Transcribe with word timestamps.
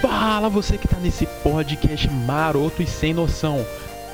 Fala 0.00 0.48
você 0.48 0.76
que 0.76 0.86
tá 0.86 0.98
nesse 0.98 1.26
podcast 1.42 2.08
maroto 2.10 2.82
e 2.82 2.86
sem 2.86 3.14
noção. 3.14 3.64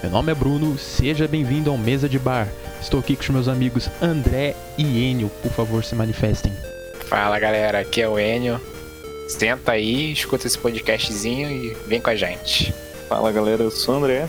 Meu 0.03 0.11
nome 0.11 0.31
é 0.31 0.35
Bruno, 0.35 0.79
seja 0.79 1.27
bem-vindo 1.27 1.71
ao 1.71 1.79
Mesa 1.79 2.09
de 2.09 2.19
Bar. 2.19 2.49
Estou 2.81 3.01
aqui 3.01 3.17
com 3.17 3.23
os 3.23 3.29
meus 3.29 3.49
amigos 3.49 3.89
André 4.01 4.55
e 4.79 4.83
Enio, 4.83 5.31
por 5.43 5.51
favor 5.53 5.85
se 5.85 5.95
manifestem. 5.95 6.53
Fala 7.07 7.39
galera, 7.39 7.81
aqui 7.81 8.01
é 8.01 8.09
o 8.09 8.19
Enio. 8.19 8.61
Senta 9.29 9.73
aí, 9.73 10.13
escuta 10.13 10.47
esse 10.47 10.59
podcastzinho 10.59 11.51
e 11.51 11.75
vem 11.87 12.01
com 12.01 12.11
a 12.11 12.17
gente. 12.17 12.73
Fala 13.09 13.33
galera, 13.33 13.63
eu 13.63 13.71
sou 13.71 13.95
o 13.95 13.99
André. 13.99 14.29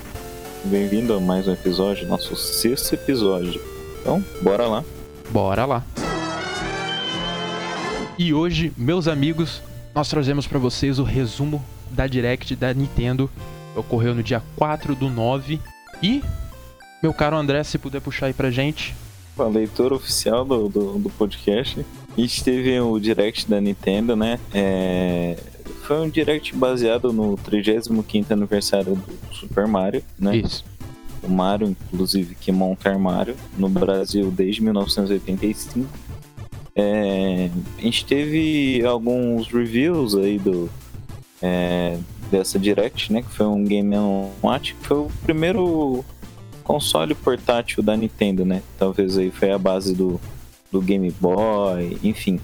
Bem-vindo 0.66 1.14
a 1.14 1.20
mais 1.20 1.48
um 1.48 1.54
episódio, 1.54 2.08
nosso 2.08 2.36
sexto 2.36 2.94
episódio. 2.94 3.62
Então, 4.02 4.24
bora 4.42 4.68
lá. 4.68 4.84
Bora 5.30 5.66
lá. 5.66 5.84
E 8.18 8.34
hoje, 8.34 8.72
meus 8.78 9.08
amigos, 9.08 9.62
nós 9.94 10.10
trazemos 10.10 10.48
para 10.48 10.58
vocês 10.58 10.98
o 10.98 11.04
resumo 11.04 11.64
da 11.92 12.08
Direct 12.08 12.56
da 12.56 12.74
Nintendo. 12.74 13.30
Ocorreu 13.76 14.16
no 14.16 14.24
dia 14.24 14.42
4 14.56 14.96
do 14.96 15.10
9. 15.10 15.60
E, 16.02 16.24
meu 17.02 17.14
caro 17.14 17.36
André, 17.36 17.64
se 17.64 17.78
puder 17.78 18.02
puxar 18.02 18.28
aí 18.28 18.34
pra 18.34 18.50
gente. 18.50 18.96
A 19.38 19.44
leitura 19.44 19.96
oficial 19.96 20.44
do, 20.44 20.68
do, 20.68 21.00
do 21.00 21.10
podcast. 21.12 21.86
A 22.16 22.22
gente 22.22 22.44
teve 22.44 22.80
o 22.80 23.00
Direct 23.00 23.50
da 23.50 23.60
Nintendo, 23.60 24.16
né? 24.16 24.40
É... 24.54 25.38
Foi 25.84 26.00
um 26.00 26.10
Direct 26.10 26.56
baseado 26.56 27.12
no 27.12 27.36
35 27.38 28.34
aniversário 28.34 28.96
do 28.96 29.36
Super 29.36 29.68
Mario, 29.68 30.04
né? 30.18 30.38
Isso. 30.38 30.64
O 31.22 31.30
Mario, 31.30 31.70
inclusive, 31.70 32.36
que 32.36 32.52
monta 32.52 32.90
armário 32.90 33.36
no 33.58 33.70
Brasil 33.70 34.30
desde 34.30 34.62
1985. 34.62 35.88
É, 36.76 37.50
a 37.78 37.82
gente 37.82 38.06
teve 38.06 38.84
alguns 38.86 39.48
reviews 39.48 40.16
aí 40.16 40.40
do 40.40 40.70
é, 41.42 41.98
dessa 42.32 42.58
Direct, 42.58 43.12
né? 43.12 43.22
Que 43.22 43.30
foi 43.30 43.46
um 43.46 43.64
Game 43.64 43.94
Watch, 44.42 44.74
que 44.74 44.88
foi 44.88 44.98
o 44.98 45.12
primeiro 45.24 46.04
console 46.64 47.14
portátil 47.14 47.84
da 47.84 47.96
Nintendo, 47.96 48.46
né? 48.46 48.62
Talvez 48.80 49.18
aí 49.18 49.30
foi 49.30 49.52
a 49.52 49.58
base 49.58 49.94
do, 49.94 50.20
do 50.72 50.82
Game 50.82 51.12
Boy, 51.20 51.98
enfim. 52.04 52.40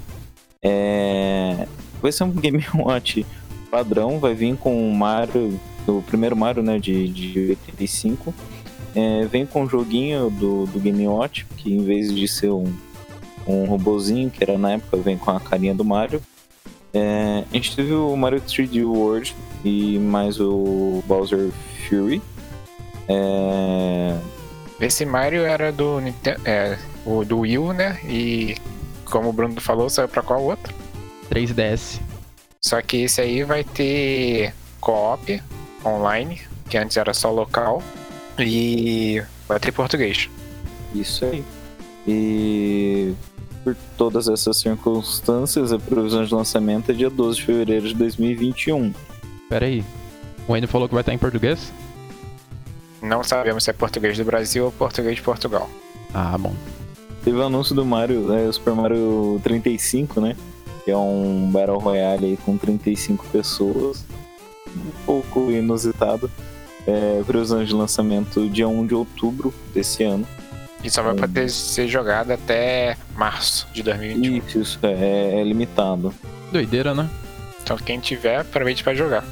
É, 0.62 1.66
vai 2.02 2.12
ser 2.12 2.26
um 2.26 2.32
Game 2.36 2.64
Watch 2.76 3.26
padrão, 3.72 4.20
vai 4.20 4.34
vir 4.34 4.58
com 4.58 4.90
o 4.90 4.94
Mario, 4.94 5.60
o 5.88 6.02
primeiro 6.02 6.36
Mario, 6.36 6.62
né? 6.62 6.78
De, 6.78 7.08
de 7.08 7.40
85. 7.50 8.34
É, 8.96 9.26
vem 9.28 9.46
com 9.46 9.64
o 9.64 9.70
joguinho 9.70 10.30
do, 10.30 10.66
do 10.66 10.80
Game 10.80 11.08
Watch, 11.08 11.46
que 11.58 11.74
em 11.74 11.84
vez 11.84 12.14
de 12.14 12.28
ser 12.28 12.52
um 12.52 12.72
um 13.50 13.66
robozinho, 13.66 14.30
que 14.30 14.44
era 14.44 14.58
na 14.58 14.74
época, 14.74 14.98
vem 14.98 15.18
com 15.18 15.32
a 15.32 15.40
carinha 15.40 15.74
do 15.74 15.84
Mario. 15.84 16.22
É, 16.94 17.44
a 17.50 17.54
gente 17.54 17.76
teve 17.76 17.94
o 17.94 18.16
Mario 18.16 18.42
3D 18.42 18.84
World 18.86 19.36
e 19.64 19.98
mais 20.00 20.40
o 20.40 21.04
Bowser 21.06 21.52
Fury. 21.88 22.22
É... 23.08 24.18
Esse 24.80 25.06
Mario 25.06 25.44
era 25.44 25.72
do 25.72 26.00
Nintendo, 26.00 26.42
é, 26.46 26.78
o 27.06 27.26
do 27.26 27.40
Wii 27.40 27.58
U, 27.58 27.74
né? 27.74 28.00
E 28.06 28.56
como 29.06 29.30
o 29.30 29.34
Bruno 29.34 29.60
falou, 29.60 29.90
saiu 29.90 30.08
pra 30.08 30.22
qual 30.22 30.44
outro? 30.44 30.74
3DS. 31.30 32.00
Só 32.62 32.82
que 32.82 33.04
esse 33.04 33.22
aí 33.22 33.44
vai 33.44 33.64
ter 33.64 34.54
co-op 34.80 35.42
online, 35.86 36.42
que 36.70 36.78
antes 36.78 36.98
era 36.98 37.14
só 37.14 37.32
local, 37.32 37.82
e 38.38 39.22
vai 39.48 39.60
ter 39.60 39.72
português. 39.72 40.30
Isso 40.94 41.26
aí. 41.26 41.44
E 42.08 43.14
por 43.64 43.76
todas 43.98 44.28
essas 44.28 44.58
circunstâncias, 44.58 45.72
a 45.72 45.80
previsão 45.80 46.24
de 46.24 46.34
lançamento 46.34 46.92
é 46.92 46.94
dia 46.94 47.10
12 47.10 47.38
de 47.38 47.46
fevereiro 47.46 47.88
de 47.88 47.94
2021. 47.94 48.94
Pera 49.50 49.66
aí. 49.66 49.84
O 50.48 50.56
Enio 50.56 50.68
falou 50.68 50.88
que 50.88 50.94
vai 50.94 51.02
estar 51.02 51.14
em 51.14 51.18
português? 51.18 51.72
Não 53.02 53.24
sabemos 53.24 53.64
se 53.64 53.70
é 53.70 53.74
português 53.74 54.18
do 54.18 54.26
Brasil 54.26 54.66
ou 54.66 54.72
português 54.72 55.16
de 55.16 55.22
Portugal. 55.22 55.70
Ah, 56.14 56.38
bom. 56.38 56.54
Teve 57.24 57.38
o 57.38 57.44
anúncio 57.44 57.76
do 57.76 57.86
Mario, 57.86 58.34
é, 58.34 58.48
o 58.48 58.54
Super 58.54 58.74
Mario 58.74 59.40
35, 59.44 60.22
né? 60.22 60.36
Que 60.84 60.92
é 60.92 60.98
um 60.98 61.50
Battle 61.52 61.78
Royale 61.78 62.26
aí 62.26 62.38
com 62.38 62.58
35 62.58 63.26
pessoas. 63.28 64.06
Um 64.76 65.06
pouco 65.06 65.52
inusitado. 65.52 66.30
É, 66.88 67.22
previsão 67.26 67.64
de 67.64 67.74
lançamento 67.74 68.50
dia 68.50 68.68
1 68.68 68.88
de 68.88 68.96
outubro 68.96 69.54
desse 69.74 70.04
ano. 70.04 70.26
E 70.84 70.90
só 70.90 71.02
vai 71.04 71.14
poder 71.14 71.50
ser 71.50 71.88
jogado 71.88 72.32
até 72.32 72.96
março 73.16 73.68
de 73.74 73.84
2021. 73.84 74.38
Isso, 74.38 74.60
isso 74.60 74.80
é, 74.84 75.40
é 75.40 75.44
limitado. 75.44 76.14
Doideira, 76.52 76.94
né? 76.94 77.10
Então 77.62 77.76
quem 77.78 78.00
tiver, 78.00 78.40
aproveite 78.40 78.84
para 78.84 78.94
jogar. 78.94 79.24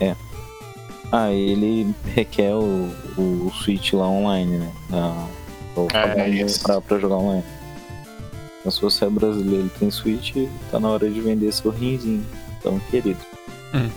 É. 0.00 0.14
Ah, 1.10 1.30
ele 1.32 1.94
requer 2.14 2.52
o, 2.52 2.90
o 3.16 3.50
Switch 3.62 3.92
lá 3.94 4.06
online, 4.06 4.58
né? 4.58 4.72
Ah, 4.92 5.26
É, 6.16 6.28
isso. 6.28 6.62
pra, 6.62 6.80
pra 6.80 6.98
jogar 6.98 7.16
online. 7.16 7.44
Então, 8.60 8.72
se 8.72 8.80
você 8.82 9.06
é 9.06 9.10
brasileiro 9.10 9.66
e 9.66 9.78
tem 9.78 9.90
Switch, 9.90 10.34
tá 10.70 10.78
na 10.78 10.88
hora 10.88 11.08
de 11.08 11.20
vender 11.20 11.50
seu 11.52 11.70
rinzinho. 11.70 12.26
Então, 12.58 12.78
querido. 12.90 13.20
Hum. 13.72 13.88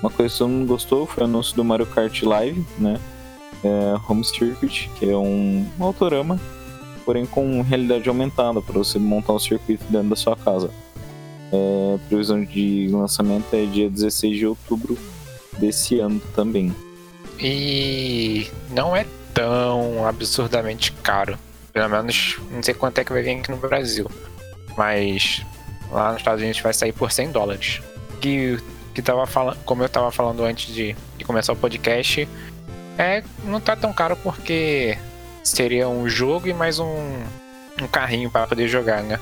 Uma 0.00 0.10
coisa 0.10 0.32
que 0.32 0.38
todo 0.38 0.48
mundo 0.48 0.66
gostou 0.68 1.06
foi 1.06 1.24
o 1.24 1.26
anúncio 1.26 1.54
do 1.56 1.64
Mario 1.64 1.84
Kart 1.86 2.22
Live, 2.22 2.64
né? 2.78 2.98
É, 3.66 3.96
Home 4.08 4.24
Circuit, 4.24 4.88
que 4.96 5.10
é 5.10 5.16
um 5.16 5.66
autorama, 5.80 6.40
porém 7.04 7.26
com 7.26 7.62
realidade 7.62 8.08
aumentada, 8.08 8.62
para 8.62 8.78
você 8.78 8.96
montar 8.96 9.32
um 9.32 9.38
circuito 9.40 9.84
dentro 9.90 10.10
da 10.10 10.16
sua 10.16 10.36
casa. 10.36 10.70
É, 11.52 11.98
previsão 12.08 12.44
de 12.44 12.88
lançamento 12.92 13.52
é 13.54 13.64
dia 13.64 13.90
16 13.90 14.36
de 14.36 14.46
outubro 14.46 14.96
desse 15.58 15.98
ano 15.98 16.20
também. 16.34 16.74
E 17.40 18.48
não 18.70 18.94
é 18.94 19.04
tão 19.34 20.06
absurdamente 20.06 20.92
caro. 20.92 21.36
Pelo 21.72 21.88
menos 21.88 22.38
não 22.50 22.62
sei 22.62 22.72
quanto 22.72 22.98
é 22.98 23.04
que 23.04 23.12
vai 23.12 23.22
vir 23.22 23.38
aqui 23.38 23.50
no 23.50 23.56
Brasil. 23.56 24.10
Mas 24.76 25.42
lá 25.90 26.12
nos 26.12 26.18
Estados 26.18 26.40
Unidos 26.40 26.60
vai 26.60 26.72
sair 26.72 26.92
por 26.92 27.10
100 27.10 27.32
dólares. 27.32 27.80
Que, 28.20 28.58
que 28.94 29.02
tava 29.02 29.26
falando, 29.26 29.58
como 29.64 29.82
eu 29.82 29.88
tava 29.88 30.10
falando 30.10 30.44
antes 30.44 30.72
de, 30.74 30.96
de 31.18 31.24
começar 31.24 31.52
o 31.52 31.56
podcast, 31.56 32.28
é, 32.98 33.22
não 33.44 33.60
tá 33.60 33.76
tão 33.76 33.92
caro 33.92 34.16
porque 34.16 34.96
seria 35.42 35.88
um 35.88 36.08
jogo 36.08 36.48
e 36.48 36.54
mais 36.54 36.78
um, 36.78 37.22
um 37.80 37.86
carrinho 37.90 38.30
para 38.30 38.46
poder 38.46 38.68
jogar, 38.68 39.02
né? 39.02 39.18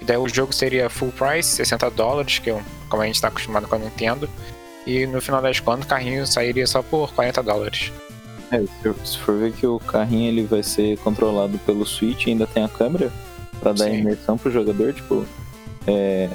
E 0.00 0.04
daí 0.04 0.16
o 0.16 0.28
jogo 0.28 0.52
seria 0.52 0.88
full 0.90 1.10
price, 1.12 1.48
60 1.56 1.90
dólares, 1.90 2.38
que 2.38 2.50
é 2.50 2.54
um- 2.54 2.62
como 2.88 3.02
a 3.02 3.06
gente 3.06 3.20
tá 3.20 3.28
acostumado 3.28 3.66
com 3.66 3.74
a 3.74 3.78
Nintendo. 3.78 4.28
E 4.86 5.06
no 5.06 5.20
final 5.20 5.40
das 5.40 5.60
contas 5.60 5.86
o 5.86 5.88
carrinho 5.88 6.26
sairia 6.26 6.66
só 6.66 6.82
por 6.82 7.12
40 7.14 7.42
dólares. 7.42 7.90
É, 8.50 8.58
se- 8.60 8.94
se 9.12 9.18
for 9.18 9.38
ver 9.38 9.52
que 9.52 9.66
o 9.66 9.78
carrinho 9.80 10.28
ele 10.28 10.44
vai 10.46 10.62
ser 10.62 10.98
controlado 10.98 11.58
pelo 11.60 11.86
Switch, 11.86 12.26
ainda 12.26 12.46
tem 12.46 12.62
a 12.62 12.68
câmera 12.68 13.10
para 13.60 13.72
dar 13.72 13.84
Sim. 13.86 14.00
imersão 14.00 14.36
pro 14.36 14.50
jogador, 14.52 14.92
tipo, 14.92 15.24
é, 15.86 16.28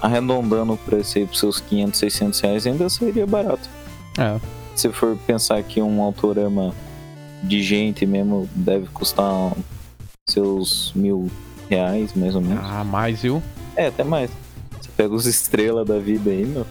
arredondando 0.00 0.74
o 0.74 0.76
preço 0.76 1.18
aí 1.18 1.26
pros 1.26 1.40
seus 1.40 1.60
500, 1.60 1.98
600 1.98 2.40
reais, 2.40 2.66
ainda 2.66 2.88
sairia 2.88 3.26
barato. 3.26 3.68
É. 4.18 4.38
Se 4.74 4.90
for 4.90 5.16
pensar 5.26 5.62
que 5.62 5.80
um 5.80 6.02
autorama 6.02 6.74
de 7.42 7.62
gente 7.62 8.06
mesmo 8.06 8.48
deve 8.54 8.86
custar 8.88 9.52
seus 10.26 10.92
mil 10.94 11.30
reais, 11.68 12.12
mais 12.14 12.34
ou 12.34 12.40
menos. 12.40 12.64
Ah, 12.64 12.84
mais, 12.84 13.22
viu? 13.22 13.42
É, 13.76 13.86
até 13.86 14.02
mais. 14.02 14.30
Você 14.80 14.90
pega 14.96 15.14
os 15.14 15.26
estrelas 15.26 15.86
da 15.86 15.98
vida 15.98 16.30
aí, 16.30 16.44
meu. 16.44 16.66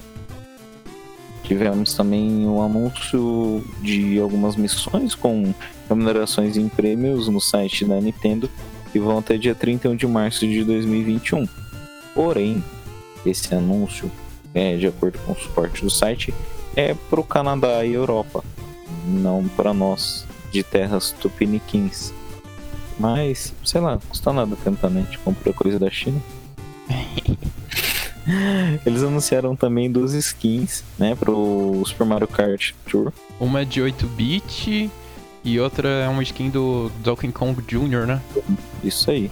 Tivemos 1.43 1.93
também 1.93 2.47
o 2.47 2.61
anúncio 2.61 3.63
de 3.81 4.19
algumas 4.19 4.55
missões 4.55 5.13
com 5.13 5.53
remunerações 5.89 6.57
em 6.57 6.69
prêmios 6.69 7.27
no 7.27 7.41
site 7.41 7.85
da 7.85 7.99
Nintendo 7.99 8.49
que 8.93 8.99
vão 8.99 9.17
até 9.17 9.37
dia 9.37 9.55
31 9.55 9.95
de 9.95 10.05
março 10.05 10.47
de 10.47 10.63
2021. 10.63 11.47
Porém, 12.13 12.63
esse 13.25 13.53
anúncio, 13.53 14.09
é, 14.53 14.77
de 14.77 14.85
acordo 14.85 15.17
com 15.25 15.31
o 15.31 15.35
suporte 15.35 15.81
do 15.81 15.89
site, 15.89 16.31
é 16.75 16.93
para 16.93 17.19
o 17.19 17.23
Canadá 17.23 17.85
e 17.85 17.93
Europa, 17.93 18.43
não 19.05 19.47
para 19.47 19.73
nós 19.73 20.25
de 20.51 20.63
terras 20.63 21.11
tupiniquins. 21.11 22.13
Mas, 22.99 23.53
sei 23.63 23.81
lá, 23.81 23.99
custa 24.07 24.31
nada 24.31 24.55
tentar, 24.63 24.89
né? 24.89 25.01
A 25.01 25.03
gente 25.05 25.17
compra 25.19 25.51
coisa 25.51 25.79
da 25.79 25.89
China. 25.89 26.21
Eles 28.85 29.03
anunciaram 29.03 29.55
também 29.55 29.91
duas 29.91 30.13
skins, 30.13 30.83
né, 30.97 31.15
pro 31.15 31.83
Super 31.85 32.05
Mario 32.05 32.27
Kart 32.27 32.71
Tour. 32.89 33.11
Uma 33.39 33.61
é 33.61 33.65
de 33.65 33.81
8-bit 33.81 34.89
e 35.43 35.59
outra 35.59 35.89
é 35.89 36.07
uma 36.07 36.23
skin 36.23 36.49
do 36.49 36.89
Donkey 36.99 37.31
Kong 37.31 37.61
Jr., 37.61 38.05
né? 38.05 38.21
Isso 38.83 39.11
aí. 39.11 39.29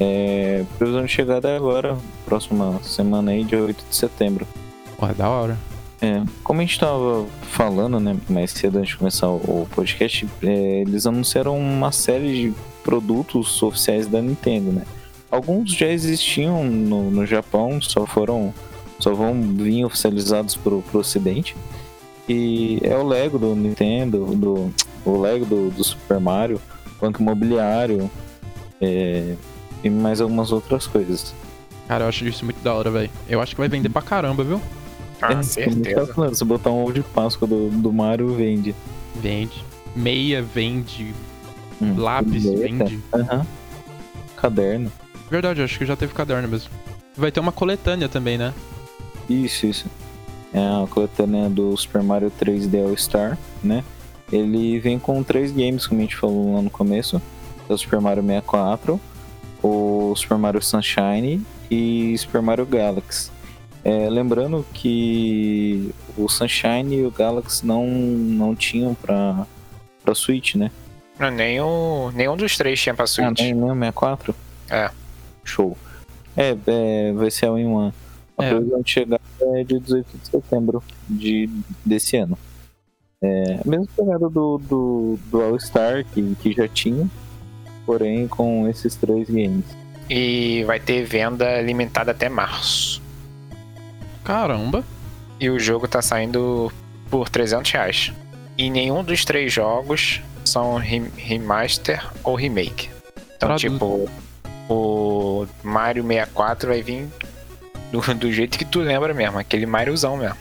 É, 0.00 0.64
previsão 0.78 1.04
de 1.04 1.12
chegada 1.12 1.48
é 1.48 1.56
agora, 1.56 1.98
próxima 2.24 2.80
semana 2.82 3.32
aí, 3.32 3.44
dia 3.44 3.62
8 3.62 3.84
de 3.88 3.94
setembro. 3.94 4.46
Porra, 4.96 5.12
da 5.12 5.28
hora. 5.28 5.71
É, 6.02 6.24
como 6.42 6.60
a 6.60 6.64
gente 6.64 6.80
tava 6.80 7.24
falando, 7.42 8.00
né, 8.00 8.16
mais 8.28 8.50
cedo 8.50 8.78
antes 8.78 8.90
de 8.90 8.96
começar 8.96 9.28
o 9.28 9.62
o 9.62 9.68
podcast, 9.72 10.28
é, 10.42 10.80
eles 10.80 11.06
anunciaram 11.06 11.56
uma 11.56 11.92
série 11.92 12.32
de 12.32 12.54
produtos 12.82 13.62
oficiais 13.62 14.08
da 14.08 14.20
Nintendo, 14.20 14.72
né? 14.72 14.82
Alguns 15.30 15.72
já 15.72 15.86
existiam 15.86 16.64
no, 16.64 17.10
no 17.10 17.24
Japão, 17.24 17.80
só 17.80 18.04
foram 18.04 18.52
só 18.98 19.14
vão 19.14 19.40
vir 19.40 19.84
oficializados 19.84 20.56
pro, 20.56 20.82
pro 20.82 21.00
ocidente. 21.00 21.56
E 22.28 22.78
é 22.82 22.96
o 22.96 23.06
Lego 23.06 23.38
do 23.38 23.54
Nintendo, 23.54 24.26
do, 24.26 24.72
o 25.04 25.20
Lego 25.20 25.44
do, 25.44 25.70
do 25.70 25.84
Super 25.84 26.20
Mario, 26.20 26.60
Banco 27.00 27.22
Imobiliário 27.22 28.10
é, 28.80 29.34
e 29.82 29.90
mais 29.90 30.20
algumas 30.20 30.52
outras 30.52 30.86
coisas. 30.86 31.34
Cara, 31.88 32.04
eu 32.04 32.08
acho 32.08 32.24
isso 32.26 32.44
muito 32.44 32.62
da 32.62 32.74
hora, 32.74 32.90
velho. 32.90 33.10
Eu 33.28 33.40
acho 33.40 33.54
que 33.54 33.60
vai 33.60 33.68
vender 33.68 33.88
pra 33.88 34.02
caramba, 34.02 34.44
viu? 34.44 34.60
Ah, 35.22 35.32
É, 35.32 35.34
eu 35.38 35.42
certeza. 35.42 35.94
tava 35.94 36.14
falando, 36.14 36.34
se 36.34 36.44
botar 36.44 36.70
um 36.70 36.82
ovo 36.82 36.92
de 36.92 37.02
Páscoa 37.02 37.46
do, 37.46 37.68
do 37.70 37.92
Mario, 37.92 38.34
vende. 38.34 38.74
Vende. 39.20 39.64
Meia 39.94 40.42
vende. 40.42 41.14
Hum, 41.80 41.94
Lápis 41.96 42.44
caneta. 42.44 42.84
vende. 42.84 43.00
Aham. 43.14 43.46
Caderno. 44.36 44.92
Verdade, 45.30 45.62
acho 45.62 45.78
que 45.78 45.86
já 45.86 45.96
teve 45.96 46.12
caderno 46.12 46.48
mesmo. 46.48 46.70
Vai 47.16 47.30
ter 47.30 47.40
uma 47.40 47.52
coletânea 47.52 48.08
também, 48.08 48.36
né? 48.36 48.52
Isso, 49.28 49.66
isso. 49.66 49.86
É 50.52 50.58
a 50.58 50.86
coletânea 50.88 51.48
do 51.48 51.74
Super 51.76 52.02
Mario 52.02 52.30
3D 52.30 52.82
All 52.86 52.96
Star, 52.96 53.38
né? 53.62 53.82
Ele 54.30 54.78
vem 54.80 54.98
com 54.98 55.22
três 55.22 55.50
games, 55.52 55.86
como 55.86 56.00
a 56.00 56.02
gente 56.04 56.16
falou 56.16 56.54
lá 56.54 56.62
no 56.62 56.70
começo. 56.70 57.20
É 57.68 57.72
o 57.72 57.78
Super 57.78 58.00
Mario 58.00 58.22
64, 58.22 59.00
o 59.62 60.14
Super 60.16 60.38
Mario 60.38 60.60
Sunshine 60.62 61.40
e 61.70 62.16
Super 62.18 62.42
Mario 62.42 62.66
Galaxy. 62.66 63.30
É, 63.84 64.08
lembrando 64.08 64.64
que 64.72 65.90
o 66.16 66.28
Sunshine 66.28 66.96
e 66.96 67.04
o 67.04 67.10
Galaxy 67.10 67.66
não, 67.66 67.86
não 67.86 68.54
tinham 68.54 68.94
pra, 68.94 69.44
pra 70.04 70.14
Switch, 70.14 70.54
né? 70.54 70.70
Não, 71.18 71.30
nenhum, 71.30 72.10
nenhum 72.12 72.36
dos 72.36 72.56
três 72.56 72.80
tinha 72.80 72.94
pra 72.94 73.04
Ah, 73.04 73.08
Switch. 73.08 73.40
nem, 73.40 73.52
nem 73.54 73.64
o 73.70 73.74
64? 73.74 74.34
É. 74.70 74.90
Show. 75.44 75.76
É, 76.36 76.56
é 76.66 77.12
vai 77.12 77.30
ser 77.30 77.46
a 77.46 77.52
Win-One. 77.52 77.92
A 78.38 78.44
É. 78.44 78.50
previsão 78.50 78.82
de 78.82 78.90
chegada 78.90 79.22
é 79.40 79.64
de 79.64 79.78
18 79.80 80.06
de 80.16 80.28
setembro 80.28 80.82
de, 81.08 81.50
desse 81.84 82.16
ano. 82.16 82.38
É 83.20 83.58
a 83.64 83.68
mesma 83.68 83.86
pegada 83.96 84.28
do, 84.28 84.58
do, 84.58 85.18
do 85.30 85.42
All-Star 85.42 86.04
que, 86.14 86.36
que 86.36 86.52
já 86.52 86.66
tinha, 86.68 87.08
porém 87.84 88.26
com 88.28 88.68
esses 88.68 88.94
três 88.94 89.28
games. 89.28 89.64
E 90.08 90.62
vai 90.64 90.78
ter 90.80 91.04
venda 91.04 91.60
limitada 91.60 92.12
até 92.12 92.28
março. 92.28 93.01
Caramba. 94.24 94.84
E 95.40 95.50
o 95.50 95.58
jogo 95.58 95.88
tá 95.88 96.00
saindo 96.00 96.72
por 97.10 97.28
300 97.28 97.70
reais. 97.72 98.12
E 98.56 98.70
nenhum 98.70 99.02
dos 99.02 99.24
três 99.24 99.52
jogos 99.52 100.20
são 100.44 100.76
re- 100.76 101.10
remaster 101.16 102.04
ou 102.22 102.34
remake. 102.34 102.88
Então, 103.36 103.48
Traduz. 103.56 103.60
tipo, 103.62 104.08
o 104.68 105.46
Mario 105.62 106.02
64 106.06 106.68
vai 106.68 106.82
vir 106.82 107.08
do, 107.90 108.00
do 108.14 108.32
jeito 108.32 108.56
que 108.58 108.64
tu 108.64 108.80
lembra 108.80 109.12
mesmo, 109.12 109.38
aquele 109.38 109.66
Mariozão 109.66 110.16
mesmo. 110.16 110.36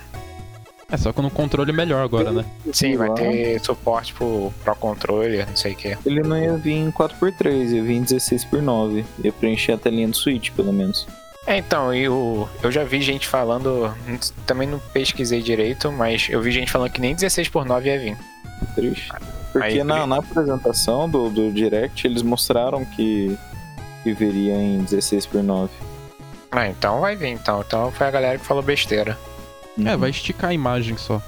É 0.92 0.98
só 0.98 1.14
com 1.14 1.22
um 1.22 1.30
controle 1.30 1.72
melhor 1.72 2.04
agora, 2.04 2.32
né? 2.32 2.46
Sim, 2.74 2.98
vai 2.98 3.10
ter 3.14 3.58
suporte 3.62 4.14
pro 4.14 4.52
Pro 4.62 4.76
Controller, 4.76 5.48
não 5.48 5.56
sei 5.56 5.72
o 5.72 5.76
que. 5.76 5.98
Ele 6.06 6.20
não 6.22 6.38
ia 6.38 6.58
vir 6.58 6.74
em 6.74 6.92
4x3, 6.92 7.76
ia 7.76 7.82
vir 7.82 7.94
em 7.96 8.04
16x9. 8.04 9.06
Ia 9.24 9.32
preencher 9.32 9.72
a 9.72 9.78
telinha 9.78 10.10
do 10.10 10.16
Switch, 10.18 10.50
pelo 10.52 10.74
menos. 10.74 11.08
É, 11.48 11.58
então, 11.58 11.94
e 11.94 12.08
o, 12.08 12.48
eu 12.62 12.72
já 12.72 12.84
vi 12.84 13.02
gente 13.02 13.28
falando, 13.28 13.94
também 14.46 14.68
não 14.68 14.80
pesquisei 14.94 15.42
direito, 15.42 15.92
mas 15.92 16.28
eu 16.30 16.42
vi 16.42 16.52
gente 16.52 16.72
falando 16.72 16.92
que 16.92 17.02
nem 17.02 17.16
16 17.16 17.50
por 17.50 17.66
9 17.66 17.90
ia 17.90 18.00
vir. 18.00 18.18
Triste. 18.76 19.10
Porque 19.52 19.68
Aí, 19.80 19.84
na, 19.84 20.06
na 20.06 20.18
apresentação 20.18 21.10
do, 21.10 21.30
do 21.30 21.52
Direct 21.52 22.06
eles 22.08 22.22
mostraram 22.22 22.86
que, 22.86 23.38
que 24.04 24.14
viria 24.14 24.54
em 24.56 24.84
16x9. 24.86 25.70
Ah, 26.52 26.68
então 26.68 27.02
vai 27.02 27.16
vir, 27.16 27.30
então. 27.30 27.62
Então 27.66 27.92
foi 27.92 28.08
a 28.08 28.12
galera 28.12 28.38
que 28.38 28.46
falou 28.46 28.64
besteira. 28.64 29.18
É, 29.86 29.94
Uhum. 29.94 29.98
vai 29.98 30.10
esticar 30.10 30.50
a 30.52 30.54
imagem 30.54 30.96
só. 30.98 31.22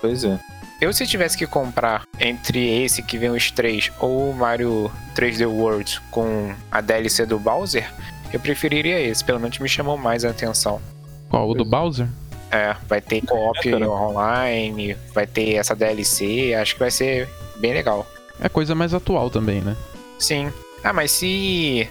Pois 0.00 0.24
é. 0.24 0.38
Eu, 0.80 0.92
se 0.92 1.06
tivesse 1.06 1.36
que 1.36 1.46
comprar 1.46 2.04
entre 2.18 2.82
esse 2.82 3.02
que 3.02 3.18
vem 3.18 3.30
os 3.30 3.50
três 3.50 3.90
ou 3.98 4.30
o 4.30 4.34
Mario 4.34 4.90
3D 5.14 5.46
World 5.46 6.00
com 6.10 6.54
a 6.70 6.80
DLC 6.80 7.26
do 7.26 7.38
Bowser, 7.38 7.92
eu 8.32 8.40
preferiria 8.40 8.98
esse. 9.00 9.24
Pelo 9.24 9.40
menos 9.40 9.58
me 9.58 9.68
chamou 9.68 9.96
mais 9.96 10.24
a 10.24 10.30
atenção. 10.30 10.80
Qual? 11.28 11.48
O 11.48 11.54
do 11.54 11.64
Bowser? 11.64 12.08
É, 12.50 12.74
vai 12.88 13.00
ter 13.00 13.20
co-op 13.22 13.68
É, 13.68 13.76
online, 13.88 14.96
vai 15.14 15.26
ter 15.26 15.54
essa 15.54 15.74
DLC, 15.74 16.52
acho 16.54 16.74
que 16.74 16.80
vai 16.80 16.90
ser 16.90 17.28
bem 17.58 17.72
legal. 17.72 18.04
É 18.40 18.48
coisa 18.48 18.74
mais 18.74 18.92
atual 18.92 19.30
também, 19.30 19.60
né? 19.60 19.76
Sim. 20.18 20.52
Ah, 20.82 20.92
mas 20.92 21.12
se. 21.12 21.88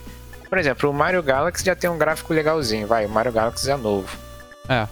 Por 0.49 0.57
exemplo, 0.57 0.89
o 0.89 0.93
Mario 0.93 1.21
Galaxy 1.23 1.63
já 1.63 1.75
tem 1.75 1.89
um 1.89 1.97
gráfico 1.97 2.33
legalzinho, 2.33 2.87
vai. 2.87 3.05
O 3.05 3.09
Mario 3.09 3.31
Galaxy 3.31 3.69
é 3.69 3.77
novo. 3.77 4.17
É. 4.67 4.87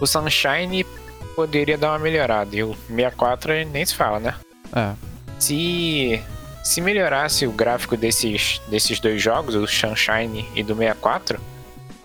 O 0.00 0.06
Sunshine 0.06 0.86
poderia 1.34 1.76
dar 1.76 1.90
uma 1.90 1.98
melhorada. 1.98 2.54
E 2.56 2.62
o 2.62 2.74
64 2.88 3.52
nem 3.70 3.84
se 3.84 3.94
fala, 3.94 4.18
né? 4.20 4.34
É. 4.74 4.92
Se. 5.38 6.22
Se 6.62 6.80
melhorasse 6.80 7.46
o 7.46 7.52
gráfico 7.52 7.96
desses, 7.96 8.60
desses 8.68 9.00
dois 9.00 9.20
jogos, 9.20 9.54
o 9.54 9.66
Sunshine 9.66 10.48
e 10.54 10.62
do 10.62 10.74
64, 10.76 11.40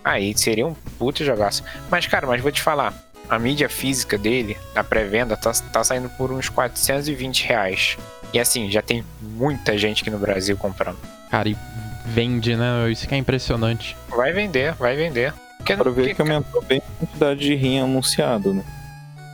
aí 0.04 0.36
seria 0.38 0.66
um 0.66 0.74
puto 0.98 1.24
jogaço. 1.24 1.64
Mas, 1.92 2.08
cara, 2.08 2.26
mas 2.26 2.42
vou 2.42 2.52
te 2.52 2.62
falar. 2.62 2.94
A 3.30 3.38
mídia 3.38 3.68
física 3.70 4.18
dele, 4.18 4.58
na 4.74 4.84
pré-venda, 4.84 5.36
tá, 5.36 5.52
tá 5.72 5.84
saindo 5.84 6.10
por 6.10 6.32
uns 6.32 6.48
420 6.50 7.44
reais. 7.46 7.98
E 8.34 8.40
assim, 8.40 8.72
já 8.72 8.82
tem 8.82 9.04
muita 9.22 9.78
gente 9.78 10.02
aqui 10.02 10.10
no 10.10 10.18
Brasil 10.18 10.56
comprando. 10.58 10.98
Cara, 11.30 11.50
e 11.50 11.58
vende, 12.06 12.56
né? 12.56 12.90
Isso 12.90 13.06
que 13.08 13.14
é 13.14 13.18
impressionante. 13.18 13.96
Vai 14.10 14.32
vender, 14.32 14.74
vai 14.76 14.96
vender. 14.96 15.34
Porque 15.58 15.76
Pra 15.76 15.92
ver 15.92 15.94
porque- 15.94 16.14
que 16.16 16.22
aumentou 16.22 16.62
bem 16.64 16.80
a 16.80 17.00
quantidade 17.06 17.40
de 17.42 17.54
rim 17.56 17.80
anunciado, 17.82 18.54
né? 18.54 18.64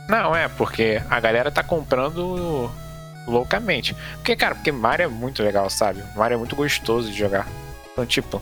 Não, 0.08 0.34
é, 0.34 0.48
porque 0.48 1.00
a 1.08 1.20
galera 1.20 1.50
tá 1.52 1.62
comprando 1.62 2.68
loucamente. 3.26 3.94
Porque, 4.16 4.34
cara, 4.36 4.54
porque 4.54 4.72
Mario 4.72 5.04
é 5.04 5.08
muito 5.08 5.42
legal, 5.42 5.68
sabe? 5.70 6.02
Mario 6.16 6.34
é 6.36 6.38
muito 6.38 6.54
gostoso 6.56 7.10
de 7.10 7.16
jogar. 7.18 7.46
Então, 7.92 8.04
tipo, 8.06 8.40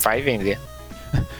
vai 0.00 0.20
vender. 0.20 0.58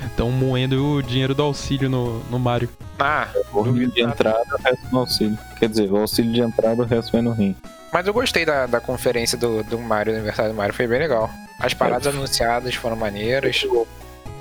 Estão 0.06 0.31
moendo 0.31 0.97
o 0.97 1.03
dinheiro 1.03 1.35
do 1.35 1.43
auxílio 1.43 1.88
no, 1.91 2.21
no 2.31 2.38
Mario. 2.38 2.69
Ah, 2.99 3.26
O 3.53 3.62
rim 3.62 3.88
de 3.88 4.03
entrada, 4.03 4.44
o 4.56 4.62
resto 4.62 4.87
no 4.93 4.99
auxílio. 5.00 5.38
Quer 5.59 5.69
dizer, 5.69 5.91
o 5.91 5.97
auxílio 5.97 6.32
de 6.32 6.41
entrada, 6.41 6.82
o 6.82 6.85
resto 6.87 7.11
vai 7.11 7.23
no 7.23 7.32
rim. 7.32 7.56
mas 7.93 8.06
eu 8.06 8.12
gostei 8.15 8.44
da, 8.44 8.67
da 8.67 8.81
conferência 8.81 9.37
do, 9.37 9.65
do 9.65 9.79
Mario, 9.79 10.12
do 10.12 10.17
aniversário 10.17 10.53
do 10.53 10.56
Mario, 10.56 10.75
foi 10.75 10.87
bem 10.87 11.00
legal. 11.00 11.29
As 11.59 11.75
paradas 11.75 12.06
anunciadas 12.15 12.75
foram 12.77 12.94
maneiras. 12.97 13.67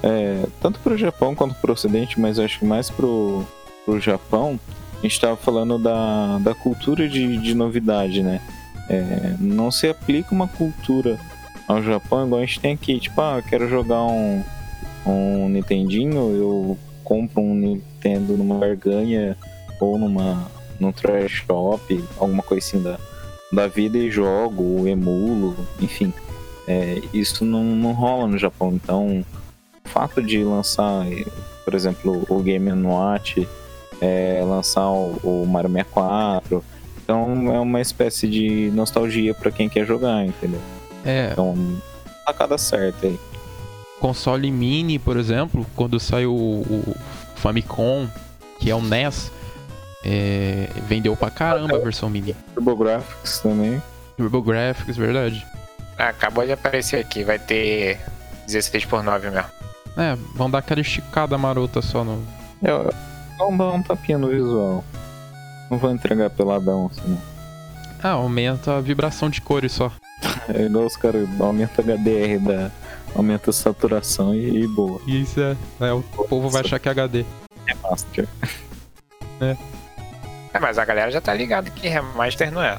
É, 0.04 0.44
tanto 0.62 0.80
pro 0.80 0.98
Japão 0.98 1.34
quanto 1.34 1.56
pro 1.56 1.74
Ocidente, 1.74 2.20
mas 2.20 2.38
acho 2.38 2.60
que 2.60 2.66
mais 2.66 2.90
pro, 2.92 3.44
pro 3.86 4.00
Japão, 4.00 4.60
a 5.04 5.08
gente 5.08 5.20
tava 5.20 5.36
falando 5.36 5.78
da, 5.78 6.38
da 6.40 6.56
cultura 6.56 7.10
de, 7.10 7.38
de 7.38 7.54
novidade, 7.54 8.24
né? 8.24 8.40
É, 8.90 9.36
não 9.38 9.70
se 9.70 9.88
aplica 9.88 10.34
uma 10.34 10.48
cultura 10.48 11.20
ao 11.68 11.84
Japão 11.84 12.26
igual 12.26 12.42
a 12.42 12.46
gente 12.46 12.62
tem 12.62 12.74
aqui. 12.74 13.00
Tipo, 13.02 13.20
ah, 13.20 13.36
eu 13.38 13.44
quero 13.44 13.70
jogar 13.70 14.02
um, 14.02 14.42
um 15.06 15.50
Nintendinho, 15.50 16.36
eu 16.36 16.78
compro 17.04 17.42
um 17.42 17.54
Nintendo 17.54 18.38
numa 18.38 18.56
barganha 18.56 19.38
ou 19.78 20.00
numa 20.00 20.50
num 20.80 20.92
trash 20.92 21.44
shop, 21.46 22.04
alguma 22.18 22.42
coisa 22.42 22.66
assim 22.66 22.82
da, 22.82 22.98
da 23.52 23.68
vida 23.68 23.98
e 23.98 24.10
jogo, 24.10 24.88
emulo, 24.88 25.56
enfim. 25.82 26.14
É, 26.66 27.02
isso 27.14 27.44
não, 27.44 27.64
não 27.64 27.92
rola 27.92 28.26
no 28.26 28.38
Japão, 28.38 28.72
então 28.74 29.26
o 29.86 29.90
fato 29.90 30.22
de 30.22 30.42
lançar, 30.44 31.06
por 31.66 31.74
exemplo, 31.74 32.26
o 32.30 32.42
Game 32.42 32.72
Watch, 32.86 33.48
é, 34.02 34.42
lançar 34.46 34.88
o, 34.90 35.20
o 35.24 35.46
Mario 35.48 35.70
64, 35.72 36.64
então 37.04 37.54
é 37.54 37.60
uma 37.60 37.82
espécie 37.82 38.28
de 38.28 38.72
nostalgia 38.74 39.34
pra 39.34 39.52
quem 39.52 39.68
quer 39.70 39.86
jogar, 39.86 40.26
entendeu? 40.26 40.60
É, 41.06 41.30
Então, 41.32 41.56
sacada 42.26 42.58
certa 42.58 43.08
aí. 43.08 43.20
console 44.00 44.50
mini, 44.52 44.98
por 45.00 45.18
exemplo, 45.18 45.66
quando 45.76 46.00
saiu 46.00 46.34
o, 46.34 46.96
Famicom, 47.36 48.08
que 48.60 48.70
é 48.72 48.76
o 48.76 48.82
NES, 48.82 49.32
é, 50.06 50.70
vendeu 50.88 51.16
pra 51.16 51.30
caramba 51.30 51.76
a 51.76 51.80
versão 51.80 52.10
mini. 52.10 52.34
TurboGrafx 52.54 53.40
também. 53.40 53.82
TurboGrafx, 54.18 54.96
verdade. 54.96 55.46
Ah, 55.98 56.10
acabou 56.10 56.46
de 56.46 56.52
aparecer 56.54 57.00
aqui, 57.00 57.24
vai 57.24 57.38
ter 57.38 58.00
16 58.48 58.86
por 58.86 59.04
9 59.04 59.30
mesmo. 59.30 59.50
É, 59.98 60.18
vão 60.36 60.50
dar 60.50 60.60
aquela 60.60 60.82
esticada 60.82 61.38
marota 61.38 61.82
só 61.82 62.04
no. 62.04 62.24
É, 62.64 62.72
vamos 63.46 63.58
dar 63.58 63.74
um 63.74 63.84
tapinha 63.84 64.18
no 64.18 64.30
visual. 64.30 64.84
Não 65.70 65.78
vou 65.78 65.92
entregar 65.92 66.30
peladão 66.30 66.90
assim, 66.92 67.08
não. 67.08 67.22
Ah, 68.04 68.12
aumenta 68.12 68.78
a 68.78 68.82
vibração 68.82 69.30
de 69.30 69.42
cores 69.42 69.72
só. 69.72 69.92
É 70.54 70.64
igual 70.64 70.86
os 70.86 70.98
caras 70.98 71.28
aumenta 71.40 71.82
HDR, 71.82 72.40
da, 72.40 72.72
aumenta 73.16 73.50
a 73.50 73.54
saturação 73.54 74.36
e, 74.36 74.64
e 74.64 74.68
boa. 74.68 75.02
E 75.08 75.22
isso 75.22 75.40
é. 75.40 75.56
é, 75.80 75.94
o 75.94 76.02
povo 76.02 76.50
vai 76.50 76.62
achar 76.62 76.80
que 76.80 76.90
é 76.90 76.92
HD. 76.92 77.26
Remaster. 77.66 78.28
É, 79.40 80.60
mas 80.60 80.78
a 80.78 80.86
galera 80.86 81.10
já 81.10 81.20
tá 81.20 81.34
ligada 81.34 81.70
que 81.70 81.88
remaster 81.88 82.52
não 82.52 82.62
é. 82.62 82.78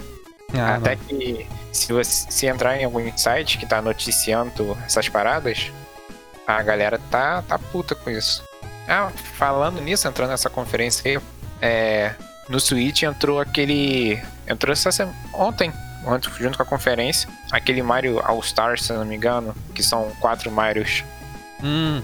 Ah, 0.54 0.76
Até 0.76 0.96
não. 0.96 1.04
que 1.04 1.46
se 1.72 1.92
você 1.92 2.30
se 2.30 2.46
entrar 2.46 2.78
em 2.78 2.84
algum 2.84 3.00
site 3.16 3.58
que 3.58 3.66
tá 3.66 3.82
noticiando 3.82 4.76
essas 4.86 5.08
paradas, 5.08 5.72
a 6.46 6.62
galera 6.62 7.00
tá, 7.10 7.42
tá 7.42 7.58
puta 7.58 7.94
com 7.94 8.10
isso. 8.10 8.44
Ah, 8.88 9.10
falando 9.14 9.80
nisso, 9.80 10.06
entrando 10.06 10.30
nessa 10.30 10.50
conferência 10.50 11.10
aí, 11.10 11.20
é, 11.60 12.14
no 12.48 12.60
Switch 12.60 13.02
entrou 13.02 13.40
aquele. 13.40 14.22
Entrou 14.46 14.72
essa 14.72 14.90
ontem, 15.32 15.72
ontem, 16.04 16.30
junto 16.38 16.56
com 16.58 16.62
a 16.62 16.66
conferência, 16.66 17.28
aquele 17.50 17.82
Mario 17.82 18.20
All 18.24 18.40
Stars, 18.40 18.82
se 18.84 18.92
eu 18.92 18.98
não 18.98 19.04
me 19.06 19.16
engano, 19.16 19.54
que 19.74 19.82
são 19.82 20.10
quatro 20.20 20.50
Marios. 20.50 21.02
Hum, 21.62 22.02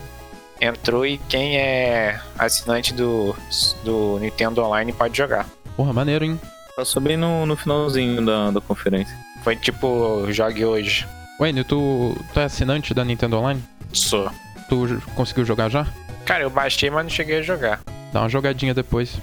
Entrou 0.60 1.06
e 1.06 1.16
quem 1.16 1.56
é 1.56 2.20
assinante 2.38 2.92
do, 2.92 3.34
do 3.82 4.18
Nintendo 4.20 4.62
Online 4.62 4.92
pode 4.92 5.16
jogar. 5.16 5.46
porra, 5.74 5.92
maneiro, 5.92 6.22
hein? 6.24 6.38
Passou 6.76 7.00
bem 7.00 7.16
no, 7.16 7.46
no 7.46 7.56
finalzinho 7.56 8.24
da, 8.24 8.50
da 8.50 8.60
conferência. 8.60 9.14
Foi 9.42 9.56
tipo, 9.56 10.26
jogue 10.30 10.64
hoje. 10.64 11.06
Wayne, 11.38 11.64
tu, 11.64 12.14
tu 12.34 12.40
é 12.40 12.44
assinante 12.44 12.92
da 12.92 13.02
Nintendo 13.04 13.38
Online? 13.38 13.62
Sou. 13.92 14.30
Tu 14.68 15.02
conseguiu 15.14 15.44
jogar 15.46 15.70
já? 15.70 15.86
Cara, 16.24 16.42
eu 16.44 16.50
baixei, 16.50 16.90
mas 16.90 17.02
não 17.04 17.10
cheguei 17.10 17.38
a 17.38 17.42
jogar. 17.42 17.80
Dá 18.12 18.20
uma 18.20 18.28
jogadinha 18.28 18.74
depois. 18.74 19.18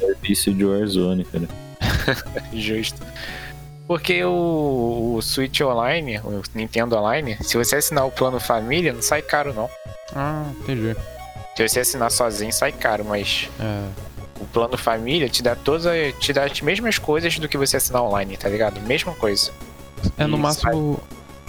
É 0.00 0.14
vício 0.20 0.52
de 0.52 0.64
Warzone, 0.64 1.24
cara. 1.24 1.48
Justo. 2.52 3.00
Porque 3.86 4.24
o, 4.24 5.14
o 5.16 5.22
Switch 5.22 5.60
Online, 5.60 6.18
o 6.20 6.42
Nintendo 6.54 6.96
Online, 6.96 7.36
se 7.42 7.56
você 7.56 7.76
assinar 7.76 8.06
o 8.06 8.10
plano 8.10 8.38
família, 8.40 8.92
não 8.92 9.02
sai 9.02 9.22
caro 9.22 9.52
não. 9.52 9.68
Ah, 10.14 10.44
entendi. 10.60 10.96
Se 11.56 11.68
você 11.68 11.80
assinar 11.80 12.10
sozinho, 12.10 12.52
sai 12.52 12.72
caro, 12.72 13.04
mas 13.04 13.48
É, 13.60 13.84
o 14.40 14.46
plano 14.46 14.78
família 14.78 15.28
te 15.28 15.42
dá 15.42 15.54
todas 15.54 15.84
te 16.18 16.32
dá 16.32 16.44
as 16.44 16.60
mesmas 16.60 16.98
coisas 16.98 17.38
do 17.38 17.48
que 17.48 17.58
você 17.58 17.76
assinar 17.76 18.02
online, 18.02 18.36
tá 18.36 18.48
ligado? 18.48 18.80
Mesma 18.80 19.14
coisa. 19.14 19.50
é 20.16 20.26
no 20.26 20.36
Isso, 20.36 20.42
máximo. 20.42 21.00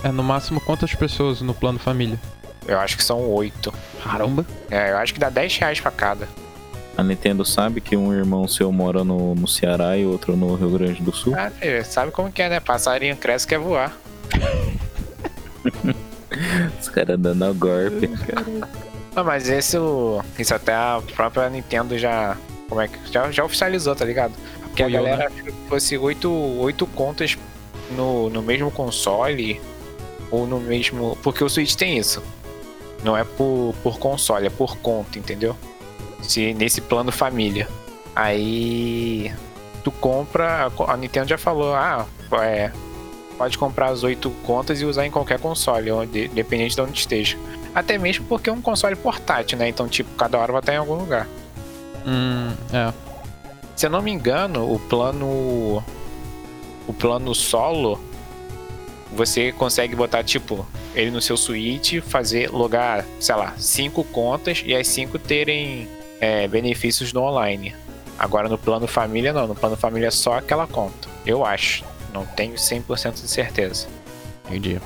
É 0.03 0.11
no 0.11 0.23
máximo 0.23 0.59
quantas 0.59 0.93
pessoas 0.93 1.39
no 1.41 1.53
plano 1.53 1.79
família? 1.79 2.19
Eu 2.67 2.79
acho 2.79 2.97
que 2.97 3.03
são 3.03 3.29
oito. 3.31 3.73
Caramba! 4.03 4.45
É, 4.69 4.91
eu 4.91 4.97
acho 4.97 5.13
que 5.13 5.19
dá 5.19 5.29
10 5.29 5.57
reais 5.57 5.79
pra 5.79 5.91
cada. 5.91 6.27
A 6.95 7.03
Nintendo 7.03 7.43
sabe 7.43 7.81
que 7.81 7.97
um 7.97 8.13
irmão 8.13 8.47
seu 8.47 8.71
mora 8.71 9.03
no, 9.03 9.33
no 9.33 9.47
Ceará 9.47 9.97
e 9.97 10.05
outro 10.05 10.37
no 10.37 10.53
Rio 10.55 10.69
Grande 10.69 11.01
do 11.01 11.11
Sul. 11.11 11.33
Ah, 11.35 11.49
filho, 11.49 11.83
sabe 11.83 12.11
como 12.11 12.31
que 12.31 12.41
é, 12.41 12.49
né? 12.49 12.59
Passarinho 12.59 13.17
cresce 13.17 13.47
quer 13.47 13.59
voar. 13.59 13.97
Os 16.79 16.89
caras 16.89 17.19
dando 17.19 17.45
a 17.45 17.51
golpe. 17.51 18.09
Não, 19.15 19.23
mas 19.23 19.49
esse, 19.49 19.77
o, 19.77 20.21
isso 20.37 20.53
até 20.53 20.73
a 20.73 21.01
própria 21.15 21.49
Nintendo 21.49 21.97
já. 21.97 22.37
Como 22.69 22.81
é 22.81 22.87
que. 22.87 23.11
Já, 23.11 23.31
já 23.31 23.43
oficializou, 23.43 23.95
tá 23.95 24.05
ligado? 24.05 24.33
Porque 24.61 24.83
a 24.83 24.87
Apoiou, 24.87 25.03
galera 25.03 25.27
achou 25.27 25.45
que 25.45 25.69
fosse 25.69 25.97
oito, 25.97 26.31
oito 26.31 26.85
contas 26.87 27.37
no, 27.95 28.29
no 28.29 28.41
mesmo 28.41 28.71
console 28.71 29.61
ou 30.31 30.47
no 30.47 30.59
mesmo. 30.59 31.17
Porque 31.21 31.43
o 31.43 31.49
Switch 31.49 31.75
tem 31.75 31.97
isso. 31.97 32.23
Não 33.03 33.17
é 33.17 33.23
por, 33.23 33.73
por 33.83 33.99
console, 33.99 34.47
é 34.47 34.49
por 34.49 34.77
conta, 34.77 35.19
entendeu? 35.19 35.55
Se, 36.21 36.53
nesse 36.53 36.81
plano 36.81 37.11
família. 37.11 37.67
Aí. 38.15 39.33
Tu 39.83 39.91
compra. 39.91 40.71
a 40.87 40.97
Nintendo 40.97 41.27
já 41.27 41.37
falou, 41.37 41.73
ah, 41.73 42.05
é. 42.41 42.71
Pode 43.37 43.57
comprar 43.57 43.87
as 43.87 44.03
oito 44.03 44.29
contas 44.45 44.79
e 44.79 44.85
usar 44.85 45.05
em 45.05 45.11
qualquer 45.11 45.39
console, 45.39 45.91
onde, 45.91 46.25
independente 46.25 46.75
de 46.75 46.81
onde 46.81 46.97
esteja. 46.97 47.37
Até 47.73 47.97
mesmo 47.97 48.25
porque 48.25 48.49
é 48.49 48.53
um 48.53 48.61
console 48.61 48.95
portátil, 48.95 49.57
né? 49.57 49.67
Então, 49.67 49.87
tipo, 49.87 50.15
cada 50.15 50.37
hora 50.37 50.51
vai 50.51 50.61
estar 50.61 50.73
em 50.73 50.77
algum 50.77 50.95
lugar. 50.95 51.27
Hum, 52.05 52.53
é. 52.71 52.93
Se 53.75 53.87
eu 53.87 53.89
não 53.89 54.01
me 54.01 54.11
engano, 54.11 54.71
o 54.71 54.79
plano. 54.79 55.83
O 56.87 56.93
plano 56.93 57.33
solo. 57.33 57.99
Você 59.15 59.51
consegue 59.51 59.95
botar, 59.95 60.23
tipo, 60.23 60.65
ele 60.95 61.11
no 61.11 61.21
seu 61.21 61.37
Switch, 61.37 62.01
fazer, 62.01 62.49
logar, 62.49 63.05
sei 63.19 63.35
lá, 63.35 63.53
cinco 63.57 64.03
contas 64.03 64.63
e 64.65 64.75
as 64.75 64.87
cinco 64.87 65.19
terem 65.19 65.87
é, 66.19 66.47
benefícios 66.47 67.13
no 67.13 67.21
online. 67.21 67.75
Agora 68.17 68.47
no 68.47 68.57
plano 68.57 68.87
família, 68.87 69.33
não. 69.33 69.47
No 69.47 69.55
plano 69.55 69.75
família 69.75 70.07
é 70.07 70.11
só 70.11 70.37
aquela 70.37 70.67
conta. 70.67 71.07
Eu 71.25 71.45
acho. 71.45 71.83
Não 72.13 72.25
tenho 72.25 72.55
100% 72.55 73.13
de 73.13 73.27
certeza. 73.27 73.87
Entendi. 74.47 74.79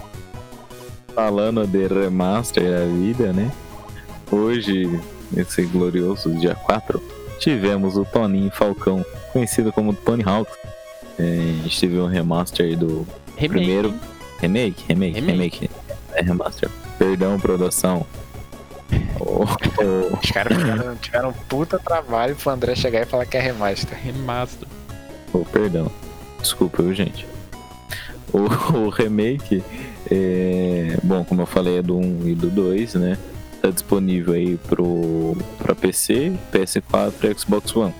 Falando 1.13 1.65
de 1.67 1.87
remaster 1.87 2.63
da 2.63 2.85
vida, 2.85 3.33
né? 3.33 3.51
Hoje, 4.31 4.99
nesse 5.31 5.63
glorioso 5.63 6.31
dia 6.35 6.55
4, 6.55 7.01
tivemos 7.39 7.97
o 7.97 8.05
Toninho 8.05 8.51
Falcão, 8.51 9.05
conhecido 9.33 9.71
como 9.71 9.93
Tony 9.93 10.23
Hawk. 10.23 10.51
É, 11.19 11.23
a 11.59 11.63
gente 11.63 11.79
teve 11.79 11.99
um 11.99 12.07
remaster 12.07 12.77
do 12.77 13.05
Remake. 13.35 13.49
primeiro. 13.49 13.93
Remake? 14.39 14.83
Remake, 14.87 15.19
Remake. 15.19 15.59
remake. 15.59 15.69
É 16.13 16.21
remaster. 16.21 16.69
Perdão, 16.97 17.39
produção. 17.39 18.05
Oh, 19.19 19.43
oh. 19.43 20.15
Os 20.15 20.31
caras 20.31 20.57
tiveram, 20.57 20.95
tiveram 20.95 21.29
um 21.29 21.33
puta 21.33 21.77
trabalho 21.77 22.35
pro 22.35 22.51
André 22.51 22.75
chegar 22.75 23.01
e 23.01 23.05
falar 23.05 23.25
que 23.25 23.35
é 23.35 23.39
remaster. 23.41 23.97
Remaster. 23.97 24.67
Oh, 25.33 25.39
perdão. 25.39 25.91
Desculpa, 26.39 26.83
viu, 26.83 26.93
gente? 26.93 27.27
O, 28.31 28.43
o 28.77 28.89
remake, 28.89 29.63
é, 30.09 30.97
bom, 31.03 31.23
como 31.25 31.41
eu 31.41 31.45
falei, 31.45 31.79
é 31.79 31.81
do 31.81 31.97
1 31.97 32.27
e 32.27 32.35
do 32.35 32.49
2, 32.49 32.93
né? 32.95 33.17
Tá 33.61 33.69
disponível 33.69 34.33
aí 34.33 34.57
pro, 34.67 35.35
pra 35.57 35.75
PC, 35.75 36.33
PS4 36.53 37.13
e 37.23 37.39
Xbox 37.39 37.75
One. 37.75 37.93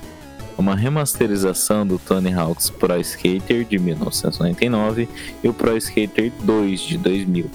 Uma 0.58 0.76
remasterização 0.76 1.86
do 1.86 2.00
Tony 2.00 2.34
Hawk's 2.34 2.70
Pro 2.70 3.00
Skater 3.00 3.64
de 3.64 3.78
1999 3.78 5.08
e 5.44 5.48
o 5.48 5.54
Pro 5.54 5.78
Skater 5.78 6.32
2 6.42 6.82
de 6.82 6.98
2000. 6.98 7.50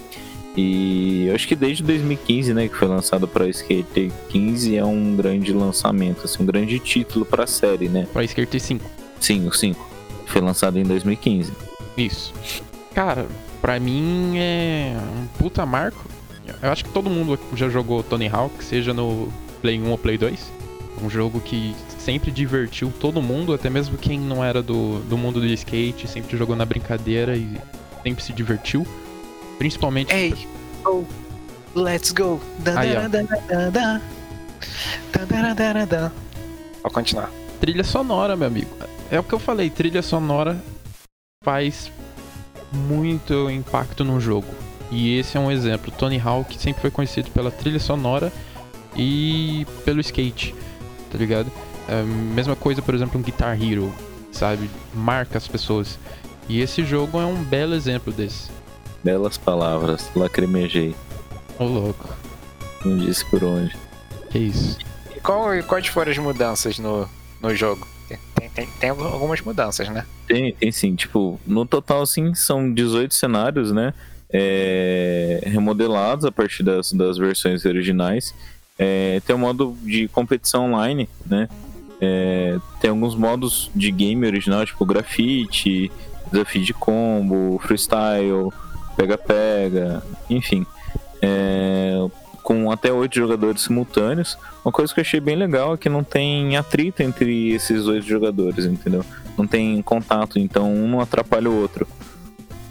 E 0.56 1.26
eu 1.26 1.34
acho 1.34 1.48
que 1.48 1.56
desde 1.56 1.82
2015, 1.82 2.52
né, 2.52 2.68
que 2.68 2.76
foi 2.76 2.86
lançado 2.86 3.24
o 3.24 3.28
Pro 3.28 3.48
Skater 3.48 4.10
15, 4.28 4.76
é 4.76 4.84
um 4.84 5.16
grande 5.16 5.52
lançamento, 5.52 6.24
assim, 6.24 6.42
um 6.42 6.46
grande 6.46 6.78
título 6.78 7.24
pra 7.24 7.46
série, 7.46 7.88
né? 7.88 8.06
Pra 8.12 8.22
Skater 8.24 8.60
5. 8.60 8.84
Sim, 9.18 9.46
o 9.46 9.52
5. 9.52 9.88
Foi 10.26 10.40
lançado 10.40 10.78
em 10.78 10.84
2015. 10.84 11.52
Isso. 11.96 12.32
Cara, 12.94 13.26
pra 13.60 13.80
mim 13.80 14.34
é 14.36 14.94
um 14.98 15.26
puta 15.38 15.64
marco. 15.64 16.04
Eu 16.62 16.70
acho 16.70 16.84
que 16.84 16.90
todo 16.90 17.08
mundo 17.08 17.38
já 17.54 17.68
jogou 17.68 18.02
Tony 18.02 18.28
Hawk, 18.28 18.62
seja 18.62 18.92
no 18.92 19.28
Play 19.60 19.80
1 19.80 19.90
ou 19.90 19.98
Play 19.98 20.18
2. 20.18 20.52
Um 21.02 21.08
jogo 21.08 21.40
que 21.40 21.74
sempre 22.04 22.30
divertiu 22.30 22.92
todo 23.00 23.22
mundo, 23.22 23.54
até 23.54 23.70
mesmo 23.70 23.96
quem 23.96 24.18
não 24.18 24.44
era 24.44 24.62
do, 24.62 24.98
do 25.00 25.16
mundo 25.16 25.40
do 25.40 25.46
skate, 25.46 26.08
sempre 26.08 26.36
jogou 26.36 26.56
na 26.56 26.64
brincadeira 26.64 27.36
e 27.36 27.56
sempre 28.02 28.22
se 28.22 28.32
divertiu. 28.32 28.86
Principalmente. 29.58 30.12
Ei, 30.12 30.34
oh, 30.84 31.04
let's 31.74 32.10
go. 32.10 32.40
Aí, 32.76 32.94
dan, 32.94 33.08
dan, 33.08 33.26
dan. 33.48 33.70
Dan, 33.70 35.26
dan, 35.28 35.54
dan, 35.54 35.74
dan, 35.74 35.88
dan. 35.88 36.12
Pode 36.82 36.94
continuar. 36.94 37.30
Trilha 37.60 37.84
sonora, 37.84 38.36
meu 38.36 38.48
amigo. 38.48 38.70
É 39.10 39.20
o 39.20 39.22
que 39.22 39.32
eu 39.32 39.38
falei, 39.38 39.70
trilha 39.70 40.02
sonora 40.02 40.60
faz 41.44 41.92
muito 42.72 43.48
impacto 43.50 44.04
no 44.04 44.18
jogo. 44.20 44.48
E 44.90 45.16
esse 45.18 45.36
é 45.36 45.40
um 45.40 45.50
exemplo. 45.50 45.92
Tony 45.96 46.20
Hawk 46.20 46.58
sempre 46.58 46.82
foi 46.82 46.90
conhecido 46.90 47.30
pela 47.30 47.50
trilha 47.50 47.78
sonora 47.78 48.32
e 48.96 49.66
pelo 49.84 50.00
skate, 50.00 50.54
tá 51.10 51.16
ligado? 51.16 51.50
É, 51.88 52.02
mesma 52.02 52.56
coisa, 52.56 52.80
por 52.82 52.94
exemplo, 52.94 53.18
um 53.18 53.22
Guitar 53.22 53.60
Hero, 53.60 53.92
sabe? 54.30 54.70
Marca 54.94 55.38
as 55.38 55.48
pessoas. 55.48 55.98
E 56.48 56.60
esse 56.60 56.84
jogo 56.84 57.20
é 57.20 57.24
um 57.26 57.42
belo 57.42 57.74
exemplo 57.74 58.12
desse. 58.12 58.50
Belas 59.02 59.36
palavras, 59.38 60.10
lacrimejei. 60.14 60.94
Ô 61.58 61.64
louco, 61.64 62.08
Não 62.84 62.96
disse 62.96 63.24
por 63.26 63.42
onde. 63.44 63.76
que 64.30 64.38
isso? 64.38 64.78
E 65.14 65.20
qual, 65.20 65.48
quais 65.66 65.86
foram 65.86 66.10
as 66.12 66.18
mudanças 66.18 66.78
no, 66.78 67.08
no 67.40 67.54
jogo? 67.54 67.86
Tem, 68.34 68.48
tem, 68.50 68.66
tem 68.78 68.90
algumas 68.90 69.40
mudanças, 69.40 69.88
né? 69.88 70.04
Tem, 70.26 70.52
tem 70.52 70.70
sim. 70.72 70.94
Tipo, 70.94 71.40
no 71.46 71.64
total, 71.64 72.04
sim, 72.06 72.34
são 72.34 72.72
18 72.72 73.14
cenários, 73.14 73.72
né? 73.72 73.94
É, 74.30 75.40
remodelados 75.44 76.24
a 76.24 76.32
partir 76.32 76.62
das, 76.62 76.92
das 76.92 77.16
versões 77.18 77.64
originais. 77.64 78.34
É, 78.78 79.20
tem 79.26 79.36
um 79.36 79.38
modo 79.38 79.76
de 79.82 80.08
competição 80.08 80.66
online, 80.66 81.08
né? 81.26 81.48
É, 82.04 82.58
tem 82.80 82.90
alguns 82.90 83.14
modos 83.14 83.70
de 83.76 83.92
game 83.92 84.26
original, 84.26 84.66
tipo 84.66 84.84
grafite, 84.84 85.88
desafio 86.32 86.64
de 86.64 86.74
combo, 86.74 87.60
freestyle, 87.62 88.48
pega-pega, 88.96 90.02
enfim. 90.28 90.66
É, 91.22 91.94
com 92.42 92.72
até 92.72 92.92
oito 92.92 93.14
jogadores 93.14 93.62
simultâneos. 93.62 94.36
Uma 94.64 94.72
coisa 94.72 94.92
que 94.92 94.98
eu 94.98 95.02
achei 95.02 95.20
bem 95.20 95.36
legal 95.36 95.74
é 95.74 95.76
que 95.76 95.88
não 95.88 96.02
tem 96.02 96.56
atrito 96.56 97.04
entre 97.04 97.52
esses 97.52 97.86
oito 97.86 98.04
jogadores, 98.04 98.64
entendeu? 98.64 99.04
Não 99.38 99.46
tem 99.46 99.80
contato, 99.82 100.40
então 100.40 100.74
um 100.74 100.88
não 100.88 101.00
atrapalha 101.00 101.48
o 101.48 101.60
outro. 101.60 101.86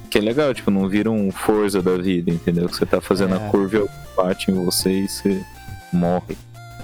Que 0.09 0.17
é 0.17 0.21
legal, 0.21 0.53
tipo, 0.53 0.69
não 0.69 0.89
vira 0.89 1.09
um 1.09 1.31
Forza 1.31 1.81
da 1.81 1.95
vida, 1.95 2.29
entendeu? 2.29 2.67
Que 2.67 2.75
você 2.75 2.85
tá 2.85 3.00
fazendo 3.00 3.33
É. 3.33 3.38
a 3.38 3.50
curva 3.50 3.77
e 3.77 4.17
bate 4.17 4.51
em 4.51 4.65
você 4.65 4.91
e 4.91 5.07
você 5.07 5.41
morre. 5.93 6.35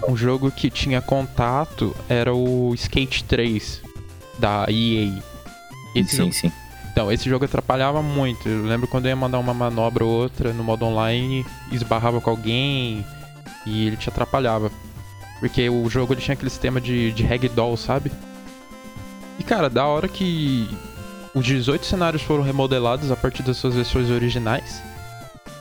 Um 0.07 0.15
jogo 0.15 0.51
que 0.51 0.69
tinha 0.69 1.01
contato 1.01 1.95
era 2.09 2.33
o 2.33 2.73
Skate 2.75 3.23
3 3.23 3.81
da 4.37 4.65
EA. 4.69 5.21
Esse 5.95 6.11
sim, 6.11 6.17
jogo 6.17 6.33
sim. 6.33 6.51
Então, 6.91 7.11
esse 7.11 7.29
jogo 7.29 7.45
atrapalhava 7.45 8.01
muito. 8.01 8.49
Eu 8.49 8.63
lembro 8.63 8.87
quando 8.87 9.05
eu 9.05 9.09
ia 9.09 9.15
mandar 9.15 9.37
uma 9.39 9.53
manobra 9.53 10.03
ou 10.03 10.11
outra 10.11 10.51
no 10.51 10.63
modo 10.63 10.85
online, 10.85 11.45
esbarrava 11.71 12.19
com 12.19 12.29
alguém 12.29 13.05
e 13.65 13.87
ele 13.87 13.97
te 13.97 14.09
atrapalhava. 14.09 14.71
Porque 15.39 15.69
o 15.69 15.87
jogo 15.89 16.13
ele 16.13 16.21
tinha 16.21 16.33
aquele 16.33 16.49
sistema 16.49 16.81
de, 16.81 17.11
de 17.11 17.23
ragdoll, 17.23 17.77
sabe? 17.77 18.11
E 19.37 19.43
cara, 19.43 19.69
da 19.69 19.85
hora 19.85 20.07
que 20.07 20.67
os 21.35 21.45
18 21.45 21.85
cenários 21.85 22.23
foram 22.23 22.43
remodelados 22.43 23.11
a 23.11 23.15
partir 23.15 23.43
das 23.43 23.57
suas 23.57 23.75
versões 23.75 24.09
originais, 24.09 24.81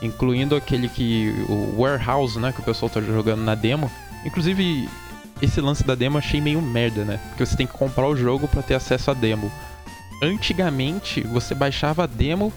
incluindo 0.01 0.55
aquele 0.55 0.89
que. 0.89 1.29
o 1.47 1.79
Warehouse, 1.79 2.39
né? 2.39 2.51
Que 2.51 2.61
o 2.61 2.63
pessoal 2.63 2.89
tá 2.89 2.99
jogando 2.99 3.43
na 3.43 3.53
demo. 3.53 3.91
Inclusive, 4.25 4.89
esse 5.41 5.61
lance 5.61 5.83
da 5.83 5.95
demo 5.95 6.15
eu 6.15 6.19
achei 6.19 6.41
meio 6.41 6.61
merda, 6.61 7.03
né? 7.05 7.19
Porque 7.29 7.45
você 7.45 7.55
tem 7.55 7.67
que 7.67 7.73
comprar 7.73 8.07
o 8.07 8.15
jogo 8.15 8.47
para 8.47 8.61
ter 8.61 8.75
acesso 8.75 9.11
à 9.11 9.13
demo. 9.13 9.51
Antigamente, 10.21 11.21
você 11.21 11.53
baixava 11.53 12.03
a 12.03 12.07
demo 12.07 12.51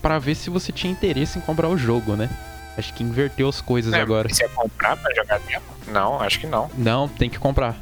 para 0.00 0.18
ver 0.18 0.34
se 0.34 0.50
você 0.50 0.72
tinha 0.72 0.92
interesse 0.92 1.38
em 1.38 1.42
comprar 1.42 1.68
o 1.68 1.76
jogo, 1.76 2.16
né? 2.16 2.28
Acho 2.76 2.92
que 2.94 3.04
inverteu 3.04 3.48
as 3.48 3.60
coisas 3.60 3.92
É, 3.92 4.00
agora. 4.00 4.28
Você 4.28 4.42
ia 4.44 4.48
comprar 4.48 4.96
pra 4.96 5.14
jogar 5.14 5.38
demo? 5.40 5.64
Não, 5.88 6.20
acho 6.20 6.40
que 6.40 6.46
não. 6.46 6.70
Não, 6.76 7.06
tem 7.08 7.28
que 7.28 7.38
comprar. 7.38 7.76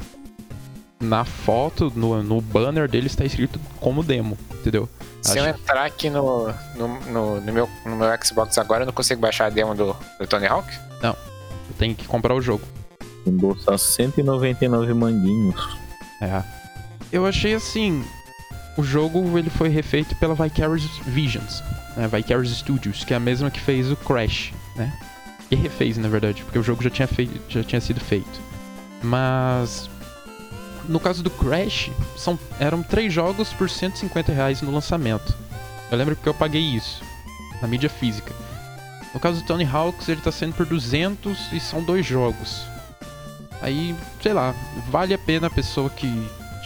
Na 0.99 1.23
foto, 1.25 1.91
no, 1.95 2.21
no 2.21 2.41
banner 2.41 2.87
dele 2.87 3.07
está 3.07 3.25
escrito 3.25 3.59
como 3.79 4.03
demo, 4.03 4.37
entendeu? 4.53 4.87
Se 5.21 5.37
eu 5.39 5.45
Acho- 5.45 5.57
entrar 5.59 5.85
aqui 5.85 6.09
no, 6.09 6.53
no, 6.75 6.87
no, 7.09 7.41
no 7.41 7.53
meu, 7.53 7.69
no 7.85 7.95
meu 7.95 8.07
Xbox 8.23 8.57
agora, 8.57 8.83
eu 8.83 8.85
não 8.85 8.93
consigo 8.93 9.19
baixar 9.21 9.45
a 9.45 9.49
demo 9.49 9.73
do, 9.73 9.95
do 10.19 10.27
Tony 10.27 10.45
Hawk? 10.45 10.67
Tem 11.79 11.95
que 11.95 12.05
comprar 12.05 12.35
o 12.35 12.41
jogo. 12.41 12.61
Embolsar 13.25 13.77
199 13.77 14.93
manguinhos. 14.93 15.77
É. 16.19 16.43
Eu 17.11 17.25
achei 17.25 17.53
assim. 17.53 18.03
O 18.77 18.83
jogo 18.83 19.37
ele 19.37 19.49
foi 19.49 19.69
refeito 19.69 20.15
pela 20.15 20.33
Vicarious 20.33 20.85
Visions, 21.05 21.61
né? 21.95 22.07
Vicarious 22.07 22.55
Studios, 22.57 23.03
que 23.03 23.13
é 23.13 23.17
a 23.17 23.19
mesma 23.19 23.51
que 23.51 23.59
fez 23.59 23.91
o 23.91 23.97
Crash, 23.97 24.53
né? 24.75 24.97
E 25.49 25.55
refez, 25.55 25.97
na 25.97 26.07
verdade, 26.07 26.43
porque 26.43 26.57
o 26.57 26.63
jogo 26.63 26.81
já 26.81 26.89
tinha, 26.89 27.07
feito, 27.07 27.39
já 27.49 27.63
tinha 27.63 27.81
sido 27.81 27.99
feito. 27.99 28.39
Mas. 29.03 29.89
No 30.87 30.99
caso 30.99 31.21
do 31.21 31.29
Crash, 31.29 31.91
são, 32.15 32.39
eram 32.59 32.81
três 32.81 33.13
jogos 33.13 33.49
por 33.53 33.69
150 33.69 34.31
reais 34.31 34.61
no 34.61 34.71
lançamento. 34.71 35.35
Eu 35.91 35.97
lembro 35.97 36.15
porque 36.15 36.29
eu 36.29 36.33
paguei 36.33 36.61
isso. 36.61 37.03
Na 37.61 37.67
mídia 37.67 37.89
física. 37.89 38.33
No 39.13 39.19
caso 39.19 39.41
do 39.41 39.45
Tony 39.45 39.65
Hawks, 39.65 40.07
ele 40.07 40.21
tá 40.21 40.31
sendo 40.31 40.53
por 40.53 40.65
200 40.65 41.51
e 41.51 41.59
são 41.59 41.83
dois 41.83 42.05
jogos. 42.05 42.65
Aí, 43.61 43.95
sei 44.21 44.33
lá, 44.33 44.55
vale 44.89 45.13
a 45.13 45.17
pena 45.17 45.47
a 45.47 45.49
pessoa 45.49 45.89
que 45.89 46.07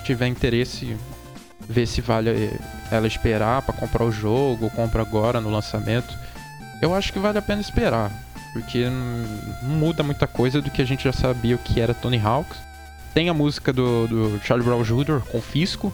tiver 0.05 0.27
interesse 0.27 0.95
ver 1.67 1.87
se 1.87 1.99
vale 1.99 2.51
ela 2.91 3.07
esperar 3.07 3.63
pra 3.63 3.73
comprar 3.73 4.05
o 4.05 4.11
jogo 4.11 4.65
ou 4.65 4.69
compra 4.69 5.01
agora 5.01 5.41
no 5.41 5.49
lançamento. 5.49 6.15
Eu 6.81 6.93
acho 6.93 7.11
que 7.11 7.19
vale 7.19 7.39
a 7.39 7.41
pena 7.41 7.59
esperar, 7.59 8.11
porque 8.53 8.87
não 8.87 9.75
muda 9.75 10.03
muita 10.03 10.27
coisa 10.27 10.61
do 10.61 10.69
que 10.69 10.81
a 10.81 10.85
gente 10.85 11.03
já 11.03 11.11
sabia 11.11 11.55
o 11.55 11.59
que 11.59 11.81
era 11.81 11.93
Tony 11.93 12.19
Hawks. 12.19 12.57
Tem 13.13 13.29
a 13.29 13.33
música 13.33 13.73
do, 13.73 14.07
do 14.07 14.41
Charlie 14.43 14.65
Brown 14.65 14.83
Jr. 14.83 15.21
Confisco, 15.31 15.91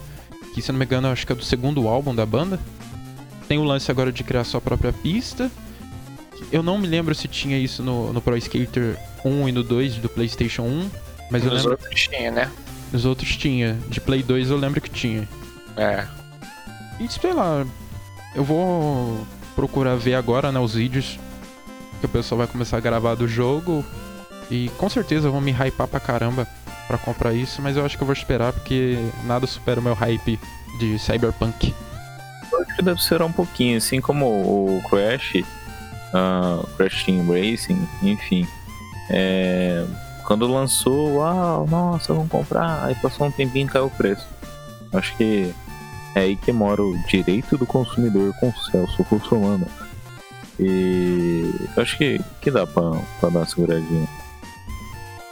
que 0.54 0.62
se 0.62 0.72
não 0.72 0.80
me 0.80 0.86
engano 0.86 1.08
acho 1.08 1.26
que 1.26 1.32
é 1.32 1.36
do 1.36 1.44
segundo 1.44 1.88
álbum 1.88 2.14
da 2.14 2.26
banda. 2.26 2.60
Tem 3.48 3.58
o 3.58 3.64
lance 3.64 3.90
agora 3.90 4.12
de 4.12 4.24
criar 4.24 4.44
sua 4.44 4.60
própria 4.60 4.92
pista. 4.92 5.50
Eu 6.52 6.64
não 6.64 6.78
me 6.78 6.88
lembro 6.88 7.14
se 7.16 7.28
tinha 7.28 7.58
isso 7.58 7.84
no, 7.84 8.12
no 8.14 8.22
Pro 8.22 8.38
Skater 8.38 8.98
1 9.24 9.50
e 9.50 9.52
no 9.52 9.64
2 9.64 9.96
do 9.96 10.10
PlayStation 10.10 10.64
1, 10.64 10.90
mas 11.30 11.44
eu 11.44 11.52
Nos 11.52 11.64
lembro 11.64 11.72
outros 11.72 12.08
tinha, 12.08 12.32
né? 12.32 12.52
nos 12.92 13.06
outros 13.06 13.36
tinha. 13.38 13.78
De 13.90 14.02
Play 14.02 14.22
2 14.24 14.50
eu 14.50 14.58
lembro 14.58 14.82
que 14.82 14.90
tinha. 14.90 15.28
É. 15.78 16.06
E 17.00 17.08
sei 17.08 17.34
lá, 17.34 17.66
eu 18.36 18.44
vou 18.44 19.26
procurar 19.56 19.96
ver 19.96 20.16
agora, 20.16 20.52
né, 20.52 20.60
os 20.60 20.74
vídeos 20.76 21.20
que 22.00 22.06
o 22.06 22.10
pessoal 22.10 22.40
vai 22.40 22.48
começar 22.48 22.78
a 22.78 22.82
gravar 22.82 23.16
do 23.16 23.28
jogo. 23.28 23.86
E 24.50 24.70
com 24.78 24.90
certeza 24.90 25.30
vão 25.30 25.40
me 25.40 25.52
hypar 25.52 25.88
pra 25.88 26.00
caramba 26.00 26.46
pra 26.88 26.98
comprar 26.98 27.34
isso, 27.34 27.62
mas 27.62 27.78
eu 27.78 27.86
acho 27.86 27.96
que 27.96 28.04
eu 28.04 28.08
vou 28.08 28.14
esperar 28.14 28.52
porque 28.52 28.98
nada 29.26 29.48
supera 29.48 29.80
o 29.80 29.84
meu 29.84 29.94
hype 29.94 30.38
de 30.78 31.00
Cyberpunk. 31.00 31.74
Eu 32.52 32.62
acho 32.62 32.76
que 32.76 32.82
deve 32.84 33.02
ser 33.02 33.22
um 33.22 33.32
pouquinho, 33.32 33.78
assim 33.78 34.02
como 34.02 34.26
o 34.26 34.82
Crash, 34.90 35.42
ah, 36.14 36.64
Crash 36.78 37.04
Team 37.04 37.26
Racing, 37.28 37.88
enfim. 38.02 38.48
É, 39.10 39.86
quando 40.26 40.48
lançou, 40.48 41.16
uau, 41.16 41.68
nossa, 41.68 42.14
vamos 42.14 42.30
comprar. 42.30 42.86
Aí 42.86 42.96
passou 42.96 43.28
um 43.28 43.32
tempinho 43.32 43.68
e 43.68 43.70
caiu 43.70 43.86
o 43.86 43.90
preço. 43.90 44.26
Acho 44.94 45.16
que 45.18 45.54
é 46.16 46.22
aí 46.22 46.36
que 46.36 46.52
mora 46.52 46.82
o 46.84 46.98
direito 47.08 47.58
do 47.58 47.66
consumidor 47.66 48.34
com 48.40 48.50
o 48.50 48.54
Celso 48.72 49.04
Russomano. 49.04 49.68
E 50.60 51.50
acho 51.78 51.98
que, 51.98 52.20
que 52.42 52.52
dá 52.52 52.68
pra, 52.68 52.92
pra 53.20 53.30
dar 53.30 53.40
uma 53.40 53.46
seguradinha. 53.46 54.08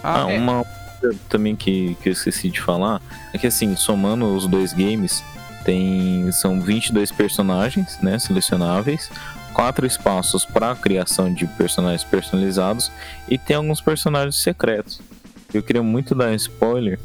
Ah, 0.04 0.26
Ah, 0.26 0.32
é. 0.32 0.38
uma 0.38 0.64
coisa 1.00 1.18
também 1.30 1.56
que, 1.56 1.96
que 2.02 2.10
eu 2.10 2.14
esqueci 2.14 2.50
de 2.50 2.60
falar 2.62 3.02
é 3.34 3.38
que 3.38 3.48
assim, 3.48 3.76
somando 3.76 4.26
os 4.36 4.48
dois 4.48 4.74
games, 4.74 5.24
tem 5.64 6.32
são 6.32 6.60
22 6.62 7.12
personagens, 7.12 7.98
né, 8.02 8.18
selecionáveis, 8.18 9.12
quatro 9.54 9.86
espaços 9.86 10.46
para 10.46 10.76
criação 10.76 11.34
de 11.34 11.46
personagens 11.48 12.04
personalizados 12.04 12.92
e 13.28 13.38
tem 13.38 13.56
alguns 13.56 13.82
personagens 13.82 14.36
secretos. 14.42 15.02
Eu 15.54 15.62
queria 15.64 15.82
muito 15.84 16.14
dar 16.16 16.30
um 16.30 16.36
spoiler, 16.36 17.00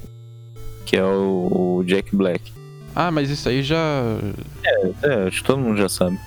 que 0.87 0.97
é 0.97 1.05
o, 1.05 1.79
o 1.81 1.85
Jack 1.85 2.15
Black. 2.15 2.53
ah, 2.95 3.11
mas 3.11 3.31
isso 3.31 3.49
aí 3.49 3.63
já. 3.63 3.77
É, 5.03 5.27
acho 5.29 5.41
que 5.41 5.47
todo 5.47 5.59
mundo 5.61 5.79
já 5.79 5.89
sabe. 5.89 6.19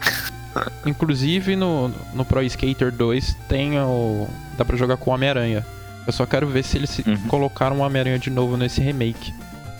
Inclusive 0.86 1.56
no, 1.56 1.88
no 2.14 2.24
Pro 2.24 2.42
Skater 2.42 2.90
2 2.92 3.36
tem 3.48 3.78
o. 3.78 4.26
dá 4.56 4.64
pra 4.64 4.76
jogar 4.76 4.96
com 4.96 5.10
o 5.10 5.14
Homem-Aranha. 5.14 5.64
Eu 6.06 6.12
só 6.12 6.26
quero 6.26 6.46
ver 6.48 6.64
se 6.64 6.78
eles 6.78 6.98
Uhum. 6.98 7.16
colocaram 7.28 7.76
o 7.78 7.80
Homem-Aranha 7.80 8.18
de 8.18 8.30
novo 8.30 8.56
nesse 8.56 8.80
remake. 8.80 9.32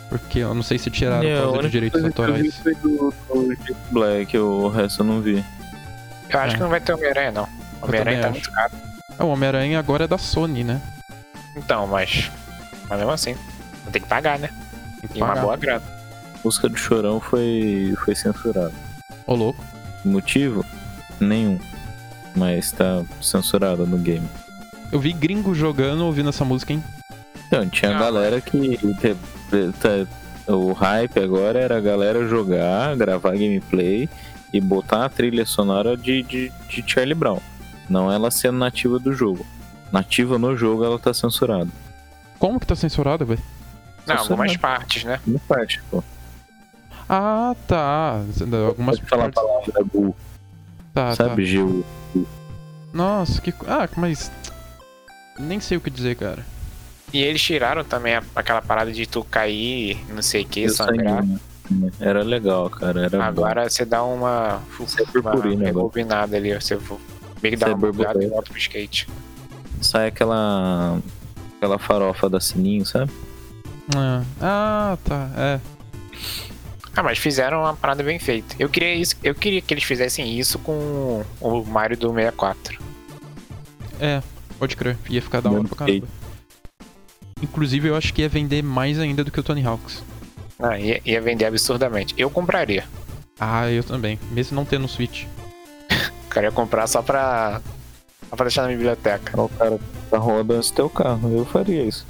Porque 0.09 0.41
eu 0.41 0.55
não 0.55 0.63
sei 0.63 0.79
se 0.79 0.91
tiraram 0.91 1.27
É, 1.27 1.37
por 1.41 1.53
causa 1.55 1.63
de 1.63 1.71
direitos 1.71 2.05
autorais. 2.05 2.55
foi 2.57 2.75
do, 2.77 3.13
do 3.33 3.57
Jack 3.57 3.75
Black, 3.91 4.39
o 4.39 4.69
resto 4.69 5.01
eu 5.03 5.07
não 5.07 5.21
vi. 5.21 5.43
Eu 6.33 6.41
acho 6.41 6.51
É. 6.53 6.55
que 6.57 6.61
não 6.63 6.69
vai 6.71 6.81
ter 6.81 6.93
Homem-Aranha, 6.93 7.31
não. 7.33 7.49
Homem-Aranha 7.81 8.17
tá 8.21 8.27
também 8.29 8.41
muito 8.41 8.53
caro. 8.53 8.73
Ah, 9.19 9.25
o 9.25 9.29
Homem-Aranha 9.29 9.79
agora 9.79 10.05
é 10.05 10.09
da 10.09 10.19
Sony, 10.19 10.65
né? 10.65 10.81
Então, 11.57 11.87
mas. 11.87 12.31
Mas 12.89 12.99
mesmo 12.99 13.13
assim. 13.13 13.37
Tem 13.91 14.01
que 14.01 14.09
pagar, 14.09 14.39
né? 14.39 14.49
Tem 15.01 15.11
que 15.11 15.19
E 15.19 15.23
uma 15.23 15.29
pagar. 15.29 15.43
boa 15.43 15.57
grana. 15.57 15.83
A 16.35 16.39
música 16.45 16.69
do 16.69 16.77
Chorão 16.77 17.21
foi, 17.21 17.95
foi 18.05 18.15
censurada. 18.15 18.73
Ô, 19.27 19.35
louco. 19.35 19.63
Motivo? 20.05 20.65
Nenhum. 21.21 21.59
Mas 22.35 22.73
tá 22.73 23.03
censurada 23.21 23.85
no 23.85 23.99
game. 23.99 24.27
Eu 24.91 24.99
vi 24.99 25.13
gringo 25.13 25.55
jogando 25.55 26.05
ouvindo 26.07 26.29
essa 26.31 26.45
música, 26.45 26.73
hein? 26.73 26.83
Então, 27.47 27.69
tinha 27.69 27.95
Ah, 27.95 28.01
galera 28.01 28.41
que. 28.41 28.79
te- 29.01 29.17
O 30.49 30.73
hype 30.73 31.21
agora 31.21 31.61
era 31.61 31.77
a 31.77 31.81
galera 31.81 32.27
jogar, 32.27 32.97
gravar 32.97 33.31
gameplay 33.33 34.09
e 34.53 34.61
botar 34.61 35.05
a 35.05 35.09
trilha 35.09 35.45
sonora 35.47 35.97
de, 35.97 36.23
de, 36.23 36.53
de 36.69 36.85
Charlie 36.87 37.15
Brown. 37.15 37.41
Não 37.89 38.11
ela 38.13 38.31
sendo 38.31 38.59
nativa 38.59 38.99
do 38.99 39.13
jogo. 39.13 39.45
Nativa 39.93 40.39
no 40.39 40.57
jogo 40.57 40.85
ela 40.85 40.99
tá 40.99 41.13
censurada. 41.13 41.69
Como 42.39 42.59
que 42.61 42.67
tá 42.67 42.75
censurado, 42.75 43.25
velho? 43.27 43.41
Não, 44.07 44.17
Você 44.17 44.23
algumas 44.23 44.53
não. 44.53 44.59
partes, 44.59 45.05
né? 45.05 45.21
Uma 45.27 45.39
parte, 45.41 45.83
pô. 45.91 46.03
Ah, 47.09 47.55
tá. 47.67 48.21
Algumas 48.67 48.99
Pode 48.99 49.09
falar 49.11 49.27
a 49.27 49.31
partes. 49.33 49.73
palavra 49.73 49.85
Gu, 49.93 50.17
Tá, 50.95 51.15
sabe, 51.15 51.43
tá. 51.43 51.49
Gil? 51.49 51.85
Nossa, 52.93 53.41
que. 53.41 53.53
Ah, 53.67 53.89
mas. 53.97 54.31
Nem 55.39 55.61
sei 55.61 55.77
o 55.77 55.81
que 55.81 55.91
dizer, 55.91 56.17
cara. 56.17 56.45
E 57.13 57.23
eles 57.23 57.43
tiraram 57.43 57.85
também 57.85 58.15
a- 58.17 58.23
aquela 58.35 58.61
parada 58.63 58.93
de 58.93 59.07
tu 59.07 59.23
cair, 59.25 59.99
não 60.13 60.23
sei 60.23 60.43
o 60.43 60.47
que, 60.47 60.69
sangrar. 60.69 61.19
sangue, 61.23 61.33
né? 61.33 61.41
Era 62.01 62.23
legal, 62.23 62.69
cara. 62.71 63.05
Era 63.07 63.19
bom. 63.19 63.23
Agora 63.23 63.69
você 63.71 63.85
dá 63.85 64.03
uma, 64.05 64.61
Você 64.79 65.03
é 65.03 65.19
uma 65.19 65.33
rebobinada 65.65 66.37
ali, 66.37 66.53
você 66.55 66.77
vo- 66.77 67.01
meio 67.43 67.55
que 67.57 67.61
dá 67.61 67.67
Você 67.69 67.73
é 67.73 67.77
uma 67.77 67.93
bugada 67.93 68.23
e 68.25 68.27
volta 68.29 68.51
pro 68.51 68.59
skate. 68.59 69.09
Sai 69.81 70.09
aquela. 70.09 70.99
aquela 71.57 71.79
farofa 71.79 72.29
da 72.29 72.41
sininho, 72.41 72.85
sabe? 72.85 73.11
Ah, 73.97 74.23
Ah, 74.41 74.99
tá. 75.05 75.31
É. 75.37 75.61
Ah, 76.95 77.03
mas 77.03 77.19
fizeram 77.19 77.61
uma 77.61 77.75
parada 77.75 78.03
bem 78.03 78.19
feita. 78.19 78.55
Eu 78.59 78.69
queria 78.69 78.95
isso, 78.95 79.17
eu 79.25 79.35
queria 79.35 79.63
que 79.63 79.73
eles 79.73 79.83
fizessem 79.85 80.39
isso 80.39 80.59
com 80.59 81.25
o 81.41 81.65
Mario 81.65 81.97
do 81.97 82.13
64. 82.13 82.79
É, 83.99 84.23
pode 84.59 84.77
crer. 84.77 84.99
Ia 85.09 85.23
ficar 85.23 85.41
da 85.41 85.51
hora 85.51 85.65
pra 85.65 85.77
caramba. 85.87 86.07
Inclusive, 87.43 87.89
eu 87.89 87.97
acho 87.97 88.13
que 88.13 88.21
ia 88.23 88.29
vender 88.29 88.63
mais 88.63 88.99
ainda 88.99 89.25
do 89.25 89.31
que 89.31 89.41
o 89.41 89.43
Tony 89.43 89.65
Hawks. 89.67 90.03
Ah, 90.63 90.79
ia, 90.79 91.01
ia 91.05 91.21
vender 91.21 91.45
absurdamente. 91.47 92.15
Eu 92.17 92.31
compraria. 92.31 92.85
Ah, 93.41 93.69
eu 93.71 93.83
também. 93.83 94.19
Mesmo 94.31 94.55
não 94.55 94.65
tendo 94.65 94.87
Switch. 94.87 95.25
O 96.27 96.29
cara 96.29 96.47
ia 96.47 96.53
comprar 96.53 96.87
só 96.87 97.03
pra, 97.03 97.61
só 98.31 98.37
pra 98.37 98.45
deixar 98.47 98.63
na 98.63 98.69
biblioteca. 98.69 99.41
O 99.41 99.49
cara 99.49 99.79
tá 100.11 100.19
rodando 100.19 100.61
esse 100.61 100.73
teu 100.73 100.89
carro. 100.89 101.37
Eu 101.37 101.45
faria 101.45 101.83
isso. 101.83 102.07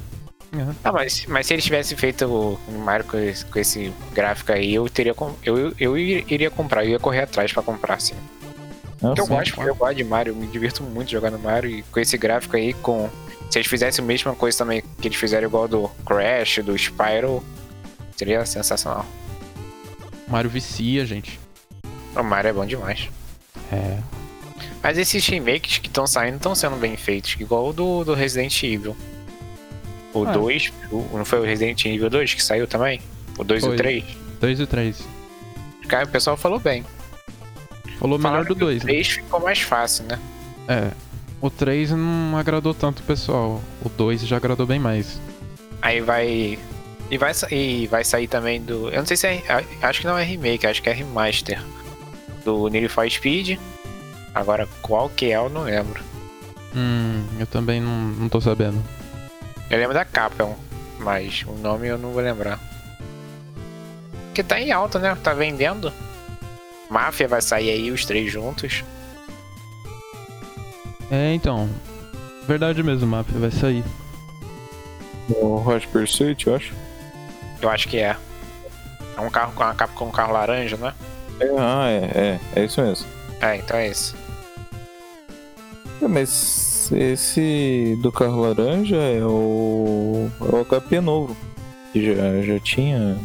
Aham. 0.55 0.77
Ah, 0.85 0.93
mas, 0.93 1.25
mas 1.27 1.47
se 1.47 1.55
eles 1.55 1.65
tivessem 1.65 1.97
feito 1.97 2.27
o 2.27 2.59
Mario 2.85 3.07
com 3.07 3.17
esse, 3.19 3.45
com 3.47 3.59
esse 3.59 3.91
gráfico 4.13 4.53
aí, 4.53 4.75
eu 4.75 4.87
teria 4.89 5.15
com- 5.15 5.35
eu, 5.43 5.73
eu 5.81 5.97
iria 5.97 6.51
comprar, 6.51 6.85
eu 6.85 6.91
ia 6.91 6.99
correr 6.99 7.23
atrás 7.23 7.51
pra 7.53 7.63
comprar, 7.63 7.95
assim. 7.95 8.15
Não, 9.01 9.15
Porque 9.15 9.23
eu 9.23 9.27
sim. 9.27 9.33
gosto, 9.33 9.63
eu 9.63 9.75
gosto 9.75 9.95
de 9.97 10.05
Mario, 10.05 10.33
eu 10.33 10.37
me 10.37 10.47
divirto 10.47 10.83
muito 10.83 11.11
jogando 11.11 11.39
Mario 11.39 11.71
e 11.71 11.83
com 11.85 11.99
esse 11.99 12.19
gráfico 12.19 12.55
aí, 12.57 12.75
com 12.75 13.09
Se 13.51 13.59
eles 13.59 13.67
fizessem 13.69 14.05
a 14.05 14.07
mesma 14.07 14.35
coisa 14.35 14.59
também 14.59 14.83
que 15.01 15.09
eles 15.09 15.17
fizeram 15.19 15.49
igual 15.49 15.67
do 15.67 15.89
Crash, 16.07 16.59
do 16.63 16.77
Spyro, 16.79 17.43
seria 18.17 18.45
sensacional. 18.47 19.05
Mario 20.29 20.51
vicia, 20.51 21.05
gente. 21.05 21.39
O 22.17 22.23
Mario 22.23 22.51
é 22.51 22.53
bom 22.53 22.65
demais. 22.67 23.09
É. 23.71 23.99
Mas 24.83 24.99
esses 24.99 25.27
remakes 25.27 25.79
que 25.79 25.87
estão 25.89 26.07
saindo 26.07 26.37
estão 26.37 26.55
sendo 26.55 26.77
bem 26.77 26.97
feitos, 26.97 27.37
igual 27.39 27.69
o 27.69 27.73
do, 27.73 28.05
do 28.05 28.15
Resident 28.15 28.63
Evil. 28.63 28.97
O 30.13 30.25
Ah. 30.27 30.33
2, 30.33 30.73
o- 30.91 31.17
não 31.17 31.25
foi 31.25 31.41
o 31.41 31.43
Resident 31.45 31.85
Evil 31.87 32.11
2 32.11 32.35
que 32.35 32.43
saiu 32.43 32.67
também? 32.67 33.01
O 33.39 33.45
2 33.45 33.65
e 33.65 33.69
o 33.69 33.77
3? 33.77 34.05
2 34.41 34.61
e 34.61 34.67
3. 34.67 35.03
Cara, 35.89 36.05
o 36.05 36.09
pessoal 36.09 36.37
falou 36.37 36.59
bem. 36.59 36.85
Falou 37.99 38.19
melhor 38.19 38.45
do 38.45 38.55
que 38.57 38.63
o 38.63 38.67
2, 38.67 38.83
né? 38.83 38.93
3 38.93 39.09
ficou 39.09 39.41
mais 39.41 39.61
fácil, 39.61 40.05
né? 40.05 40.19
É. 40.69 40.91
O 41.41 41.49
3 41.51 41.91
não 41.93 42.37
agradou 42.37 42.75
tanto 42.75 43.01
o 43.01 43.03
pessoal. 43.05 43.61
O 43.85 43.89
2 43.89 44.27
já 44.27 44.37
agradou 44.37 44.67
bem 44.67 44.79
mais. 44.79 45.19
Aí 45.81 46.01
vai. 46.01 46.59
E 47.13 47.19
vai, 47.19 47.33
e 47.51 47.87
vai 47.89 48.03
sair 48.03 48.27
também 48.27 48.59
do. 48.59 48.89
Eu 48.89 49.01
não 49.01 49.07
sei 49.07 49.19
se 49.19 49.27
é. 49.27 49.43
Acho 49.83 50.01
que 50.01 50.07
não 50.07 50.17
é 50.17 50.25
remake, 50.25 50.67
acho 50.67 50.83
que 50.83 50.89
é 50.89 50.95
remaster. 50.95 51.63
Do 52.43 52.69
Need 52.69 52.89
for 52.89 53.09
Speed. 53.11 53.59
Agora, 54.35 54.67
qual 54.81 55.11
que 55.11 55.27
é, 55.27 55.37
eu 55.37 55.51
não 55.51 55.65
lembro. 55.65 56.03
Hum, 56.75 57.23
eu 57.39 57.47
também 57.47 57.83
não, 57.83 57.93
não 57.93 58.31
tô 58.31 58.41
sabendo. 58.41 58.83
Eu 59.69 59.79
lembro 59.79 59.93
da 59.93 60.07
Capcom, 60.07 60.57
mas 61.01 61.45
o 61.47 61.53
nome 61.53 61.87
eu 61.87 61.99
não 61.99 62.13
vou 62.13 62.23
lembrar. 62.23 62.59
Que 64.33 64.43
tá 64.43 64.59
em 64.59 64.73
alta, 64.73 64.99
né? 64.99 65.15
Tá 65.23 65.35
vendendo. 65.35 65.93
Máfia 66.89 67.29
vai 67.29 67.43
sair 67.43 67.73
aí, 67.73 67.91
os 67.91 68.07
três 68.07 68.33
juntos. 68.33 68.83
É, 71.11 71.35
então. 71.35 71.69
Verdade 72.49 72.83
mesmo, 72.83 73.07
Mafia 73.07 73.39
vai 73.39 73.51
sair. 73.51 73.85
O 75.29 75.57
Hot 75.57 75.87
Pursuit, 75.89 76.47
eu 76.47 76.57
acho. 76.57 76.73
Eu 77.63 77.71
acho 77.71 77.89
que 77.89 77.99
é. 77.99 78.17
É 79.17 79.21
um 79.21 79.31
carro 79.31 79.53
com 79.55 79.63
a 79.63 79.73
Capcom 79.75 80.05
com 80.05 80.09
um 80.09 80.13
carro 80.13 80.33
laranja, 80.33 80.77
né? 80.77 80.93
É, 81.41 81.47
ah, 81.59 81.89
é, 81.89 82.39
é, 82.57 82.61
é 82.61 82.65
isso 82.65 82.81
mesmo. 82.83 83.07
É, 83.41 83.57
então 83.57 83.77
é 83.77 83.89
esse. 83.89 84.15
É, 86.01 86.09
mas 86.09 86.91
esse 86.93 87.99
do 88.03 88.11
carro 88.11 88.41
laranja 88.41 88.97
é 88.97 89.25
o, 89.25 90.29
é 90.41 90.57
o 90.57 90.65
HP 90.65 91.01
novo. 91.01 91.37
Que 91.93 92.05
já, 92.15 92.43
já 92.43 92.59
tinha. 92.61 93.17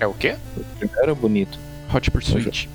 É 0.00 0.06
o 0.06 0.12
quê? 0.14 0.36
O 0.56 0.64
primeiro 0.78 1.02
era 1.02 1.14
bonito. 1.14 1.58
Hot 1.94 2.10
Pursuit. 2.10 2.68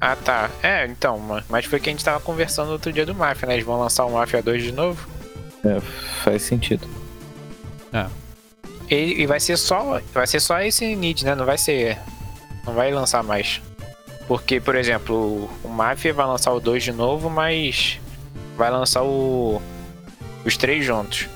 Ah, 0.00 0.16
tá. 0.16 0.48
É, 0.62 0.86
então, 0.86 1.18
ma- 1.18 1.42
mas 1.48 1.66
foi 1.66 1.80
que 1.80 1.90
a 1.90 1.92
gente 1.92 2.04
tava 2.04 2.20
conversando 2.20 2.70
outro 2.70 2.92
dia 2.92 3.04
do 3.04 3.14
Mafia, 3.14 3.46
né? 3.48 3.54
Eles 3.54 3.66
vão 3.66 3.78
lançar 3.78 4.06
o 4.06 4.12
Mafia 4.12 4.40
2 4.42 4.62
de 4.62 4.72
novo. 4.72 5.06
É, 5.64 5.80
faz 6.22 6.42
sentido. 6.42 6.88
E, 8.90 9.22
e 9.22 9.26
vai 9.26 9.38
ser 9.38 9.56
só. 9.56 10.00
Vai 10.12 10.26
ser 10.26 10.40
só 10.40 10.60
esse 10.60 10.96
Need, 10.96 11.24
né? 11.24 11.34
Não 11.34 11.46
vai 11.46 11.56
ser. 11.56 11.96
Não 12.66 12.74
vai 12.74 12.92
lançar 12.92 13.22
mais. 13.22 13.62
Porque, 14.26 14.60
por 14.60 14.74
exemplo, 14.74 15.48
o, 15.64 15.68
Mafia 15.68 16.12
vai 16.12 16.26
lançar 16.26 16.52
o 16.52 16.60
2 16.60 16.82
de 16.82 16.92
novo, 16.92 17.30
mas 17.30 18.00
vai 18.56 18.70
lançar 18.70 19.02
o. 19.02 19.62
Os 20.44 20.56
três 20.56 20.84
juntos. 20.84 21.28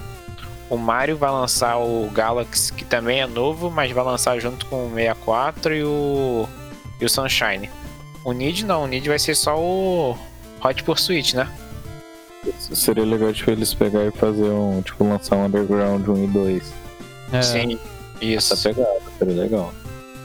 O 0.68 0.76
Mario 0.76 1.16
vai 1.16 1.30
lançar 1.30 1.76
o 1.76 2.10
Galaxy, 2.12 2.72
que 2.72 2.84
também 2.84 3.20
é 3.20 3.26
novo, 3.26 3.70
mas 3.70 3.92
vai 3.92 4.02
lançar 4.02 4.38
junto 4.40 4.66
com 4.66 4.86
o 4.86 4.94
64 4.94 5.74
e 5.74 5.84
o. 5.84 6.48
e 7.00 7.04
o 7.04 7.08
Sunshine. 7.08 7.70
O 8.24 8.32
Need 8.32 8.64
não, 8.64 8.84
o 8.84 8.86
Need 8.86 9.08
vai 9.08 9.18
ser 9.18 9.34
só 9.34 9.56
o 9.58 10.16
Hot 10.64 10.82
Pursuit, 10.82 11.36
né? 11.36 11.48
Seria 12.58 13.04
legal, 13.04 13.32
tipo, 13.32 13.50
eles 13.50 13.74
pegarem 13.74 14.08
e 14.08 14.18
fazer 14.18 14.48
um. 14.48 14.82
Tipo, 14.82 15.04
lançar 15.04 15.36
um 15.36 15.44
Underground 15.44 16.08
1 16.08 16.24
e 16.24 16.26
2. 16.26 16.83
É, 17.34 17.42
Sim. 17.42 17.78
Isso. 18.20 18.52
Essa 18.54 18.68
pegada, 18.68 19.00
seria 19.18 19.34
legal. 19.42 19.72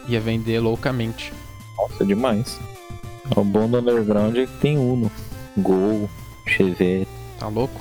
ia 0.08 0.20
vender 0.22 0.60
loucamente. 0.60 1.34
Nossa, 1.78 2.06
demais. 2.06 2.60
O 3.36 3.44
bom 3.44 3.68
do 3.68 3.80
Underground 3.80 4.36
é 4.38 4.46
que 4.46 4.58
tem 4.60 4.78
Uno, 4.78 5.12
Gol, 5.58 6.10
Chevette. 6.48 7.08
Tá 7.40 7.48
louco? 7.48 7.74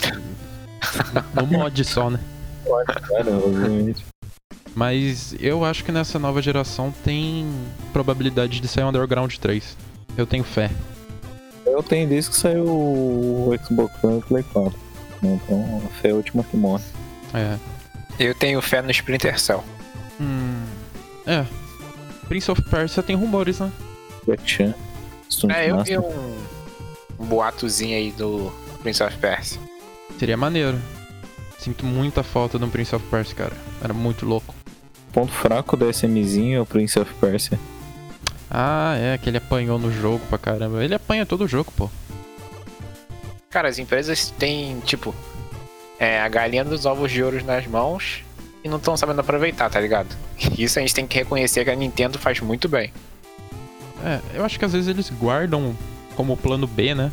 no 1.34 1.46
mod 1.46 1.84
só, 1.84 2.08
né? 2.10 2.20
Cara, 2.86 3.30
obviamente. 3.32 4.04
Mas 4.74 5.34
eu 5.40 5.64
acho 5.64 5.84
que 5.84 5.90
nessa 5.92 6.18
nova 6.18 6.40
geração 6.40 6.92
tem 7.04 7.46
probabilidade 7.92 8.60
de 8.60 8.68
sair 8.68 8.84
um 8.84 8.88
Underground 8.88 9.34
3. 9.36 9.76
Eu 10.16 10.26
tenho 10.26 10.44
fé. 10.44 10.70
Eu 11.66 11.82
tenho 11.82 12.08
desde 12.08 12.30
que 12.30 12.36
saiu 12.36 12.64
o 12.66 13.54
Xbox 13.62 13.92
One 14.02 14.16
e 14.16 14.18
o 14.18 14.22
Play 14.22 14.42
4. 14.52 14.78
Então, 15.22 15.82
a 15.84 15.88
fé 16.00 16.08
é 16.08 16.12
a 16.12 16.14
última 16.14 16.42
que 16.44 16.56
morre. 16.56 16.84
É. 17.34 17.56
Eu 18.18 18.34
tenho 18.34 18.60
fé 18.60 18.82
no 18.82 18.90
Splinter 18.90 19.38
Cell. 19.38 19.64
Hum. 20.20 20.64
É. 21.26 21.44
Prince 22.26 22.50
of 22.50 22.60
Persia 22.62 23.02
tem 23.02 23.16
rumores, 23.16 23.60
né? 23.60 23.72
É, 25.48 25.70
eu 25.70 25.82
vi 25.82 25.98
um, 25.98 26.36
um 27.18 27.26
boatozinho 27.26 27.96
aí 27.96 28.10
do 28.12 28.52
Prince 28.82 29.02
of 29.02 29.16
Persia. 29.18 29.60
Seria 30.18 30.36
maneiro. 30.36 30.78
Sinto 31.58 31.86
muita 31.86 32.22
falta 32.22 32.58
de 32.58 32.64
um 32.64 32.70
Prince 32.70 32.94
of 32.94 33.04
Persia, 33.06 33.34
cara. 33.34 33.56
Era 33.82 33.94
muito 33.94 34.26
louco. 34.26 34.54
Ponto 35.12 35.32
fraco 35.32 35.76
do 35.76 35.88
SMzinho 35.88 36.58
é 36.58 36.60
o 36.60 36.66
Prince 36.66 36.98
of 36.98 37.12
Persia. 37.14 37.58
Ah, 38.50 38.94
é, 38.96 39.18
que 39.18 39.28
ele 39.28 39.38
apanhou 39.38 39.78
no 39.78 39.92
jogo 39.92 40.24
pra 40.28 40.38
caramba. 40.38 40.82
Ele 40.82 40.94
apanha 40.94 41.26
todo 41.26 41.44
o 41.44 41.48
jogo, 41.48 41.72
pô. 41.76 41.90
Cara, 43.50 43.68
as 43.68 43.78
empresas 43.78 44.30
têm, 44.38 44.80
tipo, 44.80 45.14
é, 45.98 46.20
a 46.20 46.28
galinha 46.28 46.64
dos 46.64 46.86
ovos 46.86 47.10
de 47.10 47.22
ouro 47.22 47.42
nas 47.44 47.66
mãos 47.66 48.22
e 48.62 48.68
não 48.68 48.76
estão 48.78 48.96
sabendo 48.96 49.20
aproveitar, 49.20 49.68
tá 49.70 49.80
ligado? 49.80 50.14
Isso 50.56 50.78
a 50.78 50.82
gente 50.82 50.94
tem 50.94 51.06
que 51.06 51.18
reconhecer 51.18 51.64
que 51.64 51.70
a 51.70 51.76
Nintendo 51.76 52.18
faz 52.18 52.40
muito 52.40 52.68
bem. 52.68 52.92
É, 54.04 54.20
eu 54.34 54.44
acho 54.44 54.58
que 54.58 54.64
às 54.64 54.72
vezes 54.72 54.88
eles 54.88 55.10
guardam 55.10 55.76
como 56.14 56.36
plano 56.36 56.66
B, 56.66 56.94
né? 56.94 57.12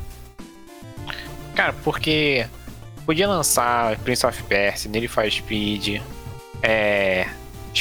Cara, 1.56 1.74
porque 1.84 2.46
podia 3.06 3.28
lançar 3.28 3.98
Prince 4.00 4.26
of 4.26 4.44
Persia, 4.44 4.92
Need 4.92 5.08
for 5.08 5.30
Speed, 5.32 6.02
é. 6.62 7.28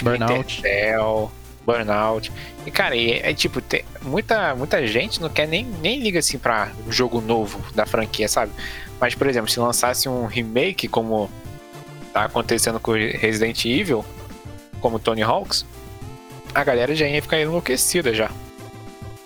Burnout. 0.02 0.60
Cell, 0.60 1.30
Burnout. 1.64 2.32
E, 2.66 2.70
cara, 2.70 2.96
e 2.96 3.12
é, 3.20 3.32
tipo, 3.32 3.60
tem- 3.60 3.84
muita, 4.02 4.54
muita 4.54 4.86
gente 4.86 5.20
não 5.20 5.28
quer 5.28 5.46
nem, 5.46 5.64
nem 5.64 6.00
liga 6.00 6.18
assim 6.18 6.38
pra 6.38 6.72
um 6.86 6.90
jogo 6.92 7.20
novo 7.20 7.60
da 7.74 7.86
franquia, 7.86 8.28
sabe? 8.28 8.52
Mas, 9.04 9.14
por 9.14 9.26
exemplo, 9.26 9.50
se 9.50 9.60
lançasse 9.60 10.08
um 10.08 10.24
remake 10.24 10.88
como 10.88 11.28
tá 12.10 12.24
acontecendo 12.24 12.80
com 12.80 12.92
Resident 12.92 13.62
Evil, 13.66 14.02
como 14.80 14.98
Tony 14.98 15.20
Hawks, 15.20 15.66
a 16.54 16.64
galera 16.64 16.94
já 16.94 17.06
ia 17.06 17.20
ficar 17.20 17.38
enlouquecida 17.38 18.14
já. 18.14 18.30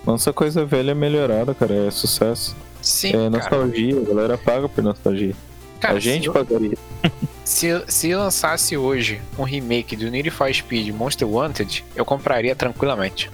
Lança 0.04 0.32
coisa 0.32 0.64
velha 0.64 0.96
melhorada, 0.96 1.54
cara. 1.54 1.72
É 1.86 1.92
sucesso. 1.92 2.56
Sim, 2.82 3.10
é 3.10 3.12
cara. 3.12 3.30
nostalgia, 3.30 4.00
a 4.00 4.04
galera 4.04 4.36
paga 4.36 4.68
por 4.68 4.82
nostalgia. 4.82 5.36
Cara, 5.78 5.98
a 5.98 6.00
gente 6.00 6.24
se- 6.26 6.32
pagaria. 6.32 6.76
Se, 7.44 7.68
se 7.86 8.12
lançasse 8.16 8.76
hoje 8.76 9.22
um 9.38 9.44
remake 9.44 9.94
do 9.94 10.10
Need 10.10 10.28
for 10.30 10.52
Speed 10.52 10.88
Monster 10.92 11.26
Wanted, 11.28 11.84
eu 11.94 12.04
compraria 12.04 12.56
tranquilamente. 12.56 13.30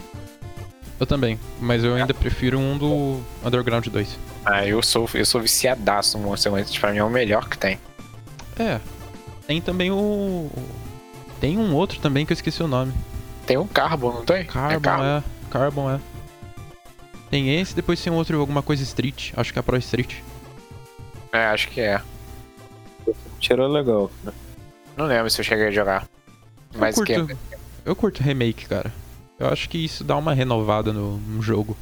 Eu 1.01 1.07
também. 1.07 1.41
Mas 1.59 1.83
eu 1.83 1.95
ainda 1.95 2.13
prefiro 2.13 2.59
um 2.59 2.77
do 2.77 3.19
Underground 3.43 3.87
2. 3.89 4.34
Ah, 4.45 4.67
eu 4.67 4.83
sou, 4.83 5.09
eu 5.15 5.25
sou 5.25 5.41
viciadaço 5.41 6.19
no 6.19 6.25
Monster 6.29 6.53
Wanted, 6.53 6.79
pra 6.79 6.93
mim 6.93 6.99
é 6.99 7.05
o 7.05 7.11
melhor 7.11 7.49
que 7.49 7.57
tem. 7.57 7.79
É. 8.59 8.81
Tem 9.47 9.61
também 9.61 9.91
o. 9.91 10.51
Tem 11.41 11.59
um 11.59 11.75
outro 11.75 11.99
também 12.01 12.25
que 12.27 12.33
eu 12.33 12.35
esqueci 12.35 12.63
o 12.63 12.69
nome. 12.69 12.93
Tem 13.47 13.57
um 13.57 13.67
Carbon, 13.67 14.13
não 14.13 14.25
tem? 14.25 14.45
Carbon, 14.45 14.77
é 14.77 14.81
Carbon. 14.81 15.05
é. 15.05 15.23
Carbon, 15.51 15.91
é. 15.91 16.01
Tem 17.31 17.59
esse, 17.59 17.75
depois 17.75 18.03
tem 18.03 18.13
outro, 18.13 18.39
alguma 18.39 18.63
coisa 18.63 18.83
Street. 18.83 19.33
Acho 19.37 19.53
que 19.53 19.59
é 19.59 19.61
a 19.61 19.63
Pro 19.63 19.77
Street. 19.79 20.17
É, 21.33 21.47
acho 21.47 21.69
que 21.69 21.81
é. 21.81 22.01
Cheiro 23.41 23.67
legal. 23.67 24.11
Não 24.97 25.07
lembro 25.07 25.29
se 25.29 25.41
eu 25.41 25.45
cheguei 25.45 25.67
a 25.67 25.71
jogar. 25.71 26.07
Mas 26.75 26.97
eu 26.97 27.05
que 27.05 27.15
curto, 27.15 27.39
eu 27.85 27.97
curto 27.97 28.23
remake, 28.23 28.67
cara. 28.67 28.93
Eu 29.39 29.49
acho 29.49 29.69
que 29.69 29.85
isso 29.85 30.05
dá 30.05 30.17
uma 30.17 30.33
renovada 30.33 30.93
no, 30.93 31.19
no 31.19 31.43
jogo. 31.43 31.77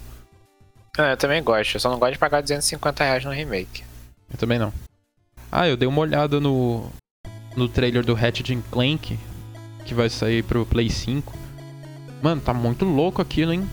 Ah, 0.99 1.13
eu 1.13 1.17
também 1.17 1.43
gosto, 1.43 1.75
eu 1.77 1.81
só 1.81 1.91
não 1.91 1.99
gosto 1.99 2.13
de 2.13 2.19
pagar 2.19 2.43
250 2.43 3.03
reais 3.03 3.25
no 3.25 3.31
remake. 3.31 3.83
Eu 4.31 4.39
também 4.39 4.59
não. 4.59 4.73
Ah, 5.51 5.67
eu 5.67 5.77
dei 5.77 5.89
uma 5.89 6.01
olhada 6.01 6.39
no. 6.39 6.91
No 7.57 7.69
trailer 7.69 8.05
do 8.05 8.15
Ratchet 8.15 8.59
Clank. 8.71 9.19
Que 9.87 9.95
vai 9.95 10.09
sair 10.11 10.43
pro 10.45 10.67
Play 10.67 10.91
5. 10.91 11.33
Mano, 12.23 12.41
tá 12.41 12.53
muito 12.55 12.85
louco 12.85 13.21
aquilo, 13.21 13.53
hein? 13.53 13.69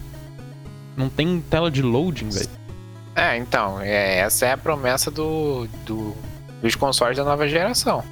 Não 0.98 1.10
tem 1.10 1.40
tela 1.42 1.70
de 1.70 1.82
loading, 1.82 2.30
velho. 2.30 2.50
É, 3.16 3.38
então, 3.38 3.82
é, 3.82 4.20
essa 4.20 4.46
é 4.46 4.52
a 4.54 4.58
promessa 4.58 5.12
do, 5.12 5.68
do, 5.86 6.16
dos 6.62 6.76
consoles 6.76 7.18
da 7.18 7.24
nova 7.24 7.48
geração. 7.48 8.04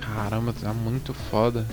Caramba, 0.00 0.52
tá 0.52 0.74
muito 0.74 1.14
foda. 1.14 1.64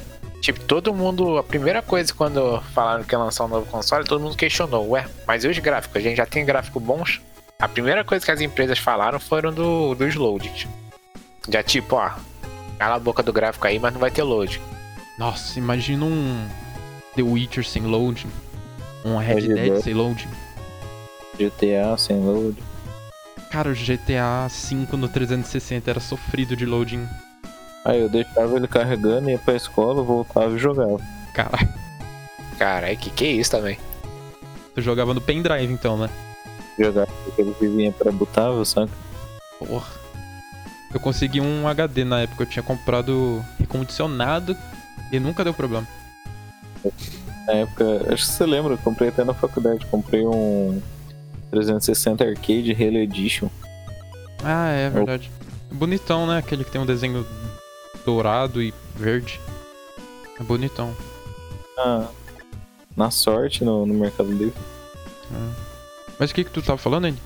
Tipo, 0.45 0.59
todo 0.59 0.93
mundo. 0.93 1.39
A 1.39 1.43
primeira 1.43 1.81
coisa 1.81 2.13
quando 2.13 2.61
falaram 2.71 3.03
que 3.03 3.15
ia 3.15 3.17
lançar 3.17 3.45
um 3.45 3.47
novo 3.47 3.65
console, 3.65 4.05
todo 4.05 4.21
mundo 4.21 4.37
questionou. 4.37 4.91
Ué, 4.91 5.07
mas 5.25 5.43
e 5.43 5.47
os 5.47 5.57
gráficos? 5.57 5.97
A 5.97 5.99
gente 5.99 6.17
já 6.17 6.25
tem 6.27 6.45
gráficos 6.45 6.83
bons? 6.83 7.19
A 7.57 7.67
primeira 7.67 8.03
coisa 8.03 8.23
que 8.23 8.31
as 8.31 8.39
empresas 8.39 8.77
falaram 8.77 9.19
foram 9.19 9.51
do, 9.51 9.95
dos 9.95 10.13
loadings. 10.13 10.67
Já 11.49 11.63
tipo, 11.63 11.95
ó. 11.95 12.11
cala 12.77 12.97
a 12.97 12.99
boca 12.99 13.23
do 13.23 13.33
gráfico 13.33 13.65
aí, 13.65 13.79
mas 13.79 13.91
não 13.91 13.99
vai 13.99 14.11
ter 14.11 14.21
load. 14.21 14.61
Nossa, 15.17 15.57
imagina 15.57 16.05
um 16.05 16.47
The 17.15 17.23
Witcher 17.23 17.65
sem 17.65 17.81
loading. 17.81 18.29
Um 19.03 19.17
Red 19.17 19.47
Dead 19.47 19.71
Dead. 19.71 19.81
sem 19.81 19.95
loading. 19.95 20.29
GTA 21.39 21.97
sem 21.97 22.19
load. 22.19 22.61
Cara, 23.49 23.71
o 23.71 23.73
GTA 23.73 24.47
V 24.47 24.95
no 24.95 25.09
360 25.09 25.89
era 25.89 25.99
sofrido 25.99 26.55
de 26.55 26.67
loading. 26.67 27.07
Aí 27.85 28.01
eu 28.01 28.09
deixava 28.09 28.55
ele 28.55 28.67
carregando, 28.67 29.29
ia 29.29 29.37
pra 29.37 29.55
escola, 29.55 30.01
voltava 30.01 30.55
e 30.55 30.57
jogava. 30.57 30.99
Caralho, 31.33 31.69
Caralho, 32.57 32.97
que 32.97 33.09
que 33.11 33.25
é 33.25 33.31
isso 33.31 33.51
também? 33.51 33.77
tu 34.73 34.81
jogava 34.81 35.13
no 35.13 35.21
pendrive 35.21 35.71
então, 35.71 35.97
né? 35.97 36.09
Jogava 36.77 37.07
aquele 37.27 37.53
que 37.53 37.67
vinha 37.67 37.91
pra 37.91 38.11
botável, 38.11 38.65
saca? 38.65 38.91
Porra. 39.59 39.87
Eu 40.93 40.99
consegui 40.99 41.39
um 41.39 41.67
HD 41.67 42.03
na 42.03 42.21
época, 42.21 42.43
eu 42.43 42.47
tinha 42.47 42.63
comprado 42.63 43.43
recondicionado 43.59 44.57
e 45.11 45.19
nunca 45.19 45.43
deu 45.43 45.53
problema. 45.53 45.87
Na 47.45 47.53
época, 47.53 47.85
acho 48.13 48.25
que 48.25 48.31
você 48.31 48.45
lembra, 48.45 48.73
eu 48.73 48.77
comprei 48.77 49.09
até 49.09 49.23
na 49.23 49.33
faculdade, 49.33 49.85
comprei 49.85 50.25
um 50.25 50.81
360 51.51 52.23
Arcade 52.23 52.71
Halo 52.73 52.97
Edition. 52.97 53.49
Ah, 54.43 54.69
é 54.71 54.89
verdade. 54.89 55.31
Bonitão, 55.71 56.27
né? 56.27 56.37
Aquele 56.37 56.63
que 56.63 56.71
tem 56.71 56.81
um 56.81 56.85
desenho 56.85 57.25
dourado 58.05 58.61
e 58.61 58.73
verde. 58.95 59.39
É 60.39 60.43
bonitão. 60.43 60.95
Ah, 61.77 62.07
na 62.95 63.11
sorte 63.11 63.63
no, 63.63 63.85
no 63.85 63.93
Mercado 63.93 64.31
Livre. 64.31 64.53
Mas 66.19 66.31
o 66.31 66.33
que 66.33 66.43
que 66.43 66.51
tu 66.51 66.61
tava 66.61 66.77
falando, 66.77 67.05
Andy? 67.05 67.21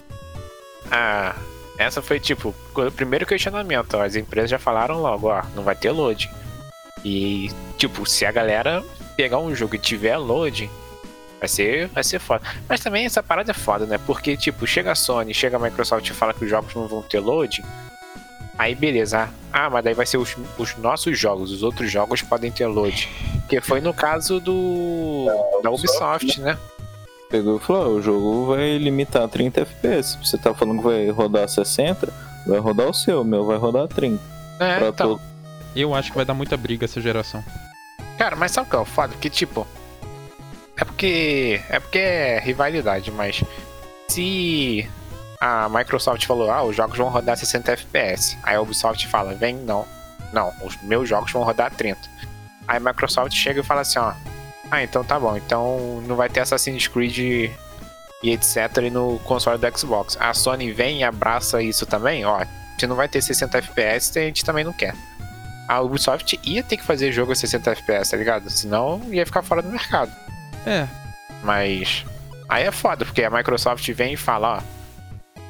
Ah, 0.92 1.36
essa 1.78 2.02
foi 2.02 2.20
tipo 2.20 2.54
o 2.76 2.92
primeiro 2.92 3.26
questionamento. 3.26 3.96
ó, 3.96 4.04
As 4.04 4.16
empresas 4.16 4.50
já 4.50 4.60
falaram 4.60 5.02
logo, 5.02 5.28
ó, 5.28 5.44
não 5.56 5.64
vai 5.64 5.76
ter 5.76 5.92
load. 5.92 6.30
E, 7.06 7.50
tipo, 7.78 8.06
se 8.06 8.26
a 8.26 8.32
galera 8.32 8.84
pegar 9.16 9.38
um 9.40 9.54
jogo 9.56 9.76
e 9.76 9.80
tiver 9.80 10.18
load, 10.18 10.70
vai 11.40 11.48
ser, 11.48 11.88
vai 11.90 12.04
ser 12.04 12.20
foda. 12.20 12.44
Mas 12.68 12.82
também 12.82 13.06
essa 13.06 13.22
parada 13.24 13.52
é 13.52 13.54
foda, 13.54 13.86
né? 13.86 13.98
Porque, 14.06 14.36
tipo, 14.36 14.66
chega 14.68 14.92
a 14.92 14.96
Sony, 14.96 15.34
chega 15.34 15.58
a 15.58 15.60
Microsoft 15.60 16.08
e 16.10 16.14
fala 16.14 16.34
que 16.34 16.44
os 16.44 16.50
jogos 16.50 16.74
não 16.74 16.88
vão 16.88 17.02
ter 17.02 17.20
load. 17.20 17.64
Aí 18.60 18.76
beleza, 18.76 19.30
ah, 19.54 19.70
mas 19.70 19.86
daí 19.86 19.94
vai 19.94 20.06
ser 20.06 20.18
os, 20.18 20.36
os 20.58 20.76
nossos 20.76 21.18
jogos, 21.18 21.50
os 21.50 21.64
outros 21.64 21.90
jogos 21.90 22.22
podem 22.22 22.52
ter 22.52 22.68
load. 22.68 23.08
Que 23.48 23.62
foi 23.62 23.80
no 23.80 23.94
caso 23.94 24.42
do. 24.42 25.28
da 25.64 25.72
Ubisoft, 25.72 26.42
né? 26.42 26.58
Pegou 27.30 27.56
e 27.56 27.60
falou: 27.62 27.84
"Ah, 27.84 27.88
o 27.88 28.02
jogo 28.02 28.48
vai 28.48 28.78
limitar 28.78 29.24
a 29.24 29.28
30 29.30 29.62
FPS. 29.62 30.18
Você 30.22 30.38
tá 30.38 30.54
falando 30.54 30.80
que 30.80 30.84
vai 30.84 31.10
rodar 31.10 31.48
60, 31.48 32.14
vai 32.46 32.60
rodar 32.60 32.90
o 32.90 32.94
seu, 32.94 33.22
o 33.22 33.24
meu 33.24 33.46
vai 33.46 33.58
rodar 33.58 33.88
30. 33.88 34.22
É, 34.60 34.90
então. 34.90 35.08
todo. 35.08 35.22
Eu 35.74 35.96
acho 35.96 36.10
que 36.10 36.18
vai 36.18 36.26
dar 36.26 36.34
muita 36.34 36.58
briga 36.58 36.84
essa 36.84 37.00
geração. 37.00 37.42
Cara, 38.18 38.36
mas 38.36 38.52
sabe 38.52 38.68
o 38.68 38.70
que 38.72 38.76
é 38.76 38.80
o 38.80 38.84
foda? 38.86 39.14
Porque, 39.14 39.30
tipo. 39.30 39.66
É 40.76 40.84
porque. 40.84 41.62
É 41.70 41.80
porque 41.80 41.98
é 41.98 42.40
rivalidade, 42.42 43.10
mas. 43.10 43.42
Se 44.10 44.86
a 45.40 45.70
Microsoft 45.70 46.26
falou, 46.26 46.52
ah, 46.52 46.64
os 46.64 46.76
jogos 46.76 46.98
vão 46.98 47.10
rodar 47.10 47.38
60 47.38 47.72
FPS. 47.72 48.38
Aí 48.44 48.56
a 48.56 48.62
Ubisoft 48.62 49.08
fala, 49.08 49.34
vem, 49.34 49.56
não. 49.56 49.86
Não, 50.34 50.54
os 50.62 50.80
meus 50.84 51.08
jogos 51.08 51.32
vão 51.32 51.44
rodar 51.44 51.72
30. 51.72 52.00
Aí 52.68 52.78
a 52.78 52.80
Microsoft 52.80 53.34
chega 53.34 53.62
e 53.62 53.64
fala 53.64 53.82
assim, 53.82 54.00
ó. 54.00 54.14
Ah, 54.70 54.84
então 54.84 55.04
tá 55.04 55.20
bom. 55.20 55.36
Então 55.38 56.02
não 56.08 56.16
vai 56.16 56.30
ter 56.30 56.42
Assassin's 56.42 56.88
Creed 56.88 57.18
e 57.18 57.52
etc. 58.24 58.92
no 58.92 59.20
console 59.20 59.58
do 59.58 59.78
Xbox. 59.78 60.18
A 60.20 60.34
Sony 60.34 60.72
vem 60.72 61.00
e 61.00 61.04
abraça 61.04 61.62
isso 61.62 61.86
também, 61.86 62.26
ó. 62.26 62.46
Se 62.78 62.86
não 62.86 62.96
vai 62.96 63.08
ter 63.08 63.22
60 63.22 63.58
FPS, 63.58 64.20
a 64.20 64.22
gente 64.22 64.46
também 64.46 64.64
não 64.64 64.74
quer 64.74 64.94
a 65.70 65.82
Ubisoft 65.82 66.40
ia 66.44 66.64
ter 66.64 66.78
que 66.78 66.84
fazer 66.84 67.12
jogo 67.12 67.32
a 67.32 67.36
60 67.36 67.70
FPS, 67.70 68.10
tá 68.10 68.18
ligado? 68.18 68.50
Senão 68.50 69.00
ia 69.12 69.24
ficar 69.24 69.44
fora 69.44 69.62
do 69.62 69.70
mercado. 69.70 70.12
É, 70.66 70.88
Mas 71.44 72.04
aí 72.50 72.64
é 72.66 72.72
foda, 72.72 73.06
porque 73.06 73.24
a 73.24 73.30
Microsoft 73.30 73.88
vem 73.92 74.14
e 74.14 74.18
fala, 74.18 74.58
ó, 74.58 74.79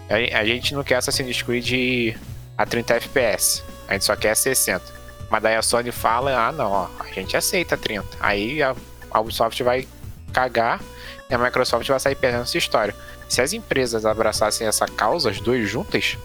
a, 0.10 0.40
a 0.40 0.46
gente 0.46 0.74
não 0.74 0.84
quer 0.84 0.96
Assassin's 0.96 1.42
Creed 1.42 2.16
a 2.58 2.66
30 2.66 2.96
FPS, 2.96 3.64
a 3.88 3.94
gente 3.94 4.06
só 4.06 4.16
quer 4.16 4.36
60. 4.36 5.00
Mas 5.30 5.44
daí 5.44 5.56
a 5.56 5.62
Sony 5.62 5.92
fala, 5.92 6.48
ah 6.48 6.52
não, 6.52 6.72
ó, 6.72 6.90
a 7.00 7.12
gente 7.12 7.38
aceita 7.38 7.78
30. 7.78 8.06
Aí 8.20 8.62
a, 8.64 8.76
a 9.12 9.20
Ubisoft 9.20 9.62
vai 9.64 9.88
cagar 10.34 10.82
e 11.30 11.34
a 11.34 11.38
Microsoft 11.38 11.88
vai 11.88 12.00
sair 12.00 12.16
perdendo 12.16 12.44
essa 12.44 12.58
história. 12.58 12.96
Se 13.28 13.42
as 13.42 13.54
empresas 13.54 14.06
abraçassem 14.06 14.66
essa 14.66 14.88
causa, 14.88 15.30
as 15.30 15.40
duas 15.40 15.70
juntas, 15.70 16.18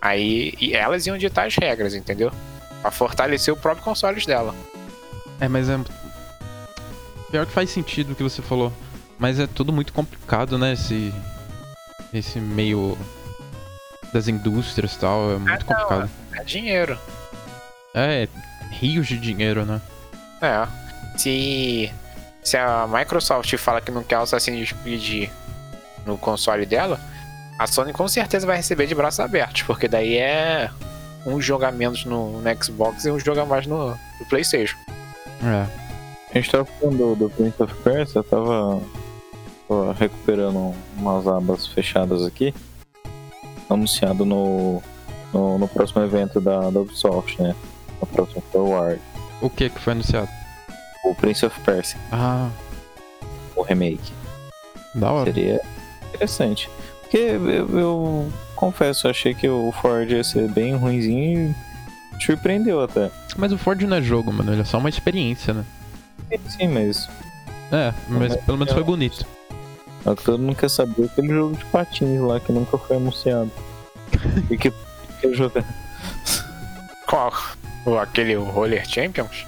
aí 0.00 0.52
elas 0.72 1.06
iam 1.06 1.16
ditar 1.16 1.46
as 1.46 1.54
regras, 1.54 1.94
entendeu? 1.94 2.32
Pra 2.82 2.90
fortalecer 2.90 3.54
o 3.54 3.56
próprio 3.56 3.84
consoles 3.84 4.26
dela. 4.26 4.54
é, 5.40 5.48
mas 5.48 5.68
é. 5.68 5.78
Pior 7.30 7.46
que 7.46 7.52
faz 7.52 7.70
sentido 7.70 8.12
o 8.12 8.16
que 8.16 8.22
você 8.22 8.42
falou. 8.42 8.72
Mas 9.18 9.38
é 9.38 9.46
tudo 9.46 9.72
muito 9.72 9.92
complicado, 9.92 10.58
né? 10.58 10.72
Esse. 10.72 11.12
Esse 12.12 12.38
meio. 12.38 12.96
Das 14.12 14.26
indústrias 14.26 14.94
e 14.94 14.98
tal. 14.98 15.32
É 15.32 15.38
muito 15.38 15.48
não. 15.48 15.58
complicado. 15.58 16.10
É 16.34 16.44
dinheiro. 16.44 16.98
É, 17.94 18.28
rios 18.70 19.06
de 19.06 19.18
dinheiro, 19.18 19.64
né? 19.64 19.80
É. 20.40 20.66
Se. 21.18 21.92
Se 22.42 22.56
a 22.56 22.86
Microsoft 22.86 23.54
fala 23.58 23.80
que 23.80 23.90
não 23.90 24.02
quer 24.02 24.18
o 24.18 24.22
Assassin's 24.22 24.72
Creed 24.72 25.28
no 26.06 26.16
console 26.16 26.64
dela, 26.64 26.98
a 27.58 27.66
Sony 27.66 27.92
com 27.92 28.08
certeza 28.08 28.46
vai 28.46 28.56
receber 28.56 28.86
de 28.86 28.94
braços 28.94 29.20
abertos, 29.20 29.62
porque 29.62 29.86
daí 29.86 30.16
é 30.16 30.70
um 31.26 31.40
jogo 31.40 31.64
a 31.64 31.72
menos 31.72 32.04
no, 32.04 32.40
no 32.40 32.64
Xbox 32.64 33.04
e 33.04 33.10
um 33.10 33.18
jogo 33.18 33.40
a 33.40 33.44
mais 33.44 33.66
no, 33.66 33.90
no 33.90 34.26
PlayStation. 34.30 34.78
É. 35.42 35.66
A 36.30 36.34
gente 36.34 36.50
tava 36.50 36.64
falando 36.64 36.96
do, 36.96 37.16
do 37.16 37.30
Prince 37.30 37.62
of 37.62 37.74
Persia, 37.82 38.18
eu 38.20 38.24
tava, 38.24 38.82
tava 39.68 39.92
recuperando 39.92 40.74
umas 40.96 41.26
abas 41.26 41.66
fechadas 41.66 42.24
aqui. 42.24 42.54
Anunciado 43.68 44.24
no, 44.24 44.82
no, 45.32 45.58
no 45.58 45.68
próximo 45.68 46.02
evento 46.02 46.40
da, 46.40 46.70
da 46.70 46.80
Ubisoft, 46.80 47.40
né? 47.42 47.54
No 48.00 48.06
próximo 48.06 48.42
Forward. 48.50 49.00
O 49.42 49.50
que 49.50 49.68
que 49.68 49.78
foi 49.78 49.92
anunciado? 49.92 50.28
O 51.04 51.14
Prince 51.14 51.44
of 51.44 51.58
Persia, 51.60 51.98
Ah, 52.10 52.48
o 53.54 53.62
remake. 53.62 54.12
da 54.94 55.12
hora. 55.12 55.32
Seria 55.32 55.60
interessante. 56.12 56.68
Porque 57.02 57.16
eu, 57.18 57.78
eu 57.78 58.32
confesso, 58.56 59.06
achei 59.08 59.34
que 59.34 59.48
o 59.48 59.72
Ford 59.80 60.10
ia 60.10 60.24
ser 60.24 60.48
bem 60.50 60.74
ruimzinho 60.74 61.54
e 62.18 62.22
surpreendeu 62.24 62.82
até. 62.82 63.10
Mas 63.36 63.52
o 63.52 63.58
Ford 63.58 63.80
não 63.82 63.96
é 63.96 64.02
jogo, 64.02 64.32
mano. 64.32 64.52
Ele 64.52 64.62
é 64.62 64.64
só 64.64 64.78
uma 64.78 64.88
experiência, 64.88 65.54
né? 65.54 65.64
Sim, 66.48 66.68
mas 66.68 67.08
É, 67.72 67.94
mas 68.08 68.32
Mas 68.34 68.36
pelo 68.44 68.58
menos 68.58 68.72
é 68.72 68.74
foi 68.74 68.84
bonito. 68.84 69.26
O 70.12 70.16
que 70.16 70.24
todo 70.24 70.38
mundo 70.38 70.56
quer 70.56 70.70
saber 70.70 71.02
é 71.02 71.04
aquele 71.06 71.28
jogo 71.28 71.56
de 71.56 71.64
patins 71.66 72.20
lá 72.20 72.38
que 72.40 72.52
nunca 72.52 72.76
foi 72.78 72.96
anunciado. 72.96 73.50
e 74.50 74.56
que 74.56 74.72
que 75.20 75.34
jogar. 75.34 75.64
Qual? 77.06 77.32
O, 77.86 77.96
aquele 77.98 78.36
o 78.36 78.44
Roller 78.44 78.86
Champions? 78.88 79.46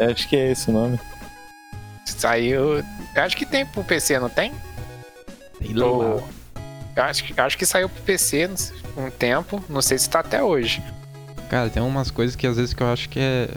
Acho 0.00 0.28
que 0.28 0.36
é 0.36 0.52
esse 0.52 0.70
o 0.70 0.72
nome. 0.72 0.98
Saiu. 2.06 2.78
Eu 2.78 3.22
acho 3.22 3.36
que 3.36 3.44
tem 3.46 3.66
pro 3.66 3.84
PC, 3.84 4.18
não 4.18 4.28
tem? 4.28 4.52
Lá. 5.74 5.86
Ou- 5.86 6.28
Eu 6.96 7.02
acho, 7.04 7.24
acho 7.36 7.58
que 7.58 7.66
saiu 7.66 7.88
pro 7.88 8.02
PC 8.02 8.48
um 8.96 9.10
tempo, 9.10 9.62
não 9.68 9.80
sei 9.82 9.98
se 9.98 10.08
tá 10.08 10.20
até 10.20 10.42
hoje. 10.42 10.82
Cara, 11.48 11.68
tem 11.68 11.82
umas 11.82 12.10
coisas 12.10 12.34
que 12.36 12.46
às 12.46 12.56
vezes 12.56 12.72
que 12.74 12.82
eu 12.82 12.92
acho 12.92 13.08
que 13.08 13.18
é 13.18 13.48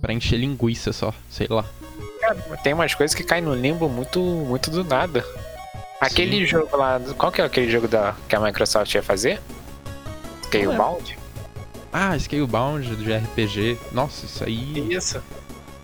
pra 0.00 0.12
encher 0.12 0.38
linguiça 0.38 0.92
só. 0.92 1.12
Sei 1.30 1.46
lá. 1.48 1.64
Cara, 2.20 2.34
tem 2.62 2.72
umas 2.72 2.94
coisas 2.94 3.14
que 3.14 3.22
caem 3.24 3.42
no 3.42 3.54
limbo 3.54 3.88
muito, 3.88 4.20
muito 4.20 4.70
do 4.70 4.82
nada. 4.84 5.24
Aquele 6.02 6.44
jogo 6.44 6.76
lá. 6.76 7.00
Qual 7.16 7.30
que 7.30 7.40
é 7.40 7.44
aquele 7.44 7.70
jogo 7.70 7.86
da, 7.86 8.14
que 8.28 8.34
a 8.34 8.40
Microsoft 8.40 8.92
ia 8.92 9.02
fazer? 9.02 9.40
Scalebound? 10.44 11.16
Ah, 11.92 12.18
Scalebound 12.18 12.96
de 12.96 13.12
RPG. 13.12 13.78
Nossa, 13.92 14.26
isso 14.26 14.42
aí. 14.42 14.92
Isso. 14.92 15.22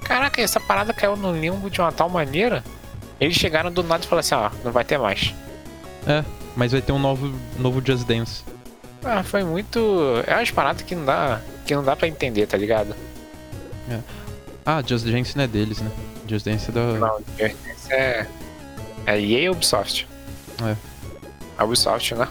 Caraca, 0.03 0.43
essa 0.43 0.59
parada 0.59 0.93
caiu 0.93 1.17
no 1.17 1.33
limbo 1.33 1.71
de 1.71 1.81
uma 1.81 1.93
tal 1.93 2.09
maneira. 2.09 2.65
Eles 3.21 3.37
chegaram 3.37 3.71
do 3.71 3.85
nada 3.85 4.05
e 4.05 4.09
falaram 4.09 4.21
assim: 4.21 4.35
ó, 4.35 4.51
não 4.65 4.73
vai 4.73 4.85
ter 4.85 4.99
mais. 4.99 5.33
Mas 6.57 6.73
vai 6.73 6.83
ter 6.83 6.91
um 6.91 6.99
novo, 6.99 7.33
novo 7.57 7.81
Just 7.85 8.05
Dance. 8.05 8.43
Ah, 9.05 9.23
foi 9.23 9.45
muito. 9.45 9.79
É 10.27 10.35
umas 10.35 10.51
paradas 10.51 10.83
que 10.83 10.97
não 10.97 11.05
dá. 11.05 11.41
Que 11.65 11.77
não 11.77 11.85
dá 11.85 11.95
pra 11.95 12.09
entender, 12.09 12.47
tá 12.47 12.57
ligado? 12.57 12.97
Ah, 14.67 14.83
Just 14.85 15.07
Dance 15.07 15.37
não 15.37 15.45
é 15.45 15.47
deles, 15.47 15.79
né? 15.79 15.91
Just 16.27 16.45
Dance 16.45 16.71
é 16.71 16.73
da. 16.73 16.81
Não, 16.81 17.21
esse 17.39 17.93
é. 17.93 18.27
É 19.09 19.21
EA 19.21 19.41
e 19.45 19.49
Ubisoft. 19.51 20.07
É. 20.63 20.77
A 21.57 21.65
Ubisoft, 21.65 22.15
né? 22.15 22.29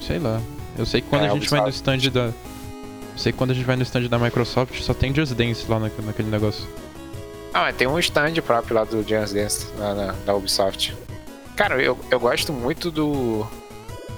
Sei 0.00 0.18
lá. 0.18 0.40
Eu 0.78 0.86
sei 0.86 1.00
que 1.00 1.08
quando 1.08 1.24
É, 1.24 1.28
a 1.28 1.34
gente 1.34 1.48
vai 1.48 1.60
no 1.60 1.66
Ubisoft. 1.66 1.90
stand 1.98 2.10
da. 2.12 2.26
Eu 2.26 2.34
sei 3.18 3.30
que 3.32 3.38
quando 3.38 3.50
a 3.50 3.54
gente 3.54 3.64
vai 3.64 3.76
no 3.76 3.82
stand 3.82 4.08
da 4.08 4.18
Microsoft 4.18 4.80
só 4.80 4.92
tem 4.94 5.14
Just 5.14 5.34
Dance 5.34 5.64
lá 5.68 5.78
na- 5.78 5.90
naquele 6.04 6.30
negócio. 6.30 6.66
Ah, 7.52 7.60
mas 7.62 7.76
tem 7.76 7.86
um 7.86 7.98
stand 7.98 8.34
próprio 8.44 8.74
lá 8.74 8.84
do 8.84 9.02
Just 9.06 9.34
Dance 9.34 9.66
na, 9.78 9.94
na- 9.94 10.12
da 10.26 10.34
Ubisoft. 10.34 10.96
Cara, 11.54 11.80
eu, 11.80 11.96
eu 12.10 12.18
gosto 12.18 12.52
muito 12.52 12.90
do. 12.90 13.46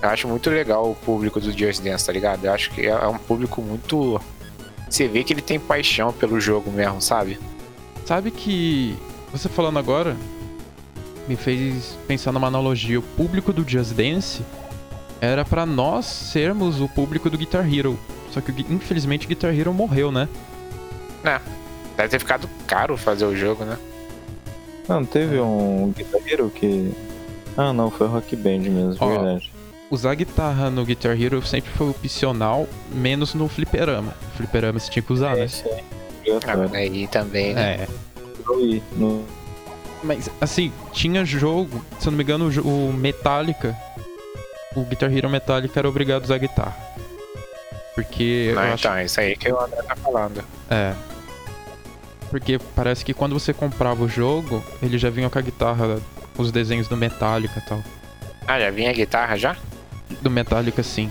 Eu 0.03 0.09
acho 0.11 0.29
muito 0.29 0.49
legal 0.49 0.91
o 0.91 0.95
público 0.95 1.41
do 1.41 1.51
Just 1.57 1.83
Dance, 1.83 2.07
tá 2.07 2.13
ligado? 2.13 2.45
Eu 2.45 2.53
acho 2.53 2.71
que 2.71 2.83
é, 2.83 2.91
é 2.91 3.07
um 3.09 3.19
público 3.19 3.61
muito. 3.61 4.21
você 4.89 5.07
vê 5.09 5.23
que 5.25 5.33
ele 5.35 5.43
tem 5.43 5.59
paixão 5.61 6.13
pelo 6.13 6.41
jogo 6.41 6.71
mesmo, 6.71 7.03
sabe? 7.03 7.39
Sabe 8.07 8.31
que 8.31 8.97
você 9.33 9.49
falando 9.49 9.79
agora 9.79 10.17
me 11.29 11.37
fez 11.37 11.97
pensar 12.07 12.33
numa 12.33 12.47
analogia. 12.49 12.99
O 12.99 13.03
público 13.03 13.53
do 13.53 13.69
Just 13.69 13.93
Dance 13.95 14.43
era 15.21 15.45
pra 15.45 15.65
nós 15.67 16.07
sermos 16.07 16.81
o 16.81 16.89
público 16.89 17.29
do 17.31 17.39
Guitar 17.39 17.67
Hero. 17.73 17.99
Só 18.31 18.41
que 18.41 18.53
infelizmente 18.71 19.27
o 19.27 19.29
Guitar 19.29 19.55
Hero 19.59 19.73
morreu, 19.73 20.13
né? 20.13 20.29
Deve 21.97 22.09
ter 22.11 22.19
ficado 22.19 22.49
caro 22.67 22.97
fazer 22.97 23.25
o 23.25 23.35
jogo, 23.35 23.65
né? 23.65 23.77
Não, 24.89 25.05
teve 25.05 25.41
um 25.41 25.93
guitarreiro 25.97 26.51
que. 26.51 26.93
Ah, 27.57 27.73
não, 27.73 27.91
foi 27.91 28.07
Rock 28.07 28.37
Band 28.37 28.59
mesmo, 28.61 28.97
Ó, 29.01 29.09
verdade. 29.09 29.51
Usar 29.91 30.15
guitarra 30.15 30.69
no 30.69 30.85
Guitar 30.85 31.21
Hero 31.21 31.45
sempre 31.47 31.71
foi 31.73 31.89
opcional, 31.89 32.69
menos 32.93 33.35
no 33.35 33.49
fliperama. 33.49 34.15
Fliperama 34.37 34.79
você 34.79 34.91
tinha 34.91 35.03
que 35.03 35.13
usar, 35.13 35.35
né? 35.37 35.45
Esse 35.45 35.67
aí, 35.69 35.83
Ah, 36.45 36.67
daí 36.71 37.07
também, 37.09 37.55
né? 37.55 37.75
É. 37.83 37.89
No- 38.97 39.25
Mas, 40.07 40.31
assim, 40.41 40.73
tinha 40.93 41.25
jogo, 41.25 41.85
se 41.99 42.07
eu 42.07 42.11
não 42.13 42.17
me 42.19 42.23
engano, 42.25 42.49
o 42.63 42.93
Metallica, 42.93 43.77
o 44.75 44.83
Guitar 44.85 45.13
Hero 45.15 45.29
Metallica 45.29 45.79
era 45.81 45.89
obrigado 45.89 46.23
a 46.23 46.25
usar 46.25 46.39
guitarra. 46.39 46.77
Porque 47.95 48.53
Não, 48.55 48.63
acho 48.63 48.75
então, 48.87 48.95
é 48.95 49.05
isso 49.05 49.21
aí 49.21 49.37
que 49.37 49.51
o 49.51 49.59
André 49.61 49.83
tá 49.83 49.97
falando. 49.97 50.45
É. 50.71 50.95
Porque 52.31 52.59
parece 52.75 53.05
que 53.05 53.15
quando 53.15 53.33
você 53.39 53.53
comprava 53.53 54.05
o 54.05 54.09
jogo, 54.09 54.63
ele 54.83 54.99
já 54.99 55.09
vinha 55.11 55.31
com 55.31 55.39
a 55.39 55.43
guitarra, 55.43 55.99
os 56.37 56.53
desenhos 56.53 56.89
do 56.89 56.97
Metallica 56.97 57.59
e 57.59 57.69
tal. 57.69 57.83
Ah, 58.47 58.61
já 58.61 58.71
vinha 58.71 58.91
a 58.91 58.93
guitarra 58.93 59.37
já? 59.37 59.57
Do 60.21 60.31
Metallica, 60.31 60.83
sim. 60.83 61.11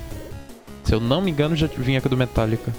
Se 0.84 0.93
eu 0.93 0.99
não 0.99 1.21
me 1.21 1.31
engano, 1.31 1.55
já 1.55 1.67
vinha 1.67 1.99
com 1.99 2.08
a 2.08 2.12
do 2.12 2.17
Metallica. 2.17 2.71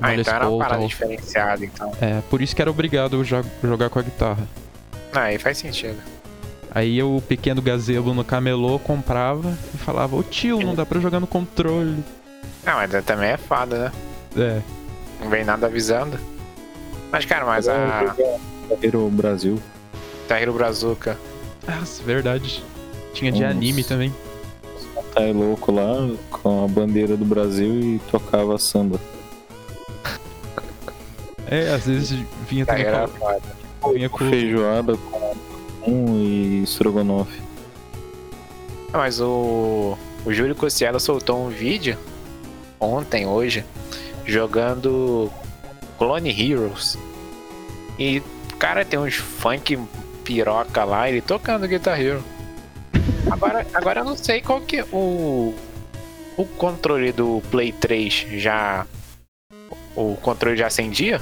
Ah, 0.00 0.14
então 0.14 0.34
era 0.34 0.48
uma 0.48 0.64
parada 0.64 0.86
diferenciada, 0.86 1.64
então. 1.64 1.92
É, 2.00 2.20
por 2.30 2.40
isso 2.40 2.54
que 2.54 2.62
era 2.62 2.70
obrigado 2.70 3.20
a 3.20 3.24
jo- 3.24 3.44
jogar 3.62 3.88
com 3.90 3.98
a 3.98 4.02
guitarra. 4.02 4.46
Ah, 5.12 5.24
aí 5.24 5.38
faz 5.38 5.58
sentido. 5.58 5.98
Aí 6.74 7.02
o 7.02 7.22
pequeno 7.28 7.60
gazebo 7.60 8.14
no 8.14 8.24
camelô, 8.24 8.78
comprava 8.78 9.56
e 9.74 9.78
falava, 9.78 10.16
ô 10.16 10.22
tio, 10.22 10.60
não 10.60 10.74
dá 10.74 10.86
pra 10.86 11.00
jogar 11.00 11.20
no 11.20 11.26
controle. 11.26 12.02
Ah, 12.64 12.76
mas 12.76 13.04
também 13.04 13.30
é 13.30 13.36
foda, 13.36 13.78
né? 13.78 13.92
É. 14.36 14.62
Não 15.20 15.28
vem 15.28 15.44
nada 15.44 15.66
avisando. 15.66 16.18
Mas, 17.10 17.26
cara, 17.26 17.44
mas 17.44 17.68
a 17.68 18.14
Guitarreiro 18.68 19.08
Brasil. 19.10 19.60
Tahiro 20.26 20.54
Brazuca. 20.54 21.18
Nossa, 21.68 22.02
verdade. 22.02 22.64
Tinha 23.12 23.30
de 23.30 23.42
Nossa. 23.42 23.52
anime 23.52 23.84
também. 23.84 24.14
Tá 25.14 25.20
louco 25.20 25.70
lá 25.70 26.08
com 26.30 26.64
a 26.64 26.68
bandeira 26.68 27.18
do 27.18 27.24
Brasil 27.24 27.80
e 27.80 28.00
tocava 28.10 28.56
samba. 28.56 28.98
É, 31.46 31.74
às 31.74 31.84
vezes 31.84 32.18
vinha 32.48 32.64
Tahiro 32.64 33.08
foda. 33.08 33.61
Vinha 33.90 34.08
com 34.08 34.18
Feijoada 34.18 34.96
com 34.96 35.34
um 35.86 36.16
e 36.18 36.62
estrogonofe. 36.62 37.40
Ah, 38.92 38.98
Mas 38.98 39.20
o, 39.20 39.96
o 40.24 40.32
Júlio 40.32 40.54
Cossielo 40.54 41.00
soltou 41.00 41.44
um 41.46 41.48
vídeo 41.48 41.96
ontem, 42.78 43.26
hoje, 43.26 43.64
jogando 44.24 45.30
Clone 45.98 46.30
Heroes. 46.30 46.98
E, 47.98 48.22
cara, 48.58 48.84
tem 48.84 48.98
uns 48.98 49.14
funk 49.14 49.78
piroca 50.24 50.84
lá, 50.84 51.08
ele 51.08 51.20
tocando 51.20 51.66
Guitar 51.66 52.00
Hero. 52.00 52.22
Agora, 53.30 53.66
agora 53.72 54.00
eu 54.00 54.04
não 54.04 54.16
sei 54.16 54.40
qual 54.40 54.60
que 54.60 54.78
é 54.78 54.84
o. 54.92 55.54
O 56.36 56.46
controle 56.46 57.12
do 57.12 57.42
Play 57.50 57.72
3 57.72 58.26
já. 58.36 58.86
O 59.94 60.16
controle 60.16 60.56
já 60.56 60.66
acendia? 60.66 61.20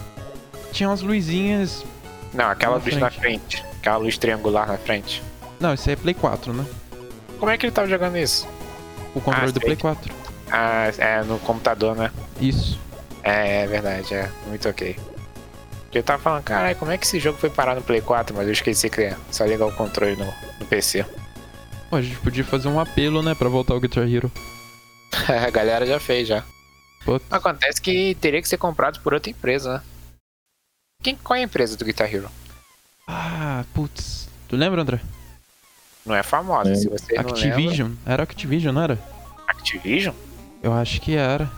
Tinha 0.72 0.88
umas 0.88 1.02
luzinhas. 1.02 1.84
Não, 2.32 2.46
aquela 2.50 2.78
Na 2.78 2.84
luz 2.84 2.96
na 2.96 3.10
frente. 3.10 3.64
Aquela 3.78 3.96
luz 3.96 4.16
triangular 4.18 4.66
na 4.68 4.78
frente. 4.78 5.22
Não, 5.58 5.74
isso 5.74 5.88
aí 5.88 5.94
é 5.94 5.96
Play 5.96 6.14
4, 6.14 6.52
né? 6.52 6.64
Como 7.38 7.50
é 7.50 7.56
que 7.58 7.66
ele 7.66 7.72
tava 7.72 7.88
jogando 7.88 8.16
isso? 8.16 8.46
O 9.14 9.20
controle 9.20 9.48
Ah, 9.48 9.52
do. 9.52 9.60
Play 9.60 9.76
4. 9.76 10.14
Ah, 10.50 10.92
é 10.98 11.22
no 11.22 11.38
computador, 11.40 11.96
né? 11.96 12.10
Isso. 12.40 12.78
É, 13.22 13.62
é 13.62 13.66
verdade, 13.66 14.14
é. 14.14 14.30
Muito 14.46 14.68
ok. 14.68 14.96
Porque 15.82 15.98
eu 15.98 16.02
tava 16.02 16.22
falando, 16.22 16.44
caralho, 16.44 16.76
como 16.76 16.92
é 16.92 16.98
que 16.98 17.04
esse 17.04 17.18
jogo 17.18 17.38
foi 17.38 17.50
parar 17.50 17.74
no 17.74 17.82
Play 17.82 18.00
4? 18.00 18.34
Mas 18.36 18.46
eu 18.46 18.52
esqueci 18.52 18.88
que 18.88 19.02
é 19.02 19.16
só 19.30 19.44
ligar 19.44 19.66
o 19.66 19.72
controle 19.72 20.14
no, 20.16 20.24
no 20.60 20.66
PC. 20.66 21.04
Pô, 21.88 21.96
a 21.96 22.02
gente 22.02 22.16
podia 22.20 22.44
fazer 22.44 22.68
um 22.68 22.78
apelo, 22.78 23.22
né, 23.22 23.34
pra 23.34 23.48
voltar 23.48 23.74
ao 23.74 23.80
Guitar 23.80 24.08
Hero. 24.08 24.30
a 25.28 25.50
galera 25.50 25.84
já 25.84 25.98
fez, 25.98 26.28
já. 26.28 26.44
Putz. 27.04 27.24
Acontece 27.30 27.80
que 27.80 28.14
teria 28.20 28.40
que 28.40 28.48
ser 28.48 28.58
comprado 28.58 29.00
por 29.00 29.12
outra 29.14 29.30
empresa, 29.30 29.74
né? 29.74 29.82
Quem, 31.02 31.16
qual 31.16 31.36
é 31.36 31.40
a 31.40 31.44
empresa 31.44 31.76
do 31.76 31.84
Guitar 31.84 32.12
Hero? 32.12 32.28
Ah, 33.06 33.64
putz. 33.74 34.28
Tu 34.48 34.56
lembra, 34.56 34.82
André? 34.82 35.00
Não 36.04 36.14
é 36.14 36.22
famosa, 36.22 36.70
É. 36.70 36.74
se 36.74 36.88
você 36.88 37.14
não 37.14 37.22
lembra. 37.24 37.32
Activision. 37.32 37.92
Era 38.06 38.22
Activision, 38.22 38.74
não 38.74 38.82
era? 38.82 38.98
Activision? 39.46 40.14
Eu 40.62 40.72
acho 40.72 41.00
que 41.00 41.14
era. 41.16 41.50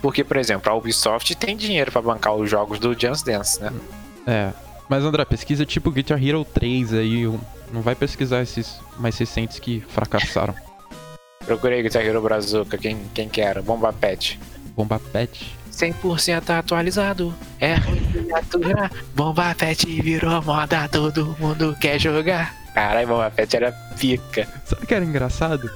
Porque, 0.00 0.22
por 0.22 0.36
exemplo, 0.36 0.70
a 0.70 0.74
Ubisoft 0.76 1.34
tem 1.36 1.56
dinheiro 1.56 1.90
pra 1.90 2.02
bancar 2.02 2.34
os 2.34 2.48
jogos 2.50 2.78
do 2.78 2.98
Just 2.98 3.24
Dance, 3.24 3.60
né? 3.60 3.72
É. 4.26 4.52
Mas, 4.88 5.02
André, 5.02 5.24
pesquisa 5.24 5.64
tipo 5.64 5.90
Guitar 5.90 6.22
Hero 6.22 6.44
3 6.44 6.92
aí. 6.94 7.24
Não 7.72 7.80
vai 7.80 7.94
pesquisar 7.94 8.42
esses 8.42 8.78
mais 8.98 9.16
recentes 9.18 9.58
que 9.58 9.80
fracassaram. 9.88 10.54
Procurei 11.44 11.82
Guitar 11.82 12.04
Hero 12.04 12.20
Brazuca, 12.22 12.76
quem, 12.78 12.98
quem 13.14 13.28
que 13.28 13.40
era? 13.40 13.60
Bomba 13.62 13.92
Pet. 13.92 14.38
Bomba 14.76 14.98
Pet. 14.98 15.56
100% 15.74 16.50
atualizado, 16.50 17.34
é 17.60 17.74
aturar. 18.34 18.90
Bomba 19.14 19.54
Pet 19.54 19.84
virou 20.00 20.42
moda, 20.42 20.88
todo 20.88 21.36
mundo 21.38 21.76
quer 21.80 21.98
jogar. 21.98 22.54
Caralho, 22.74 23.08
Bomba 23.08 23.30
Pet 23.30 23.56
era 23.56 23.72
pica. 23.98 24.48
Sabe 24.64 24.84
o 24.84 24.86
que 24.86 24.94
era 24.94 25.04
engraçado? 25.04 25.70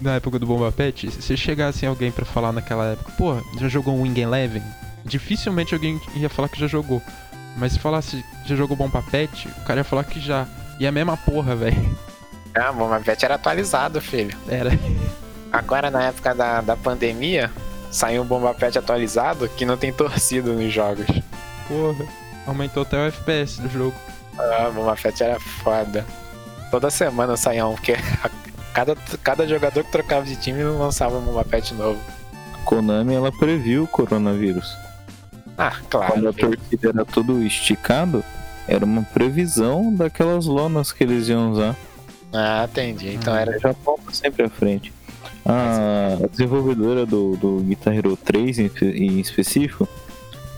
Na 0.00 0.14
época 0.14 0.38
do 0.38 0.46
Bomba 0.46 0.72
Pet, 0.72 1.10
se 1.10 1.36
chegasse 1.36 1.84
alguém 1.84 2.10
pra 2.10 2.24
falar 2.24 2.52
naquela 2.52 2.92
época, 2.92 3.12
pô, 3.18 3.36
já 3.58 3.68
jogou 3.68 3.94
um 3.94 4.02
Wing 4.02 4.18
Eleven? 4.18 4.62
Dificilmente 5.04 5.74
alguém 5.74 6.00
ia 6.16 6.28
falar 6.28 6.48
que 6.48 6.58
já 6.58 6.66
jogou. 6.66 7.02
Mas 7.56 7.72
se 7.72 7.78
falasse, 7.78 8.24
já 8.46 8.56
jogou 8.56 8.76
Bomba 8.76 9.02
Pet, 9.10 9.48
o 9.48 9.64
cara 9.64 9.80
ia 9.80 9.84
falar 9.84 10.04
que 10.04 10.20
já. 10.20 10.46
E 10.78 10.86
a 10.86 10.92
mesma 10.92 11.16
porra, 11.16 11.54
velho. 11.54 11.98
Ah, 12.54 12.72
Bomba 12.72 13.00
Pet 13.00 13.22
era 13.24 13.34
atualizado, 13.34 14.00
filho. 14.00 14.36
Era. 14.48 14.70
Agora, 15.52 15.90
na 15.90 16.04
época 16.04 16.34
da, 16.34 16.60
da 16.60 16.76
pandemia, 16.76 17.50
saiu 17.90 18.22
um 18.22 18.26
Bomba 18.26 18.54
Pet 18.54 18.78
atualizado 18.78 19.48
que 19.48 19.64
não 19.64 19.76
tem 19.76 19.92
torcida 19.92 20.52
nos 20.52 20.72
jogos. 20.72 21.06
Porra. 21.68 22.04
Aumentou 22.46 22.82
até 22.82 22.96
o 22.96 23.06
FPS 23.08 23.60
do 23.60 23.68
jogo. 23.68 23.94
Ah, 24.38 24.70
Bomba 24.74 24.96
Pet 25.00 25.22
era 25.22 25.38
foda. 25.38 26.04
Toda 26.70 26.90
semana 26.90 27.36
saía 27.36 27.66
um, 27.66 27.74
porque 27.74 27.92
a- 27.92 28.30
cada, 28.72 28.96
cada 29.22 29.46
jogador 29.46 29.84
que 29.84 29.90
trocava 29.92 30.24
de 30.24 30.36
time 30.36 30.62
não 30.62 30.78
lançava 30.78 31.18
um 31.18 31.20
Bomba 31.22 31.44
Pet 31.44 31.74
novo. 31.74 31.98
Konami 32.64 33.14
ela 33.14 33.32
previu 33.32 33.84
o 33.84 33.88
coronavírus. 33.88 34.72
Ah, 35.58 35.72
Quando 35.90 35.90
claro. 35.90 36.28
a 36.28 36.32
torcida 36.32 36.88
era 36.88 37.04
tudo 37.04 37.42
esticado, 37.42 38.24
era 38.68 38.84
uma 38.84 39.02
previsão 39.02 39.92
daquelas 39.94 40.46
lonas 40.46 40.92
que 40.92 41.02
eles 41.04 41.28
iam 41.28 41.50
usar. 41.52 41.76
Ah, 42.32 42.66
entendi. 42.70 43.14
Então 43.14 43.34
era. 43.36 43.56
O 43.56 43.60
Japão 43.60 43.98
tá 44.06 44.12
sempre 44.12 44.44
à 44.44 44.48
frente. 44.48 44.92
A 45.44 46.26
desenvolvedora 46.30 47.06
do, 47.06 47.36
do 47.36 47.60
Guitar 47.60 47.94
Hero 47.94 48.16
3 48.16 48.58
em, 48.58 48.66
espe- 48.66 48.90
em 48.90 49.18
específico, 49.20 49.88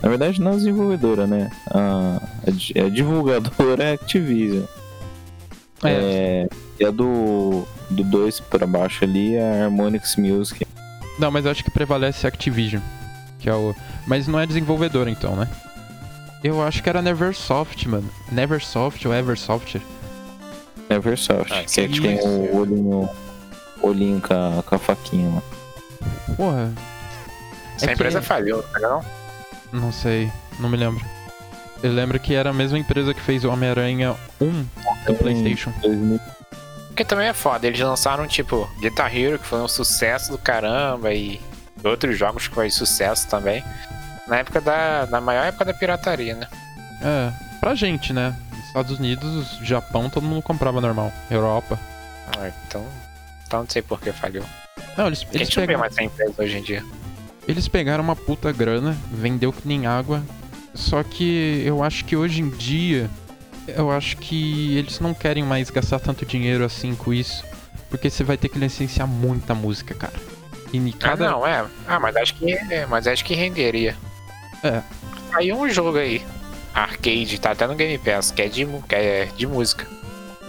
na 0.01 0.09
verdade 0.09 0.41
não 0.41 0.51
a 0.51 0.55
desenvolvedora, 0.55 1.25
né? 1.25 1.49
A, 1.71 2.21
a 2.47 2.51
di- 2.51 2.73
a 2.79 2.89
divulgadora 2.89 3.83
é 3.83 3.91
a 3.91 3.93
Activision. 3.93 4.63
É. 5.83 5.89
É, 5.89 6.49
e 6.79 6.85
a 6.85 6.91
do, 6.91 7.63
do 7.89 8.03
2 8.03 8.39
pra 8.41 8.65
baixo 8.67 9.03
ali 9.03 9.35
é 9.35 9.61
a 9.61 9.65
Harmonix 9.65 10.15
Music. 10.17 10.65
Não, 11.19 11.29
mas 11.31 11.45
eu 11.45 11.51
acho 11.51 11.63
que 11.63 11.71
prevalece 11.71 12.25
a 12.25 12.29
Activision. 12.29 12.81
Que 13.39 13.49
é 13.49 13.53
o. 13.53 13.75
Mas 14.07 14.27
não 14.27 14.39
é 14.39 14.45
desenvolvedor 14.45 15.07
então, 15.07 15.35
né? 15.35 15.47
Eu 16.43 16.61
acho 16.61 16.81
que 16.83 16.89
era 16.89 17.01
Neversoft, 17.01 17.87
mano. 17.87 18.09
Neversoft 18.31 19.05
ou 19.07 19.13
Eversoft. 19.13 19.81
Eversoft, 20.89 21.51
Ah, 21.53 21.63
que 21.63 21.81
é 21.81 21.87
que 21.87 22.01
tem 22.01 22.19
o 22.19 22.55
olhinho, 22.57 23.09
olhinho 23.87 24.21
com 24.21 24.33
a, 24.33 24.63
com 24.63 24.75
a 24.75 24.79
faquinha 24.79 25.29
lá. 25.35 25.41
Porra, 26.35 26.71
Essa 27.75 27.85
É 27.85 27.87
que- 27.89 27.93
empresa 27.93 28.21
falhou, 28.21 28.63
tá 28.63 28.79
não? 28.79 29.05
não 29.71 29.91
sei. 29.91 30.31
Não 30.59 30.69
me 30.69 30.77
lembro. 30.77 31.03
Eu 31.81 31.91
lembro 31.91 32.19
que 32.19 32.33
era 32.33 32.51
a 32.51 32.53
mesma 32.53 32.77
empresa 32.79 33.13
que 33.13 33.19
fez 33.21 33.43
o 33.43 33.49
Homem-Aranha 33.51 34.15
1 34.39 34.65
do 35.05 35.15
PlayStation. 35.15 35.71
2000. 35.81 36.19
Porque 36.87 37.03
também 37.03 37.27
é 37.27 37.33
foda, 37.33 37.65
eles 37.67 37.79
lançaram 37.79 38.27
tipo 38.27 38.69
Guitar 38.79 39.13
Hero, 39.15 39.39
que 39.39 39.45
foi 39.47 39.59
um 39.59 39.67
sucesso 39.67 40.31
do 40.31 40.37
caramba, 40.37 41.11
e 41.13 41.41
outros 41.83 42.17
jogos 42.17 42.47
que 42.47 42.53
foi 42.53 42.69
sucesso 42.69 43.27
também. 43.27 43.63
Na 44.27 44.37
época 44.37 44.61
da. 44.61 45.07
Na 45.09 45.19
maior 45.19 45.43
época 45.45 45.65
da 45.65 45.73
pirataria, 45.73 46.35
né? 46.35 46.47
É, 47.01 47.31
pra 47.59 47.73
gente, 47.75 48.13
né? 48.13 48.33
Estados 48.67 48.97
Unidos, 48.97 49.57
Japão, 49.63 50.09
todo 50.09 50.23
mundo 50.23 50.41
comprava 50.41 50.79
normal. 50.79 51.11
Europa. 51.29 51.77
Ah, 52.37 52.49
Então. 52.67 52.85
Não 53.59 53.69
sei 53.69 53.81
por 53.81 53.99
que 53.99 54.11
falhou. 54.11 54.43
Não, 54.97 55.07
eles, 55.07 55.23
Porque 55.23 55.37
a 55.37 55.39
eles 55.39 55.47
gente 55.47 55.57
não 55.57 55.61
vê 55.63 55.67
pegam. 55.67 55.79
mais 55.79 55.93
essa 55.93 56.03
empresa 56.03 56.33
hoje 56.37 56.57
em 56.57 56.61
dia. 56.61 56.83
Eles 57.47 57.67
pegaram 57.67 58.03
uma 58.03 58.15
puta 58.15 58.51
grana, 58.51 58.95
vendeu 59.11 59.51
que 59.51 59.67
nem 59.67 59.85
água. 59.85 60.23
Só 60.73 61.03
que 61.03 61.61
eu 61.65 61.83
acho 61.83 62.05
que 62.05 62.15
hoje 62.15 62.41
em 62.41 62.49
dia, 62.49 63.09
eu 63.67 63.91
acho 63.91 64.17
que 64.17 64.77
eles 64.77 64.99
não 64.99 65.13
querem 65.13 65.43
mais 65.43 65.69
gastar 65.69 65.99
tanto 65.99 66.25
dinheiro 66.25 66.63
assim 66.63 66.95
com 66.95 67.13
isso. 67.13 67.43
Porque 67.89 68.09
você 68.09 68.23
vai 68.23 68.37
ter 68.37 68.49
que 68.49 68.57
licenciar 68.57 69.07
muita 69.07 69.53
música, 69.53 69.93
cara. 69.93 70.13
E 70.71 70.77
em 70.77 70.91
cada. 70.91 71.27
Ah, 71.27 71.31
não, 71.31 71.45
é. 71.45 71.65
Ah, 71.87 71.99
mas 71.99 72.15
acho 72.15 72.33
que, 72.35 72.51
é, 72.53 72.85
mas 72.87 73.05
acho 73.07 73.23
que 73.23 73.35
renderia. 73.35 73.95
É. 74.63 74.81
Aí 75.33 75.51
um 75.53 75.69
jogo 75.69 75.97
aí. 75.97 76.25
Arcade, 76.73 77.39
tá 77.39 77.51
até 77.51 77.67
no 77.67 77.75
Game 77.75 77.97
Pass, 77.99 78.31
que 78.31 78.41
é 78.41 78.47
de, 78.47 78.65
que 78.65 78.95
é 78.95 79.25
de 79.35 79.45
música. 79.45 79.85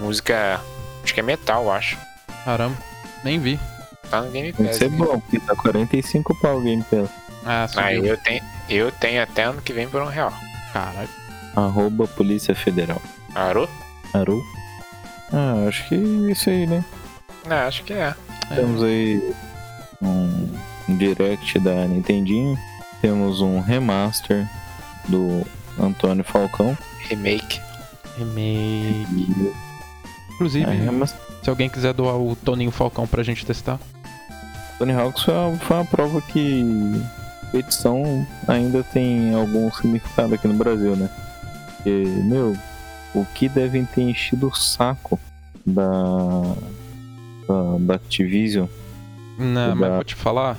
Música. 0.01 0.59
Acho 1.03 1.13
que 1.13 1.21
é 1.21 1.23
metal, 1.23 1.65
eu 1.65 1.73
acho. 1.73 1.99
Caramba, 2.47 2.77
nem 3.25 3.39
vi. 3.39 3.59
Tá 4.11 4.21
no 4.21 4.31
Game 4.31 4.53
Pass. 4.53 4.77
ser 4.77 4.91
bom, 4.91 5.19
porque 5.19 5.41
tá 5.41 5.57
45 5.57 6.35
pau 6.41 6.59
o 6.59 6.61
Game 6.63 6.83
Pass. 6.85 7.09
Ah, 7.45 7.67
Aí 7.77 7.97
subiu. 7.97 8.13
eu 8.13 8.17
tenho, 8.19 8.43
eu 8.69 8.93
tenho 8.93 9.23
até 9.23 9.45
ano 9.45 9.61
que 9.63 9.73
vem 9.73 9.89
por 9.89 10.01
um 10.03 10.07
real. 10.07 10.33
Caralho. 10.73 11.09
Arroba 11.57 12.07
Polícia 12.07 12.55
Federal. 12.55 13.01
Parou? 13.33 13.69
Aru? 14.13 14.43
Ah, 15.33 15.67
acho 15.69 15.89
que 15.89 15.95
é 15.95 15.99
isso 16.33 16.51
aí, 16.51 16.67
né? 16.67 16.85
Não, 17.47 17.57
acho 17.57 17.83
que 17.85 17.93
é. 17.93 18.15
É. 18.51 18.55
Temos 18.55 18.83
aí 18.83 19.35
um 20.03 20.49
direct 20.97 21.59
da 21.61 21.87
Nintendinho. 21.87 22.59
Temos 23.01 23.41
um 23.41 23.61
remaster 23.61 24.47
do 25.09 25.45
Antônio 25.79 26.25
Falcão. 26.25 26.77
Remake. 27.09 27.61
Remake. 28.17 29.07
Inclusive, 30.35 30.65
É, 30.71 30.91
mas 30.91 31.15
se 31.45 31.51
alguém 31.51 31.69
quiser 31.69 31.93
doar 31.93 32.17
o 32.17 32.35
Toninho 32.35 32.71
Falcão 32.71 33.07
pra 33.07 33.23
gente 33.23 33.45
testar. 33.47 33.79
Tony 34.79 34.93
Hawks 34.93 35.23
foi 35.23 35.35
uma, 35.35 35.57
foi 35.59 35.77
uma 35.77 35.85
prova 35.85 36.21
que 36.21 36.65
edição 37.53 38.27
ainda 38.49 38.83
tem 38.83 39.33
algum 39.35 39.71
significado 39.73 40.35
aqui 40.35 40.49
no 40.49 40.55
Brasil, 40.55 40.97
né? 40.97 41.09
Porque, 41.77 41.91
meu, 42.25 42.57
o 43.15 43.25
que 43.35 43.49
devem 43.49 43.85
ter 43.85 44.03
enchido 44.03 44.49
o 44.49 44.55
saco 44.55 45.19
da, 45.65 45.83
da, 47.47 47.77
da 47.79 47.95
Activision. 47.95 48.67
Não, 49.39 49.69
Da- 49.69 49.75
mas 49.75 49.93
vou 49.95 50.05
te 50.05 50.15
falar. 50.15 50.57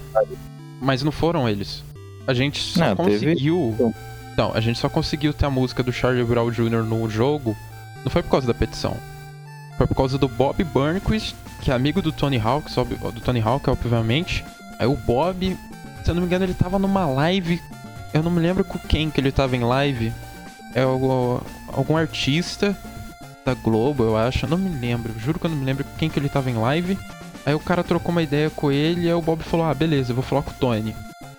Mas 0.82 1.04
não 1.04 1.12
foram 1.12 1.50
eles. 1.50 1.84
A 2.28 2.34
gente 2.34 2.60
só 2.62 2.80
Não, 2.80 2.96
teve- 2.96 3.12
conseguiu. 3.34 3.94
Não, 4.38 4.54
a 4.54 4.60
gente 4.62 4.80
só 4.80 4.88
conseguiu 4.90 5.34
ter 5.34 5.46
a 5.46 5.50
música 5.50 5.82
do 5.84 5.92
Charlie 5.92 6.24
Brown 6.24 6.52
Jr. 6.52 6.84
no 6.84 7.10
jogo. 7.10 7.56
Não 8.04 8.12
foi 8.12 8.22
por 8.24 8.30
causa 8.32 8.48
da 8.48 8.54
petição. 8.54 8.96
Foi 9.78 9.86
por 9.88 9.96
causa 9.96 10.18
do 10.18 10.28
Bob 10.28 10.64
Burnquist, 10.64 11.36
que 11.62 11.70
é 11.72 11.74
amigo 11.74 12.02
do 12.02 12.12
Tony 12.12 12.40
Hawk, 12.40 12.72
do 13.14 13.22
Tony 13.22 13.42
Hawk, 13.42 13.70
obviamente. 13.70 14.44
Aí 14.80 14.88
o 14.88 14.96
Bob, 14.96 15.58
se 16.04 16.12
eu 16.12 16.16
não 16.16 16.22
me 16.22 16.28
engano, 16.28 16.46
ele 16.46 16.54
tava 16.54 16.80
numa 16.80 17.06
live. 17.06 17.62
Eu 18.14 18.24
não 18.24 18.32
me 18.32 18.40
lembro 18.40 18.64
com 18.64 18.80
quem 18.80 19.10
que 19.10 19.20
ele 19.20 19.32
tava 19.32 19.56
em 19.58 19.64
live. 19.64 20.14
É 20.74 20.82
algo- 20.84 21.42
algum 21.74 21.98
artista 21.98 22.76
da 23.46 23.54
Globo, 23.54 24.04
eu 24.04 24.18
acho. 24.18 24.46
Eu 24.46 24.50
não 24.50 24.58
me 24.58 24.70
lembro. 24.70 25.14
Juro 25.20 25.40
que 25.40 25.46
eu 25.46 25.50
não 25.50 25.58
me 25.58 25.66
lembro 25.66 25.84
com 25.84 25.98
quem 25.98 26.10
que 26.10 26.18
ele 26.20 26.30
tava 26.30 26.50
em 26.50 26.56
live. 26.56 26.98
Aí 27.46 27.54
o 27.54 27.60
cara 27.60 27.84
trocou 27.84 28.12
uma 28.12 28.24
ideia 28.24 28.50
com 28.50 28.72
ele 28.72 29.02
e 29.02 29.08
aí 29.08 29.14
o 29.14 29.22
Bob 29.22 29.44
falou: 29.44 29.66
Ah, 29.66 29.74
beleza, 29.74 30.12
eu 30.12 30.16
vou 30.16 30.24
falar 30.24 30.42
com 30.42 30.52
o 30.52 30.56
Tony. 30.56 30.96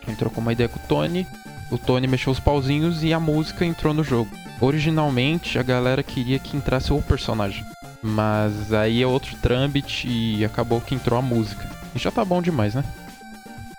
Ele 0.06 0.16
trocou 0.16 0.40
uma 0.40 0.52
ideia 0.52 0.68
com 0.68 0.78
o 0.78 0.82
Tony. 0.86 1.26
O 1.70 1.76
Tony 1.78 2.06
mexeu 2.06 2.32
os 2.32 2.38
pauzinhos 2.38 3.02
e 3.02 3.12
a 3.12 3.18
música 3.18 3.64
entrou 3.64 3.92
no 3.92 4.04
jogo. 4.04 4.30
Originalmente 4.60 5.58
a 5.58 5.62
galera 5.62 6.02
queria 6.02 6.38
que 6.38 6.56
entrasse 6.56 6.92
o 6.92 7.02
personagem. 7.02 7.64
Mas 8.02 8.72
aí 8.72 9.02
é 9.02 9.06
outro 9.06 9.34
trâmite 9.36 10.06
e 10.08 10.44
acabou 10.44 10.80
que 10.80 10.94
entrou 10.94 11.18
a 11.18 11.22
música. 11.22 11.68
E 11.94 11.98
já 11.98 12.10
tá 12.10 12.24
bom 12.24 12.40
demais, 12.42 12.74
né? 12.74 12.84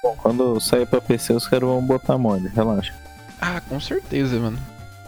Bom, 0.01 0.15
quando 0.17 0.59
sair 0.59 0.85
pra 0.85 1.01
PC, 1.01 1.33
os 1.33 1.47
caras 1.47 1.67
vão 1.67 1.81
botar 1.81 2.17
mod, 2.17 2.47
relaxa. 2.49 2.93
Ah, 3.39 3.61
com 3.61 3.79
certeza, 3.79 4.39
mano. 4.39 4.57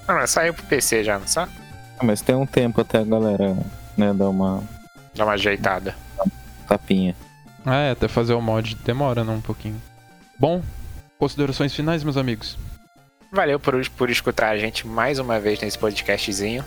Não, 0.08 0.16
mas 0.16 0.30
saiu 0.32 0.54
pro 0.54 0.64
PC 0.64 1.04
já, 1.04 1.20
não 1.20 1.28
sabe? 1.28 1.52
Ah, 2.00 2.04
Mas 2.06 2.22
tem 2.22 2.36
um 2.36 2.46
tempo 2.46 2.82
até 2.82 3.00
a 3.00 3.04
galera, 3.04 3.56
né, 3.98 4.14
dar 4.14 4.30
uma 4.30 4.64
Dá 5.16 5.26
uma 5.26 5.34
ajeitada. 5.34 5.96
tapinha. 6.68 7.16
Ah, 7.66 7.78
é, 7.78 7.92
até 7.92 8.08
fazer 8.08 8.34
o 8.34 8.42
mod 8.42 8.76
demora, 8.86 9.24
né, 9.24 9.34
um 9.34 9.42
pouquinho. 9.42 9.80
Bom, 10.40 10.62
considerações 11.18 11.74
finais, 11.76 12.04
meus 12.04 12.16
amigos. 12.18 12.58
Valeu 13.32 13.60
por, 13.60 13.88
por 13.92 14.10
escutar 14.10 14.50
a 14.50 14.58
gente 14.58 14.88
mais 14.88 15.20
uma 15.20 15.40
vez 15.40 15.60
nesse 15.62 15.78
podcastzinho. 15.78 16.64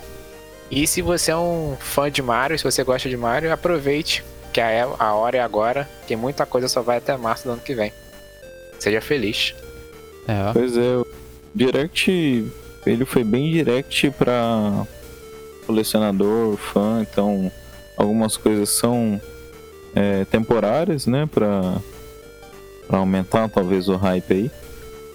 E 0.72 0.86
se 0.86 1.02
você 1.02 1.30
é 1.30 1.36
um 1.36 1.76
fã 1.78 2.10
de 2.10 2.22
Mario, 2.22 2.56
se 2.58 2.64
você 2.64 2.82
gosta 2.82 3.06
de 3.06 3.14
Mario, 3.14 3.52
aproveite, 3.52 4.24
que 4.54 4.58
a, 4.58 4.88
a 4.98 5.14
hora 5.14 5.36
é 5.36 5.40
agora, 5.40 5.86
que 6.08 6.16
muita 6.16 6.46
coisa 6.46 6.66
só 6.66 6.80
vai 6.80 6.96
até 6.96 7.14
março 7.14 7.44
do 7.44 7.50
ano 7.50 7.60
que 7.60 7.74
vem. 7.74 7.92
Seja 8.78 9.02
feliz. 9.02 9.54
É, 10.26 10.50
Pois 10.50 10.74
é, 10.74 10.96
o 10.96 11.06
Direct, 11.54 12.50
ele 12.86 13.04
foi 13.04 13.22
bem 13.22 13.52
direct 13.52 14.10
pra 14.12 14.86
colecionador, 15.66 16.56
fã, 16.56 17.02
então 17.02 17.52
algumas 17.94 18.38
coisas 18.38 18.70
são 18.70 19.20
é, 19.94 20.24
temporárias, 20.24 21.06
né, 21.06 21.28
pra, 21.30 21.76
pra 22.88 22.96
aumentar 22.96 23.46
talvez 23.50 23.90
o 23.90 23.96
hype 23.96 24.32
aí. 24.32 24.50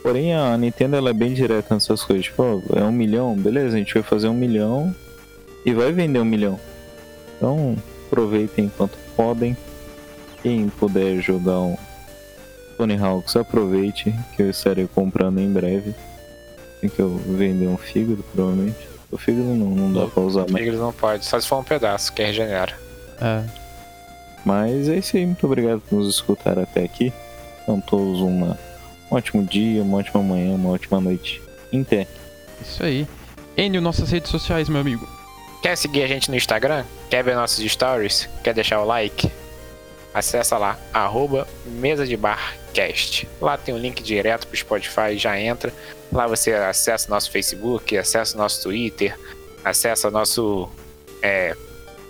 Porém, 0.04 0.36
a 0.36 0.56
Nintendo 0.56 0.98
ela 0.98 1.10
é 1.10 1.14
bem 1.14 1.34
direta 1.34 1.74
nessas 1.74 2.04
coisas. 2.04 2.26
Tipo, 2.26 2.62
é 2.76 2.84
um 2.84 2.92
milhão, 2.92 3.36
beleza, 3.36 3.76
a 3.76 3.80
gente 3.80 3.96
vai 3.96 4.04
fazer 4.04 4.28
um 4.28 4.36
milhão 4.36 4.96
e 5.68 5.74
vai 5.74 5.92
vender 5.92 6.20
um 6.20 6.26
milhão. 6.26 6.58
Então, 7.36 7.76
aproveitem 8.08 8.66
enquanto 8.66 8.98
podem. 9.18 9.56
Quem 10.42 10.70
puder 10.70 11.20
jogar 11.22 11.60
um 11.60 11.78
Tony 12.78 12.96
Hawks, 12.96 13.36
aproveite 13.36 14.16
que 14.36 14.44
eu 14.44 14.50
estarei 14.50 14.88
comprando 14.88 15.40
em 15.40 15.52
breve. 15.52 15.94
Tem 16.80 16.90
que 16.90 17.02
eu 17.02 17.10
vender 17.10 17.68
um 17.68 17.76
fígado, 17.76 18.24
provavelmente. 18.34 18.88
O 19.12 19.18
fígado 19.18 19.44
não, 19.44 19.72
não 19.72 19.92
dá 19.92 20.08
pra 20.10 20.24
usar 20.24 20.42
mais. 20.42 20.56
Tigres 20.56 20.80
não 20.80 20.94
pode, 20.94 21.26
só 21.26 21.38
se 21.40 21.48
for 21.48 21.58
um 21.60 21.64
pedaço, 21.64 22.14
que 22.14 22.24
regenera. 22.24 22.74
é. 23.20 23.44
Mas 24.46 24.88
é 24.88 24.98
isso 24.98 25.18
aí, 25.18 25.26
muito 25.26 25.46
obrigado 25.46 25.82
por 25.82 25.98
nos 25.98 26.16
escutar 26.16 26.58
até 26.58 26.86
aqui. 26.86 27.12
Então 27.64 27.82
todos 27.82 28.22
uma, 28.22 28.58
um 29.12 29.16
ótimo 29.18 29.44
dia, 29.44 29.84
uma 29.84 29.98
ótima 29.98 30.24
manhã, 30.24 30.56
uma 30.56 30.70
ótima 30.70 31.02
noite. 31.02 31.42
Em 31.74 31.84
pé. 31.84 32.08
Isso 32.62 32.82
aí. 32.82 33.06
Enio, 33.58 33.82
nossas 33.82 34.10
redes 34.10 34.32
sociais, 34.32 34.70
meu 34.70 34.80
amigo. 34.80 35.17
Quer 35.62 35.76
seguir 35.76 36.04
a 36.04 36.08
gente 36.08 36.30
no 36.30 36.38
Instagram? 36.38 36.86
Quer 37.10 37.24
ver 37.24 37.36
nossos 37.36 37.64
stories? 37.72 38.30
Quer 38.44 38.54
deixar 38.54 38.80
o 38.80 38.86
like? 38.86 39.32
Acessa 40.14 40.58
lá, 40.58 40.80
arroba 40.94 41.48
mesa 41.66 42.06
de 42.06 42.16
bar 42.18 42.56
cast. 42.74 43.28
Lá 43.42 43.58
tem 43.58 43.74
um 43.74 43.78
link 43.78 44.02
direto 44.02 44.48
pro 44.48 44.58
Spotify, 44.58 45.18
já 45.18 45.40
entra. 45.40 45.74
Lá 46.12 46.26
você 46.28 46.54
acessa 46.54 47.10
nosso 47.10 47.30
Facebook, 47.30 47.98
acessa 47.98 48.38
nosso 48.38 48.64
Twitter, 48.64 49.18
acessa 49.64 50.10
nosso 50.10 50.70
é, 51.22 51.56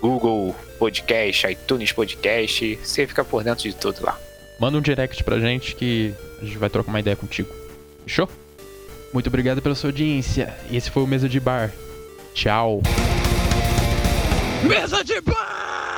Google 0.00 0.54
Podcast, 0.78 1.46
iTunes 1.46 1.92
Podcast. 1.92 2.78
Você 2.82 3.06
fica 3.06 3.24
por 3.24 3.42
dentro 3.42 3.64
de 3.64 3.74
tudo 3.74 4.04
lá. 4.04 4.18
Manda 4.60 4.78
um 4.78 4.82
direct 4.82 5.22
pra 5.24 5.38
gente 5.38 5.74
que 5.74 6.14
a 6.40 6.44
gente 6.44 6.58
vai 6.58 6.68
trocar 6.70 6.90
uma 6.90 7.00
ideia 7.00 7.16
contigo. 7.16 7.48
Fechou? 8.04 8.28
Muito 9.12 9.26
obrigado 9.28 9.62
pela 9.62 9.74
sua 9.74 9.88
audiência. 9.88 10.54
E 10.70 10.76
esse 10.76 10.90
foi 10.90 11.02
o 11.02 11.06
Mesa 11.06 11.28
de 11.28 11.40
Bar. 11.40 11.72
Tchau. 12.34 12.82
Mesa 14.64 15.04
de 15.04 15.20
bar! 15.20 15.97